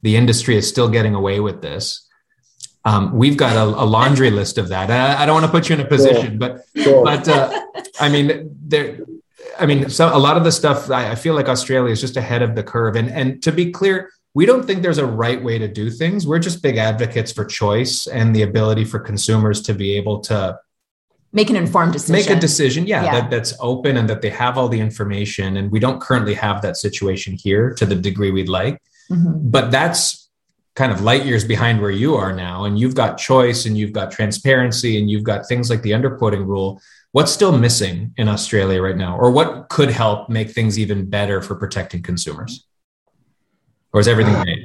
the 0.02 0.16
industry 0.16 0.56
is 0.56 0.66
still 0.66 0.88
getting 0.88 1.14
away 1.14 1.40
with 1.40 1.60
this 1.60 2.08
Um, 2.86 3.16
we've 3.16 3.36
got 3.36 3.56
a, 3.56 3.62
a, 3.62 3.86
laundry 3.86 4.30
list 4.30 4.58
of 4.58 4.68
that. 4.68 4.90
I, 4.90 5.22
I, 5.22 5.26
don't 5.26 5.34
want 5.34 5.46
to 5.46 5.50
put 5.50 5.70
you 5.70 5.74
in 5.74 5.80
a 5.80 5.86
position, 5.86 6.32
sure. 6.32 6.38
but 6.38 6.64
sure. 6.76 7.02
but 7.02 7.26
uh, 7.26 7.62
I 7.98 8.10
mean, 8.10 8.54
there. 8.62 8.98
I 9.58 9.66
mean, 9.66 9.88
so 9.88 10.14
a 10.14 10.18
lot 10.18 10.36
of 10.36 10.44
the 10.44 10.52
stuff 10.52 10.90
I, 10.90 11.12
I 11.12 11.14
feel 11.14 11.34
like 11.34 11.48
Australia 11.48 11.92
is 11.92 12.00
just 12.00 12.16
ahead 12.16 12.42
of 12.42 12.54
the 12.54 12.62
curve. 12.62 12.96
And 12.96 13.10
and 13.10 13.42
to 13.42 13.52
be 13.52 13.70
clear, 13.70 14.10
we 14.34 14.46
don't 14.46 14.66
think 14.66 14.82
there's 14.82 14.98
a 14.98 15.06
right 15.06 15.42
way 15.42 15.58
to 15.58 15.68
do 15.68 15.90
things. 15.90 16.26
We're 16.26 16.40
just 16.40 16.62
big 16.62 16.76
advocates 16.76 17.32
for 17.32 17.44
choice 17.44 18.06
and 18.06 18.34
the 18.34 18.42
ability 18.42 18.84
for 18.84 18.98
consumers 18.98 19.62
to 19.62 19.74
be 19.74 19.96
able 19.96 20.20
to 20.22 20.58
make 21.32 21.50
an 21.50 21.56
informed 21.56 21.92
decision. 21.92 22.14
Make 22.14 22.30
a 22.30 22.40
decision, 22.40 22.86
yeah, 22.86 23.04
yeah. 23.04 23.20
That, 23.20 23.30
that's 23.30 23.54
open 23.60 23.96
and 23.96 24.08
that 24.10 24.22
they 24.22 24.30
have 24.30 24.58
all 24.58 24.68
the 24.68 24.80
information. 24.80 25.56
And 25.56 25.70
we 25.70 25.78
don't 25.78 26.00
currently 26.00 26.34
have 26.34 26.62
that 26.62 26.76
situation 26.76 27.36
here 27.40 27.72
to 27.74 27.86
the 27.86 27.94
degree 27.94 28.30
we'd 28.30 28.48
like. 28.48 28.82
Mm-hmm. 29.10 29.50
But 29.50 29.70
that's 29.70 30.23
kind 30.74 30.92
of 30.92 31.02
light 31.02 31.24
years 31.24 31.44
behind 31.44 31.80
where 31.80 31.90
you 31.90 32.14
are 32.14 32.32
now. 32.32 32.64
And 32.64 32.78
you've 32.78 32.94
got 32.94 33.16
choice 33.16 33.66
and 33.66 33.78
you've 33.78 33.92
got 33.92 34.10
transparency 34.10 34.98
and 34.98 35.10
you've 35.10 35.22
got 35.22 35.46
things 35.46 35.70
like 35.70 35.82
the 35.82 35.92
underquoting 35.92 36.46
rule. 36.46 36.80
What's 37.12 37.30
still 37.30 37.56
missing 37.56 38.12
in 38.16 38.28
Australia 38.28 38.82
right 38.82 38.96
now? 38.96 39.16
Or 39.16 39.30
what 39.30 39.68
could 39.68 39.90
help 39.90 40.28
make 40.28 40.50
things 40.50 40.78
even 40.78 41.08
better 41.08 41.40
for 41.40 41.54
protecting 41.54 42.02
consumers? 42.02 42.66
or 43.94 44.00
is 44.00 44.08
everything 44.08 44.34
made? 44.44 44.64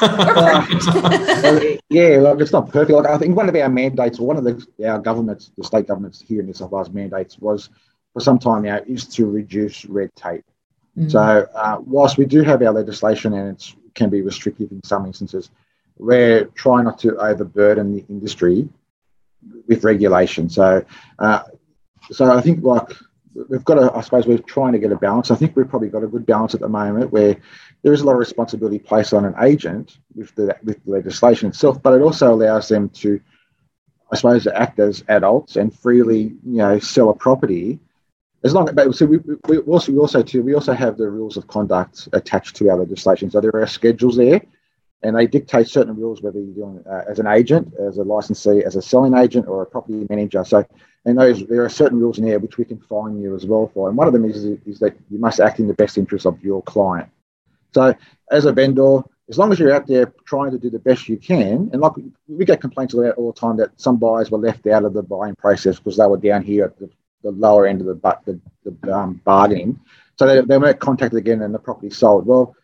uh, 0.00 0.64
yeah, 1.90 2.18
look, 2.20 2.40
it's 2.40 2.52
not 2.52 2.70
perfect. 2.70 2.92
Like 2.92 3.06
I 3.06 3.18
think 3.18 3.36
one 3.36 3.48
of 3.48 3.56
our 3.56 3.68
mandates, 3.68 4.20
one 4.20 4.36
of 4.36 4.44
the 4.44 4.64
our 4.88 5.00
governments, 5.00 5.50
the 5.58 5.64
state 5.64 5.88
governments 5.88 6.22
here 6.26 6.40
in 6.40 6.46
New 6.46 6.52
South 6.54 6.70
Wales 6.70 6.88
mandates 6.88 7.38
was 7.40 7.70
for 8.14 8.20
some 8.20 8.38
time 8.38 8.62
now 8.62 8.78
is 8.86 9.04
to 9.08 9.26
reduce 9.26 9.84
red 9.84 10.14
tape. 10.14 10.44
Mm-hmm. 10.96 11.08
So 11.08 11.48
uh, 11.54 11.78
whilst 11.84 12.18
we 12.18 12.24
do 12.24 12.42
have 12.42 12.62
our 12.62 12.72
legislation 12.72 13.34
and 13.34 13.56
it 13.56 13.74
can 13.94 14.10
be 14.10 14.22
restrictive 14.22 14.70
in 14.72 14.82
some 14.82 15.06
instances, 15.06 15.50
we're 15.98 16.44
trying 16.54 16.84
not 16.84 16.98
to 17.00 17.16
overburden 17.16 17.94
the 17.94 18.04
industry 18.08 18.68
with 19.66 19.84
regulation. 19.84 20.48
So, 20.48 20.84
uh, 21.18 21.42
so 22.10 22.30
I 22.30 22.40
think 22.40 22.62
like 22.62 22.88
we've 23.48 23.64
got 23.64 23.78
a, 23.78 23.94
I 23.94 24.00
suppose 24.00 24.26
we're 24.26 24.38
trying 24.38 24.72
to 24.72 24.78
get 24.78 24.92
a 24.92 24.96
balance. 24.96 25.30
I 25.30 25.36
think 25.36 25.56
we've 25.56 25.68
probably 25.68 25.88
got 25.88 26.02
a 26.02 26.08
good 26.08 26.26
balance 26.26 26.54
at 26.54 26.60
the 26.60 26.68
moment 26.68 27.12
where 27.12 27.36
there 27.82 27.92
is 27.92 28.00
a 28.00 28.04
lot 28.04 28.12
of 28.12 28.18
responsibility 28.18 28.78
placed 28.78 29.12
on 29.14 29.24
an 29.24 29.34
agent 29.40 29.98
with 30.14 30.34
the 30.34 30.56
with 30.64 30.82
the 30.84 30.90
legislation 30.90 31.48
itself, 31.48 31.82
but 31.82 31.94
it 31.94 32.02
also 32.02 32.32
allows 32.32 32.68
them 32.68 32.88
to, 32.90 33.20
I 34.10 34.16
suppose, 34.16 34.46
act 34.46 34.78
as 34.78 35.04
adults 35.08 35.56
and 35.56 35.74
freely, 35.74 36.34
you 36.44 36.58
know, 36.58 36.78
sell 36.78 37.10
a 37.10 37.14
property. 37.14 37.78
As 38.44 38.54
long, 38.54 38.72
but 38.72 38.94
so 38.94 39.06
we, 39.06 39.18
we 39.48 39.58
also 39.58 39.90
we 39.92 39.98
also 39.98 40.22
too 40.22 40.42
we 40.42 40.54
also 40.54 40.72
have 40.72 40.96
the 40.96 41.10
rules 41.10 41.36
of 41.36 41.48
conduct 41.48 42.08
attached 42.12 42.54
to 42.56 42.70
our 42.70 42.76
legislation. 42.76 43.30
So 43.30 43.40
there 43.40 43.56
are 43.56 43.66
schedules 43.66 44.16
there, 44.16 44.40
and 45.02 45.16
they 45.16 45.26
dictate 45.26 45.66
certain 45.66 45.96
rules 45.96 46.22
whether 46.22 46.38
you're 46.38 46.54
doing 46.54 46.84
uh, 46.88 47.02
as 47.08 47.18
an 47.18 47.26
agent, 47.26 47.74
as 47.80 47.98
a 47.98 48.04
licensee, 48.04 48.62
as 48.64 48.76
a 48.76 48.82
selling 48.82 49.16
agent, 49.16 49.48
or 49.48 49.62
a 49.62 49.66
property 49.66 50.06
manager. 50.08 50.44
So, 50.44 50.64
and 51.04 51.18
those 51.18 51.44
there 51.46 51.64
are 51.64 51.68
certain 51.68 51.98
rules 51.98 52.18
in 52.18 52.26
there 52.26 52.38
which 52.38 52.58
we 52.58 52.64
can 52.64 52.78
fine 52.78 53.20
you 53.20 53.34
as 53.34 53.44
well 53.44 53.72
for. 53.74 53.88
And 53.88 53.98
one 53.98 54.06
of 54.06 54.12
them 54.12 54.24
is 54.24 54.44
is 54.44 54.78
that 54.78 54.96
you 55.10 55.18
must 55.18 55.40
act 55.40 55.58
in 55.58 55.66
the 55.66 55.74
best 55.74 55.98
interest 55.98 56.24
of 56.24 56.40
your 56.42 56.62
client. 56.62 57.08
So 57.74 57.92
as 58.30 58.44
a 58.44 58.52
vendor, 58.52 59.02
as 59.28 59.36
long 59.36 59.52
as 59.52 59.58
you're 59.58 59.74
out 59.74 59.86
there 59.86 60.12
trying 60.24 60.52
to 60.52 60.58
do 60.58 60.70
the 60.70 60.78
best 60.78 61.08
you 61.08 61.16
can, 61.16 61.70
and 61.72 61.80
like 61.80 61.92
we 62.28 62.44
get 62.44 62.60
complaints 62.60 62.94
all 62.94 63.32
the 63.32 63.40
time 63.40 63.56
that 63.56 63.70
some 63.80 63.96
buyers 63.96 64.30
were 64.30 64.38
left 64.38 64.66
out 64.68 64.84
of 64.84 64.94
the 64.94 65.02
buying 65.02 65.34
process 65.34 65.78
because 65.78 65.96
they 65.96 66.06
were 66.06 66.16
down 66.16 66.42
here 66.42 66.66
at 66.66 66.78
the, 66.78 66.88
the 67.22 67.30
lower 67.30 67.66
end 67.66 67.80
of 67.80 67.86
the 67.86 67.94
but 67.94 68.24
the, 68.24 68.40
the 68.64 68.94
um, 68.94 69.20
bargaining, 69.24 69.80
so 70.18 70.26
they, 70.26 70.40
they 70.40 70.58
weren't 70.58 70.80
contacted 70.80 71.18
again 71.18 71.42
and 71.42 71.54
the 71.54 71.58
property 71.58 71.90
sold. 71.90 72.26
Well, 72.26 72.54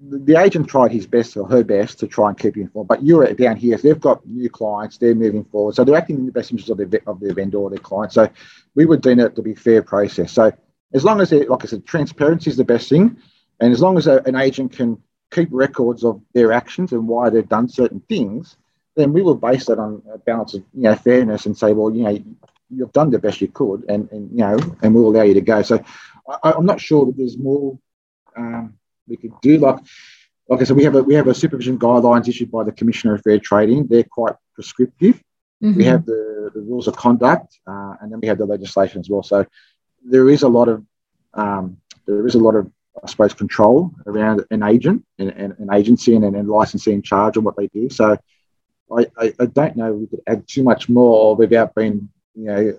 the, 0.00 0.18
the 0.18 0.36
agent 0.36 0.68
tried 0.68 0.92
his 0.92 1.06
best 1.06 1.36
or 1.36 1.48
her 1.48 1.64
best 1.64 1.98
to 2.00 2.06
try 2.06 2.28
and 2.28 2.38
keep 2.38 2.56
you 2.56 2.62
informed, 2.62 2.88
but 2.88 3.04
you're 3.04 3.26
down 3.34 3.56
here, 3.56 3.78
so 3.78 3.88
they've 3.88 4.00
got 4.00 4.26
new 4.26 4.50
clients, 4.50 4.98
they're 4.98 5.14
moving 5.14 5.44
forward, 5.44 5.74
so 5.74 5.84
they're 5.84 5.96
acting 5.96 6.16
in 6.16 6.26
the 6.26 6.32
best 6.32 6.50
interest 6.50 6.70
of 6.70 6.78
their 6.78 7.02
of 7.06 7.20
their 7.20 7.34
vendor 7.34 7.58
or 7.58 7.70
their 7.70 7.78
client. 7.78 8.12
So 8.12 8.28
we 8.74 8.84
would 8.86 9.02
deem 9.02 9.20
it 9.20 9.36
to 9.36 9.42
be 9.42 9.54
fair 9.54 9.82
process. 9.82 10.32
So 10.32 10.52
as 10.92 11.04
long 11.04 11.20
as, 11.20 11.32
like 11.32 11.64
I 11.64 11.66
said, 11.66 11.86
transparency 11.86 12.50
is 12.50 12.56
the 12.56 12.64
best 12.64 12.88
thing 12.88 13.16
and 13.62 13.72
as 13.72 13.80
long 13.80 13.96
as 13.96 14.08
a, 14.08 14.20
an 14.26 14.34
agent 14.34 14.72
can 14.72 15.00
keep 15.30 15.48
records 15.52 16.04
of 16.04 16.20
their 16.34 16.52
actions 16.52 16.92
and 16.92 17.06
why 17.06 17.30
they've 17.30 17.48
done 17.48 17.68
certain 17.68 18.00
things, 18.08 18.56
then 18.96 19.12
we 19.12 19.22
will 19.22 19.36
base 19.36 19.66
that 19.66 19.78
on 19.78 20.02
a 20.12 20.18
balance 20.18 20.54
of 20.54 20.64
you 20.74 20.82
know 20.82 20.96
fairness 20.96 21.46
and 21.46 21.56
say, 21.56 21.72
well, 21.72 21.94
you 21.94 22.02
know, 22.02 22.18
you've 22.74 22.92
done 22.92 23.10
the 23.10 23.18
best 23.18 23.40
you 23.40 23.48
could, 23.48 23.84
and, 23.88 24.10
and 24.10 24.30
you 24.30 24.38
know, 24.38 24.58
and 24.82 24.94
we'll 24.94 25.08
allow 25.08 25.22
you 25.22 25.34
to 25.34 25.40
go. 25.40 25.62
So 25.62 25.82
I, 26.42 26.52
am 26.56 26.66
not 26.66 26.80
sure 26.80 27.06
that 27.06 27.16
there's 27.16 27.38
more 27.38 27.78
um, 28.36 28.74
we 29.06 29.16
could 29.16 29.32
do. 29.40 29.58
Like 29.58 29.78
like 30.48 30.60
I 30.60 30.64
said, 30.64 30.76
we 30.76 30.84
have 30.84 30.94
a 30.94 31.02
we 31.02 31.14
have 31.14 31.28
a 31.28 31.34
supervision 31.34 31.78
guidelines 31.78 32.28
issued 32.28 32.50
by 32.50 32.64
the 32.64 32.72
Commissioner 32.72 33.14
of 33.14 33.22
Fair 33.22 33.38
Trading. 33.38 33.86
They're 33.86 34.04
quite 34.04 34.34
prescriptive. 34.54 35.22
Mm-hmm. 35.62 35.76
We 35.76 35.84
have 35.84 36.04
the, 36.06 36.50
the 36.54 36.60
rules 36.60 36.88
of 36.88 36.96
conduct, 36.96 37.58
uh, 37.66 37.94
and 38.00 38.10
then 38.10 38.20
we 38.20 38.28
have 38.28 38.38
the 38.38 38.46
legislation 38.46 39.00
as 39.00 39.08
well. 39.08 39.22
So 39.22 39.46
there 40.04 40.28
is 40.28 40.42
a 40.42 40.48
lot 40.48 40.68
of 40.68 40.84
um, 41.34 41.76
there 42.06 42.26
is 42.26 42.34
a 42.34 42.38
lot 42.38 42.56
of 42.56 42.70
I 43.02 43.06
suppose, 43.08 43.32
control 43.32 43.90
around 44.06 44.44
an 44.50 44.62
agent 44.62 45.04
and, 45.18 45.30
an 45.30 45.68
agency 45.72 46.14
and 46.14 46.24
an 46.24 46.46
licensee 46.46 46.92
in 46.92 47.02
charge 47.02 47.36
of 47.36 47.44
what 47.44 47.56
they 47.56 47.68
do. 47.68 47.88
So 47.88 48.16
I, 48.96 49.06
I, 49.18 49.32
I, 49.40 49.46
don't 49.46 49.76
know 49.76 49.94
we 49.94 50.06
could 50.06 50.20
add 50.26 50.46
too 50.46 50.62
much 50.62 50.88
more 50.88 51.34
without 51.34 51.74
being, 51.74 52.10
you 52.34 52.44
know, 52.44 52.78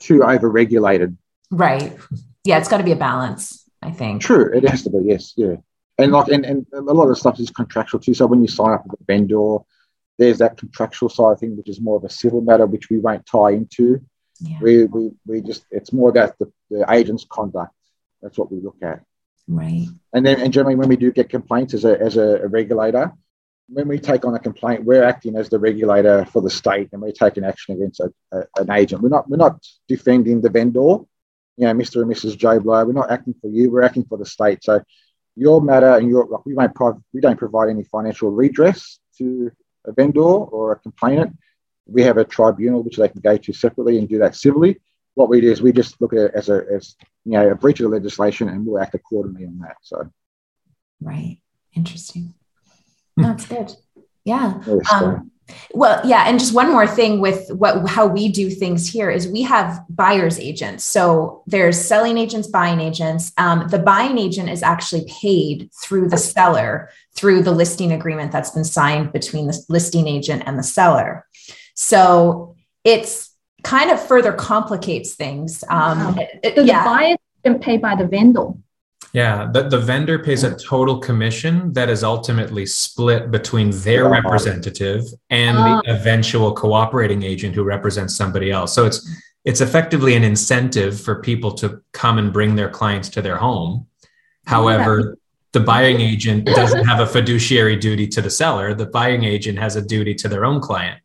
too 0.00 0.22
over-regulated. 0.22 1.16
Right. 1.50 1.96
Yeah, 2.44 2.58
it's 2.58 2.68
got 2.68 2.78
to 2.78 2.84
be 2.84 2.92
a 2.92 2.96
balance, 2.96 3.68
I 3.82 3.90
think. 3.90 4.22
True. 4.22 4.52
It 4.54 4.68
has 4.68 4.82
to 4.84 4.90
be, 4.90 4.98
yes. 5.04 5.34
Yeah. 5.36 5.56
And 5.98 6.12
like 6.12 6.28
and, 6.28 6.44
and 6.46 6.66
a 6.72 6.80
lot 6.80 7.08
of 7.08 7.18
stuff 7.18 7.40
is 7.40 7.50
contractual 7.50 8.00
too. 8.00 8.14
So 8.14 8.26
when 8.26 8.40
you 8.40 8.48
sign 8.48 8.72
up 8.72 8.86
with 8.86 9.00
a 9.00 9.04
vendor, 9.04 9.58
there's 10.16 10.38
that 10.38 10.56
contractual 10.56 11.08
side 11.08 11.32
of 11.32 11.40
thing, 11.40 11.56
which 11.56 11.68
is 11.68 11.80
more 11.80 11.96
of 11.96 12.04
a 12.04 12.10
civil 12.10 12.40
matter, 12.40 12.66
which 12.66 12.88
we 12.88 12.98
won't 12.98 13.26
tie 13.26 13.50
into. 13.50 14.00
Yeah. 14.40 14.58
We, 14.60 14.84
we, 14.84 15.10
we 15.26 15.40
just 15.40 15.64
it's 15.72 15.92
more 15.92 16.10
about 16.10 16.38
the, 16.38 16.52
the 16.70 16.86
agent's 16.88 17.26
conduct 17.28 17.72
that's 18.22 18.38
what 18.38 18.50
we 18.50 18.60
look 18.60 18.76
at. 18.82 19.02
Right. 19.46 19.86
And 20.12 20.26
then, 20.26 20.40
and 20.40 20.52
generally, 20.52 20.76
when 20.76 20.88
we 20.88 20.96
do 20.96 21.12
get 21.12 21.30
complaints 21.30 21.74
as 21.74 21.84
a, 21.84 21.98
as 22.00 22.16
a, 22.16 22.46
regulator, 22.48 23.12
when 23.68 23.88
we 23.88 23.98
take 23.98 24.24
on 24.24 24.34
a 24.34 24.38
complaint, 24.38 24.84
we're 24.84 25.04
acting 25.04 25.36
as 25.36 25.48
the 25.48 25.58
regulator 25.58 26.24
for 26.26 26.42
the 26.42 26.50
state, 26.50 26.88
and 26.92 27.02
we're 27.02 27.12
taking 27.12 27.44
action 27.44 27.76
against 27.76 28.00
a, 28.00 28.12
a, 28.32 28.42
an 28.56 28.70
agent. 28.70 29.02
We're 29.02 29.08
not 29.08 29.28
we're 29.28 29.36
not 29.36 29.64
defending 29.88 30.40
the 30.40 30.50
vendor, 30.50 30.80
you 30.80 31.06
know, 31.58 31.74
Mr. 31.74 32.02
and 32.02 32.10
Mrs. 32.10 32.36
Joe 32.36 32.60
Blow. 32.60 32.84
We're 32.84 32.92
not 32.92 33.10
acting 33.10 33.34
for 33.40 33.48
you. 33.48 33.70
We're 33.70 33.82
acting 33.82 34.04
for 34.04 34.18
the 34.18 34.26
state. 34.26 34.64
So 34.64 34.82
your 35.36 35.60
matter 35.60 35.96
and 35.96 36.08
your 36.08 36.42
we 36.44 36.54
prov- 36.74 37.02
we 37.12 37.20
don't 37.20 37.38
provide 37.38 37.68
any 37.68 37.84
financial 37.84 38.30
redress 38.30 38.98
to 39.18 39.50
a 39.84 39.92
vendor 39.92 40.20
or 40.20 40.72
a 40.72 40.76
complainant. 40.76 41.36
We 41.86 42.02
have 42.02 42.18
a 42.18 42.24
tribunal 42.24 42.82
which 42.82 42.96
they 42.96 43.08
can 43.08 43.20
go 43.20 43.36
to 43.36 43.52
separately 43.52 43.98
and 43.98 44.08
do 44.08 44.18
that 44.18 44.36
civilly 44.36 44.80
what 45.18 45.28
we 45.28 45.40
do 45.40 45.50
is 45.50 45.60
we 45.60 45.72
just 45.72 46.00
look 46.00 46.12
at 46.12 46.18
it 46.20 46.32
as 46.36 46.48
a 46.48 46.64
as 46.72 46.94
you 47.24 47.32
know 47.32 47.50
a 47.50 47.54
breach 47.56 47.80
of 47.80 47.90
the 47.90 47.96
legislation 47.96 48.48
and 48.48 48.64
we'll 48.64 48.80
act 48.80 48.94
accordingly 48.94 49.44
on 49.44 49.58
that. 49.58 49.76
So 49.82 50.08
right, 51.00 51.40
interesting. 51.74 52.34
That's 53.22 53.46
good. 53.46 53.72
Yeah. 54.24 54.60
Um, 54.92 55.30
well, 55.72 56.00
yeah, 56.04 56.24
and 56.26 56.38
just 56.38 56.54
one 56.54 56.70
more 56.70 56.86
thing 56.86 57.20
with 57.20 57.50
what 57.50 57.88
how 57.88 58.06
we 58.06 58.28
do 58.28 58.50
things 58.50 58.88
here 58.88 59.10
is 59.10 59.28
we 59.28 59.42
have 59.42 59.82
buyers 59.88 60.38
agents. 60.38 60.84
So 60.84 61.42
there's 61.46 61.80
selling 61.80 62.18
agents, 62.18 62.48
buying 62.48 62.80
agents. 62.80 63.32
Um, 63.38 63.68
the 63.68 63.78
buying 63.78 64.18
agent 64.18 64.50
is 64.50 64.62
actually 64.62 65.06
paid 65.08 65.70
through 65.82 66.08
the 66.08 66.18
seller 66.18 66.90
through 67.16 67.42
the 67.42 67.52
listing 67.52 67.92
agreement 67.92 68.32
that's 68.32 68.50
been 68.50 68.64
signed 68.64 69.12
between 69.12 69.46
the 69.46 69.58
listing 69.68 70.06
agent 70.06 70.42
and 70.46 70.58
the 70.58 70.62
seller. 70.62 71.26
So 71.74 72.54
it's 72.84 73.34
kind 73.62 73.90
of 73.90 74.04
further 74.04 74.32
complicates 74.32 75.14
things. 75.14 75.64
Um, 75.68 76.16
wow. 76.16 76.26
it, 76.42 76.56
so 76.56 76.62
yeah. 76.62 76.84
the 76.84 76.90
buyer 76.90 77.16
is 77.44 77.62
paid 77.62 77.80
by 77.80 77.96
the 77.96 78.06
vendor. 78.06 78.52
Yeah, 79.12 79.48
the, 79.50 79.68
the 79.68 79.78
vendor 79.78 80.18
pays 80.18 80.44
a 80.44 80.54
total 80.56 80.98
commission 80.98 81.72
that 81.72 81.88
is 81.88 82.04
ultimately 82.04 82.66
split 82.66 83.30
between 83.30 83.70
their 83.70 84.08
representative 84.08 85.04
and 85.30 85.56
the 85.56 85.62
ah. 85.62 85.82
eventual 85.86 86.52
cooperating 86.52 87.22
agent 87.22 87.54
who 87.54 87.64
represents 87.64 88.14
somebody 88.14 88.50
else. 88.50 88.74
So 88.74 88.84
it's 88.84 89.08
it's 89.44 89.62
effectively 89.62 90.14
an 90.14 90.24
incentive 90.24 91.00
for 91.00 91.22
people 91.22 91.52
to 91.52 91.82
come 91.92 92.18
and 92.18 92.32
bring 92.32 92.54
their 92.54 92.68
clients 92.68 93.08
to 93.10 93.22
their 93.22 93.36
home. 93.38 93.86
However, 94.44 95.16
the 95.52 95.60
buying 95.60 96.00
agent 96.00 96.44
doesn't 96.44 96.84
have 96.84 97.00
a 97.00 97.06
fiduciary 97.06 97.76
duty 97.76 98.06
to 98.08 98.20
the 98.20 98.30
seller. 98.30 98.74
The 98.74 98.86
buying 98.86 99.24
agent 99.24 99.58
has 99.58 99.76
a 99.76 99.82
duty 99.82 100.14
to 100.16 100.28
their 100.28 100.44
own 100.44 100.60
client. 100.60 101.00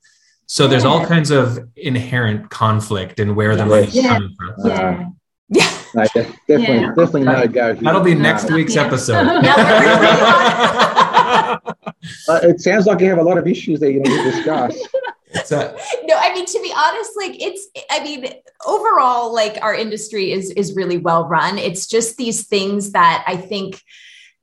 So 0.45 0.67
there's 0.67 0.83
all 0.83 1.05
kinds 1.05 1.31
of 1.31 1.57
inherent 1.77 2.49
conflict 2.49 3.19
in 3.19 3.35
where 3.35 3.55
the 3.55 3.65
money's 3.65 3.95
yeah. 3.95 4.09
coming 4.09 4.35
from. 4.35 4.53
Yeah. 4.65 5.09
Yeah. 5.49 5.77
No, 5.95 6.03
definitely, 6.05 6.75
yeah. 6.75 6.87
definitely 6.87 7.23
no 7.23 7.47
go. 7.47 7.73
That'll 7.75 8.01
be 8.01 8.15
next 8.15 8.51
week's 8.51 8.75
episode. 8.75 9.27
uh, 12.27 12.39
it 12.43 12.61
sounds 12.61 12.85
like 12.85 12.99
you 12.99 13.09
have 13.09 13.19
a 13.19 13.23
lot 13.23 13.37
of 13.37 13.47
issues 13.47 13.79
that 13.79 13.91
you 13.91 13.99
need 13.99 14.09
to 14.09 14.31
discuss. 14.31 14.75
A- 15.51 15.75
no, 16.03 16.15
I 16.15 16.33
mean 16.33 16.45
to 16.45 16.61
be 16.61 16.73
honest, 16.75 17.11
like 17.15 17.41
it's. 17.41 17.67
I 17.89 18.03
mean, 18.03 18.25
overall, 18.65 19.33
like 19.33 19.57
our 19.61 19.75
industry 19.75 20.31
is 20.31 20.51
is 20.51 20.75
really 20.75 20.97
well 20.97 21.27
run. 21.27 21.57
It's 21.57 21.87
just 21.87 22.17
these 22.17 22.47
things 22.47 22.91
that 22.91 23.23
I 23.27 23.37
think 23.37 23.81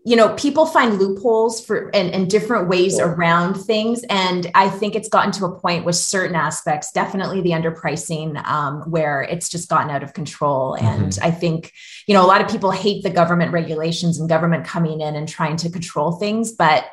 you 0.04 0.16
know 0.16 0.34
people 0.34 0.66
find 0.66 0.98
loopholes 0.98 1.64
for 1.64 1.90
and, 1.94 2.10
and 2.10 2.30
different 2.30 2.68
ways 2.68 2.98
yeah. 2.98 3.04
around 3.04 3.54
things 3.54 4.02
and 4.04 4.50
i 4.54 4.68
think 4.68 4.94
it's 4.94 5.08
gotten 5.08 5.30
to 5.30 5.44
a 5.44 5.60
point 5.60 5.84
with 5.84 5.94
certain 5.94 6.36
aspects 6.36 6.90
definitely 6.92 7.40
the 7.40 7.50
underpricing 7.50 8.42
um, 8.46 8.82
where 8.90 9.22
it's 9.22 9.48
just 9.48 9.68
gotten 9.68 9.90
out 9.90 10.02
of 10.02 10.14
control 10.14 10.74
and 10.74 11.12
mm-hmm. 11.12 11.24
i 11.24 11.30
think 11.30 11.72
you 12.06 12.14
know 12.14 12.24
a 12.24 12.26
lot 12.26 12.40
of 12.40 12.48
people 12.48 12.70
hate 12.70 13.02
the 13.02 13.10
government 13.10 13.52
regulations 13.52 14.18
and 14.18 14.28
government 14.28 14.64
coming 14.64 15.00
in 15.00 15.16
and 15.16 15.28
trying 15.28 15.56
to 15.56 15.70
control 15.70 16.12
things 16.12 16.52
but 16.52 16.86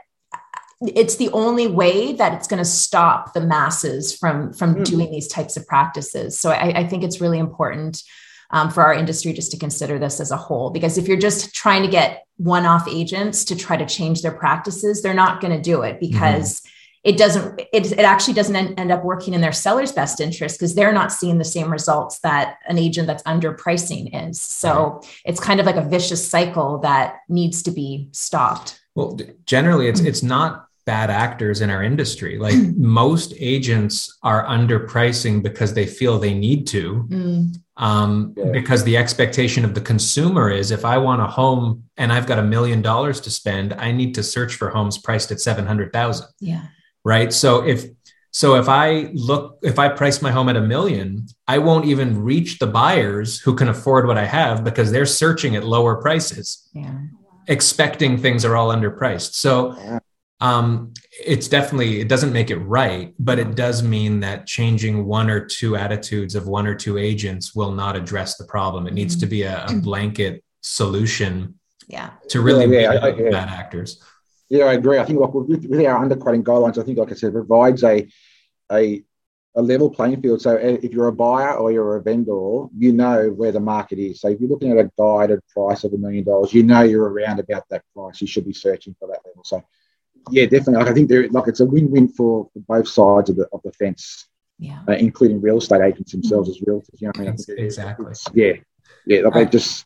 it's 0.82 1.16
the 1.16 1.30
only 1.30 1.66
way 1.66 2.14
that 2.14 2.34
it's 2.34 2.48
going 2.48 2.60
to 2.60 2.66
stop 2.66 3.34
the 3.34 3.42
masses 3.42 4.16
from 4.16 4.54
from 4.54 4.76
mm. 4.76 4.86
doing 4.86 5.10
these 5.12 5.28
types 5.28 5.58
of 5.58 5.66
practices 5.66 6.38
so 6.38 6.52
I, 6.52 6.82
I 6.82 6.88
think 6.88 7.04
it's 7.04 7.22
really 7.22 7.40
important 7.40 8.04
um, 8.52 8.70
for 8.70 8.84
our 8.84 8.94
industry 8.94 9.34
just 9.34 9.52
to 9.52 9.58
consider 9.58 10.00
this 10.00 10.20
as 10.20 10.32
a 10.32 10.38
whole. 10.38 10.70
Because 10.70 10.98
if 10.98 11.08
you're 11.08 11.18
just 11.18 11.54
trying 11.54 11.84
to 11.84 11.90
get 11.90 12.26
one 12.38 12.66
off 12.66 12.88
agents 12.88 13.46
to 13.46 13.56
try 13.56 13.78
to 13.78 13.86
change 13.86 14.22
their 14.22 14.32
practices, 14.32 15.02
they're 15.02 15.14
not 15.14 15.42
going 15.42 15.54
to 15.54 15.62
do 15.62 15.82
it 15.82 16.00
because. 16.00 16.62
Mm-hmm. 16.62 16.72
It 17.04 17.18
doesn't. 17.18 17.62
It, 17.72 17.92
it 17.94 18.00
actually 18.00 18.34
doesn't 18.34 18.78
end 18.78 18.92
up 18.92 19.06
working 19.06 19.34
in 19.34 19.40
their 19.40 19.54
seller's 19.54 19.94
best 19.94 20.20
interest 20.20 20.60
because 20.60 20.76
they're 20.76 20.92
not 20.92 21.10
seeing 21.10 21.38
the 21.38 21.46
same 21.46 21.72
results 21.72 22.20
that 22.20 22.58
an 22.68 22.78
agent 22.78 23.08
that's 23.08 23.24
underpricing 23.24 24.10
is. 24.30 24.42
So 24.42 25.00
it's 25.24 25.40
kind 25.40 25.62
of 25.62 25.66
like 25.66 25.78
a 25.78 25.88
vicious 25.88 26.28
cycle 26.28 26.80
that 26.80 27.20
needs 27.30 27.64
to 27.64 27.72
be 27.72 28.10
stopped. 28.12 28.82
Well, 28.96 29.18
generally, 29.46 29.88
it's 29.88 30.02
it's 30.02 30.22
not 30.22 30.67
bad 30.88 31.12
actors 31.12 31.60
in 31.60 31.70
our 31.70 31.84
industry. 31.84 32.40
Like 32.40 32.56
most 32.78 33.34
agents 33.38 34.18
are 34.24 34.48
underpricing 34.48 35.44
because 35.44 35.74
they 35.74 35.86
feel 35.86 36.18
they 36.18 36.34
need 36.34 36.66
to. 36.68 37.06
Mm. 37.10 37.56
Um, 37.76 38.34
yeah. 38.36 38.52
Because 38.52 38.84
the 38.86 38.98
expectation 38.98 39.64
of 39.64 39.76
the 39.76 39.82
consumer 39.82 40.50
is 40.50 40.72
if 40.72 40.86
I 40.86 40.98
want 40.98 41.22
a 41.22 41.28
home 41.28 41.84
and 41.98 42.12
I've 42.12 42.26
got 42.26 42.40
a 42.40 42.44
million 42.44 42.82
dollars 42.82 43.20
to 43.22 43.30
spend, 43.30 43.74
I 43.74 43.92
need 43.92 44.16
to 44.16 44.24
search 44.24 44.56
for 44.56 44.70
homes 44.70 44.98
priced 44.98 45.30
at 45.32 45.42
700,000. 45.42 46.26
Yeah. 46.40 46.64
Right. 47.04 47.32
So 47.32 47.64
if, 47.68 47.86
so 48.32 48.56
if 48.56 48.70
I 48.70 49.12
look, 49.14 49.60
if 49.64 49.78
I 49.80 49.90
price 49.90 50.22
my 50.22 50.32
home 50.32 50.48
at 50.50 50.56
a 50.56 50.62
million, 50.62 51.28
I 51.48 51.58
won't 51.60 51.86
even 51.86 52.24
reach 52.24 52.60
the 52.60 52.68
buyers 52.68 53.40
who 53.42 53.56
can 53.56 53.68
afford 53.68 54.08
what 54.08 54.18
I 54.18 54.26
have 54.26 54.64
because 54.64 54.92
they're 54.92 55.06
searching 55.06 55.56
at 55.56 55.66
lower 55.66 56.02
prices. 56.02 56.70
Yeah 56.74 56.98
expecting 57.48 58.18
things 58.18 58.44
are 58.44 58.56
all 58.56 58.70
underpriced. 58.76 59.34
So 59.34 60.02
um, 60.40 60.94
it's 61.26 61.48
definitely 61.48 62.00
it 62.00 62.08
doesn't 62.08 62.32
make 62.32 62.52
it 62.52 62.58
right 62.58 63.14
but 63.18 63.40
it 63.40 63.56
does 63.56 63.82
mean 63.82 64.20
that 64.20 64.46
changing 64.46 65.06
one 65.06 65.30
or 65.30 65.44
two 65.44 65.76
attitudes 65.76 66.36
of 66.36 66.48
one 66.48 66.68
or 66.68 66.76
two 66.76 66.98
agents 66.98 67.56
will 67.56 67.72
not 67.72 67.96
address 67.96 68.38
the 68.38 68.46
problem 68.46 68.88
it 68.88 68.94
needs 68.94 69.16
to 69.16 69.26
be 69.26 69.44
a, 69.44 69.64
a 69.64 69.68
mm-hmm. 69.68 69.80
blanket 69.80 70.44
solution 70.62 71.56
yeah 71.88 72.12
to 72.30 72.42
really 72.42 72.72
yeah, 72.72 72.94
yeah, 72.94 73.00
I, 73.00 73.08
I, 73.08 73.32
bad 73.32 73.50
actors 73.50 74.04
yeah 74.50 74.66
i 74.66 74.74
agree 74.74 75.00
i 75.00 75.06
think 75.06 75.20
like 75.20 75.34
with, 75.34 75.66
with 75.66 75.86
our 75.86 76.06
underquoting 76.06 76.44
guidelines 76.44 76.78
i 76.78 76.84
think 76.84 77.00
like 77.00 77.12
i 77.12 77.16
said 77.16 77.34
provides 77.34 77.84
a 77.84 78.08
a 78.72 79.04
a 79.58 79.62
level 79.62 79.90
playing 79.90 80.22
field. 80.22 80.40
So 80.40 80.56
uh, 80.56 80.78
if 80.84 80.94
you're 80.94 81.08
a 81.08 81.12
buyer 81.12 81.56
or 81.56 81.72
you're 81.72 81.98
a 81.98 82.02
vendor, 82.02 82.68
you 82.78 82.94
know 82.94 83.30
where 83.36 83.52
the 83.52 83.60
market 83.60 83.98
is. 83.98 84.22
So 84.22 84.30
if 84.30 84.40
you're 84.40 84.50
looking 84.50 84.72
at 84.72 84.78
a 84.78 84.92
guided 84.98 85.40
price 85.48 85.84
of 85.84 85.94
a 85.94 85.98
million 85.98 86.24
dollars, 86.24 86.54
you 86.54 86.62
know 86.62 86.84
you're 86.84 87.10
around 87.10 87.40
about 87.40 87.68
that 87.70 87.84
price. 87.96 88.22
You 88.22 88.28
should 88.28 88.46
be 88.46 88.54
searching 88.54 88.96
for 89.00 89.08
that 89.08 89.22
level. 89.26 89.44
So 89.44 89.64
yeah, 90.32 90.46
definitely. 90.46 90.76
Like, 90.76 90.88
I 90.88 90.94
think 90.94 91.10
there, 91.10 91.28
like 91.30 91.48
it's 91.48 91.60
a 91.60 91.66
win-win 91.66 92.08
for, 92.10 92.50
for 92.54 92.60
both 92.68 92.88
sides 92.88 93.30
of 93.30 93.36
the 93.38 93.48
of 93.52 93.62
the 93.64 93.72
fence. 93.72 94.28
Yeah, 94.60 94.82
uh, 94.88 94.94
including 94.94 95.40
real 95.40 95.58
estate 95.60 95.82
agents 95.82 96.12
themselves 96.12 96.50
mm-hmm. 96.50 96.72
as 96.72 96.82
realtors. 96.82 97.02
You 97.02 97.08
know, 97.08 97.12
I 97.16 97.22
mean, 97.22 97.36
exactly. 97.58 98.14
yeah, 98.34 98.54
yeah. 99.06 99.22
Like 99.22 99.36
I, 99.36 99.46
just. 99.46 99.86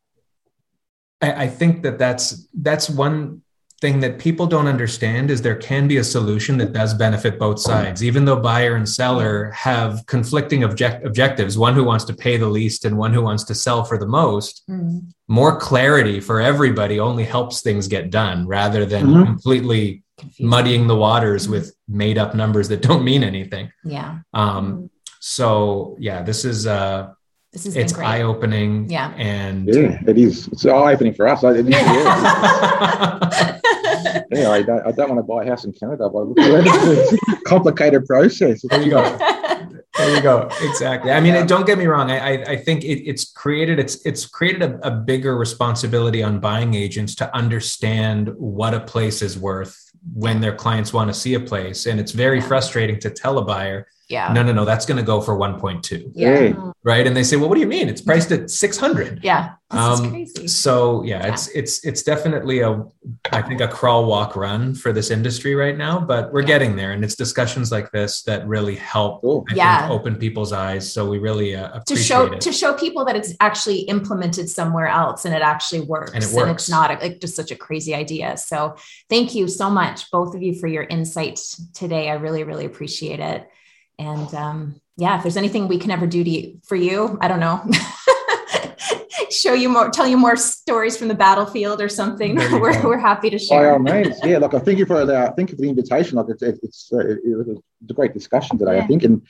I, 1.21 1.43
I 1.43 1.47
think 1.47 1.83
that 1.83 1.97
that's 1.99 2.47
that's 2.53 2.89
one 2.89 3.41
thing 3.81 3.99
that 3.99 4.19
people 4.19 4.45
don't 4.45 4.67
understand 4.67 5.31
is 5.31 5.41
there 5.41 5.55
can 5.55 5.87
be 5.87 5.97
a 5.97 6.03
solution 6.03 6.55
that 6.55 6.71
does 6.71 6.93
benefit 6.93 7.39
both 7.39 7.59
sides 7.59 8.03
even 8.03 8.23
though 8.23 8.35
buyer 8.39 8.75
and 8.75 8.87
seller 8.87 9.49
have 9.51 10.05
conflicting 10.05 10.63
object- 10.63 11.03
objectives 11.03 11.57
one 11.57 11.73
who 11.73 11.83
wants 11.83 12.05
to 12.05 12.13
pay 12.13 12.37
the 12.37 12.47
least 12.47 12.85
and 12.85 12.95
one 12.95 13.11
who 13.11 13.23
wants 13.23 13.43
to 13.43 13.55
sell 13.55 13.83
for 13.83 13.97
the 13.97 14.05
most 14.05 14.61
mm-hmm. 14.69 14.99
more 15.27 15.57
clarity 15.59 16.19
for 16.19 16.39
everybody 16.39 16.99
only 16.99 17.23
helps 17.23 17.61
things 17.61 17.87
get 17.87 18.11
done 18.11 18.47
rather 18.47 18.85
than 18.85 19.07
mm-hmm. 19.07 19.23
completely 19.23 20.03
Confusing. 20.19 20.47
muddying 20.47 20.87
the 20.87 20.95
waters 20.95 21.43
mm-hmm. 21.43 21.53
with 21.53 21.75
made 21.87 22.19
up 22.19 22.35
numbers 22.35 22.69
that 22.69 22.83
don't 22.83 23.03
mean 23.03 23.23
anything 23.23 23.71
yeah 23.83 24.19
um 24.35 24.73
mm-hmm. 24.73 24.85
so 25.19 25.97
yeah 25.99 26.21
this 26.21 26.45
is 26.45 26.67
uh 26.67 27.11
this 27.51 27.65
is 27.65 27.75
it's 27.75 27.97
eye 27.97 28.21
opening. 28.21 28.89
Yeah. 28.89 29.13
And 29.17 29.67
yeah, 29.67 29.99
it 30.07 30.17
is. 30.17 30.47
It's 30.47 30.65
eye 30.65 30.93
opening 30.93 31.13
for 31.13 31.27
us. 31.27 31.43
I, 31.43 31.55
yeah. 31.55 32.19
yeah, 34.31 34.49
I 34.49 34.61
don't, 34.61 34.85
I 34.85 34.91
don't 34.91 35.09
want 35.09 35.19
to 35.19 35.23
buy 35.23 35.43
a 35.43 35.47
house 35.47 35.65
in 35.65 35.73
Canada, 35.73 36.09
but 36.09 36.27
it's 36.37 37.13
a 37.13 37.41
complicated 37.43 38.05
process. 38.05 38.61
There 38.61 38.81
you 38.81 38.91
go. 38.91 39.17
There 39.97 40.15
you 40.15 40.21
go. 40.21 40.49
Exactly. 40.61 41.11
I 41.11 41.19
mean, 41.19 41.33
yeah. 41.33 41.45
don't 41.45 41.65
get 41.65 41.77
me 41.77 41.85
wrong. 41.85 42.09
I, 42.09 42.41
I 42.43 42.55
think 42.55 42.83
it, 42.83 43.07
it's 43.07 43.29
created 43.31 43.77
it's 43.77 44.05
it's 44.05 44.25
created 44.25 44.63
a, 44.63 44.87
a 44.87 44.91
bigger 44.91 45.37
responsibility 45.37 46.23
on 46.23 46.39
buying 46.39 46.73
agents 46.73 47.13
to 47.15 47.35
understand 47.35 48.29
what 48.37 48.73
a 48.73 48.79
place 48.79 49.21
is 49.21 49.37
worth 49.37 49.77
when 50.13 50.41
their 50.41 50.55
clients 50.55 50.93
want 50.93 51.09
to 51.09 51.13
see 51.13 51.33
a 51.33 51.39
place, 51.39 51.85
and 51.85 51.99
it's 51.99 52.13
very 52.13 52.41
frustrating 52.41 52.99
to 52.99 53.09
tell 53.09 53.37
a 53.37 53.43
buyer 53.43 53.87
yeah. 54.11 54.31
No, 54.33 54.43
no, 54.43 54.51
no. 54.51 54.65
That's 54.65 54.85
going 54.85 54.97
to 54.97 55.03
go 55.03 55.21
for 55.21 55.35
1.2. 55.37 56.11
Yeah. 56.13 56.71
Right. 56.83 57.07
And 57.07 57.15
they 57.15 57.23
say, 57.23 57.37
well, 57.37 57.47
what 57.47 57.55
do 57.55 57.61
you 57.61 57.67
mean? 57.67 57.87
It's 57.87 58.01
priced 58.01 58.31
at 58.31 58.49
600. 58.49 59.23
Yeah. 59.23 59.53
Um, 59.69 60.27
so 60.47 61.01
yeah, 61.03 61.19
yeah, 61.19 61.31
it's, 61.31 61.47
it's, 61.49 61.85
it's 61.85 62.03
definitely 62.03 62.59
a, 62.59 62.83
I 63.31 63.41
think 63.41 63.61
a 63.61 63.69
crawl, 63.69 64.05
walk, 64.05 64.35
run 64.35 64.75
for 64.75 64.91
this 64.91 65.11
industry 65.11 65.55
right 65.55 65.77
now, 65.77 65.99
but 65.99 66.33
we're 66.33 66.41
yeah. 66.41 66.47
getting 66.47 66.75
there. 66.75 66.91
And 66.91 67.05
it's 67.05 67.15
discussions 67.15 67.71
like 67.71 67.89
this 67.91 68.23
that 68.23 68.45
really 68.47 68.75
help 68.75 69.21
cool. 69.21 69.45
yeah. 69.53 69.87
open 69.89 70.15
people's 70.17 70.51
eyes. 70.51 70.91
So 70.91 71.09
we 71.09 71.19
really 71.19 71.55
uh, 71.55 71.79
to 71.79 71.95
show, 71.95 72.33
it. 72.33 72.41
to 72.41 72.51
show 72.51 72.73
people 72.73 73.05
that 73.05 73.15
it's 73.15 73.33
actually 73.39 73.81
implemented 73.81 74.49
somewhere 74.49 74.87
else 74.87 75.23
and 75.23 75.33
it 75.33 75.41
actually 75.41 75.81
works. 75.81 76.11
And, 76.13 76.23
it 76.23 76.31
works. 76.31 76.47
and 76.47 76.51
it's 76.51 76.69
not 76.69 76.91
a, 76.91 76.95
like 76.95 77.21
just 77.21 77.35
such 77.35 77.51
a 77.51 77.55
crazy 77.55 77.95
idea. 77.95 78.35
So 78.35 78.75
thank 79.09 79.33
you 79.35 79.47
so 79.47 79.69
much, 79.69 80.11
both 80.11 80.35
of 80.35 80.41
you 80.41 80.53
for 80.55 80.67
your 80.67 80.83
insights 80.83 81.63
today. 81.73 82.09
I 82.09 82.15
really, 82.15 82.43
really 82.43 82.65
appreciate 82.65 83.19
it. 83.19 83.47
And 84.01 84.33
um, 84.33 84.81
yeah, 84.97 85.17
if 85.17 85.23
there's 85.23 85.37
anything 85.37 85.67
we 85.67 85.77
can 85.77 85.91
ever 85.91 86.07
do 86.07 86.23
to 86.23 86.29
you, 86.29 86.59
for 86.63 86.75
you, 86.75 87.17
I 87.21 87.27
don't 87.27 87.39
know. 87.39 87.63
show 89.29 89.53
you 89.53 89.69
more, 89.69 89.89
tell 89.89 90.07
you 90.07 90.17
more 90.17 90.35
stories 90.35 90.97
from 90.97 91.07
the 91.07 91.13
battlefield 91.13 91.81
or 91.81 91.89
something. 91.89 92.35
We're, 92.51 92.81
we're 92.83 92.97
happy 92.97 93.29
to 93.29 93.39
share. 93.39 93.61
By 93.61 93.69
all 93.69 93.79
means, 93.79 94.19
yeah. 94.23 94.37
Like 94.37 94.53
I 94.53 94.59
thank 94.59 94.79
you 94.79 94.85
for 94.85 95.05
the 95.05 95.33
thank 95.37 95.51
you 95.51 95.55
for 95.55 95.61
the 95.61 95.69
invitation. 95.69 96.17
Like 96.17 96.27
it's 96.29 96.41
it's 96.41 96.89
uh, 96.91 96.99
it, 96.99 97.37
was 97.37 97.47
a 97.89 97.93
great 97.93 98.13
discussion 98.13 98.57
today. 98.57 98.77
Yeah. 98.77 98.83
I 98.83 98.87
think, 98.87 99.03
and 99.03 99.21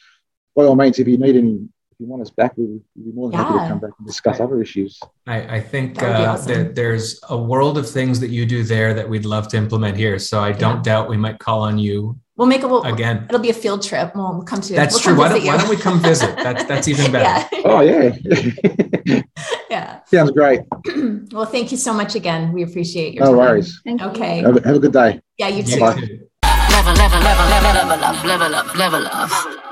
by 0.55 0.63
all 0.63 0.75
means, 0.75 0.99
if 0.99 1.07
you 1.07 1.17
need 1.17 1.35
any 1.35 1.67
you 2.01 2.07
want 2.07 2.21
us 2.21 2.31
back, 2.31 2.57
we'd 2.57 2.81
be 2.95 3.11
more 3.13 3.29
than 3.29 3.39
yeah. 3.39 3.45
happy 3.45 3.59
to 3.59 3.67
come 3.69 3.79
back 3.79 3.91
and 3.97 4.07
discuss 4.07 4.39
other 4.39 4.61
issues. 4.61 4.99
I, 5.27 5.57
I 5.57 5.61
think 5.61 6.01
uh, 6.01 6.07
awesome. 6.29 6.47
that 6.47 6.75
there's 6.75 7.19
a 7.29 7.37
world 7.37 7.77
of 7.77 7.89
things 7.89 8.19
that 8.19 8.29
you 8.29 8.45
do 8.45 8.63
there 8.63 8.93
that 8.95 9.07
we'd 9.07 9.25
love 9.25 9.47
to 9.49 9.57
implement 9.57 9.95
here. 9.95 10.17
So 10.19 10.41
I 10.41 10.51
don't 10.51 10.77
yeah. 10.77 10.83
doubt 10.83 11.09
we 11.09 11.17
might 11.17 11.39
call 11.39 11.61
on 11.61 11.77
you. 11.77 12.19
We'll 12.37 12.47
make 12.47 12.63
it 12.63 12.69
we'll, 12.69 12.83
again. 12.83 13.27
It'll 13.29 13.39
be 13.39 13.51
a 13.51 13.53
field 13.53 13.83
trip. 13.83 14.15
We'll 14.15 14.41
come 14.41 14.61
to. 14.61 14.73
That's 14.73 14.95
we'll 14.95 15.15
true. 15.15 15.15
Why 15.15 15.29
don't, 15.29 15.45
why 15.45 15.57
don't, 15.57 15.69
we 15.69 15.77
come 15.77 15.99
visit? 16.01 16.35
That's 16.37 16.63
that's 16.63 16.87
even 16.87 17.11
better. 17.15 17.47
yeah. 17.55 17.61
Oh 17.65 17.81
yeah. 17.81 19.21
yeah. 19.69 19.99
Sounds 20.05 20.31
great. 20.31 20.61
well, 21.31 21.45
thank 21.45 21.71
you 21.71 21.77
so 21.77 21.93
much 21.93 22.15
again. 22.15 22.51
We 22.51 22.63
appreciate 22.63 23.13
your 23.13 23.25
no 23.25 23.31
time. 23.31 23.37
worries. 23.37 23.79
Thank 23.83 24.01
okay. 24.01 24.39
Have 24.39 24.57
a, 24.57 24.61
have 24.65 24.75
a, 24.75 24.79
good 24.79 24.93
day. 24.93 25.21
Yeah, 25.37 25.49
you 25.49 25.61
too. 25.61 25.79
Level, 25.79 26.01
level, 26.41 27.19
level, 27.19 27.19
level, 27.19 27.73
level 27.73 28.05
up, 28.05 28.25
level 28.25 28.55
up, 28.55 28.75
level 28.75 29.07
up. 29.07 29.70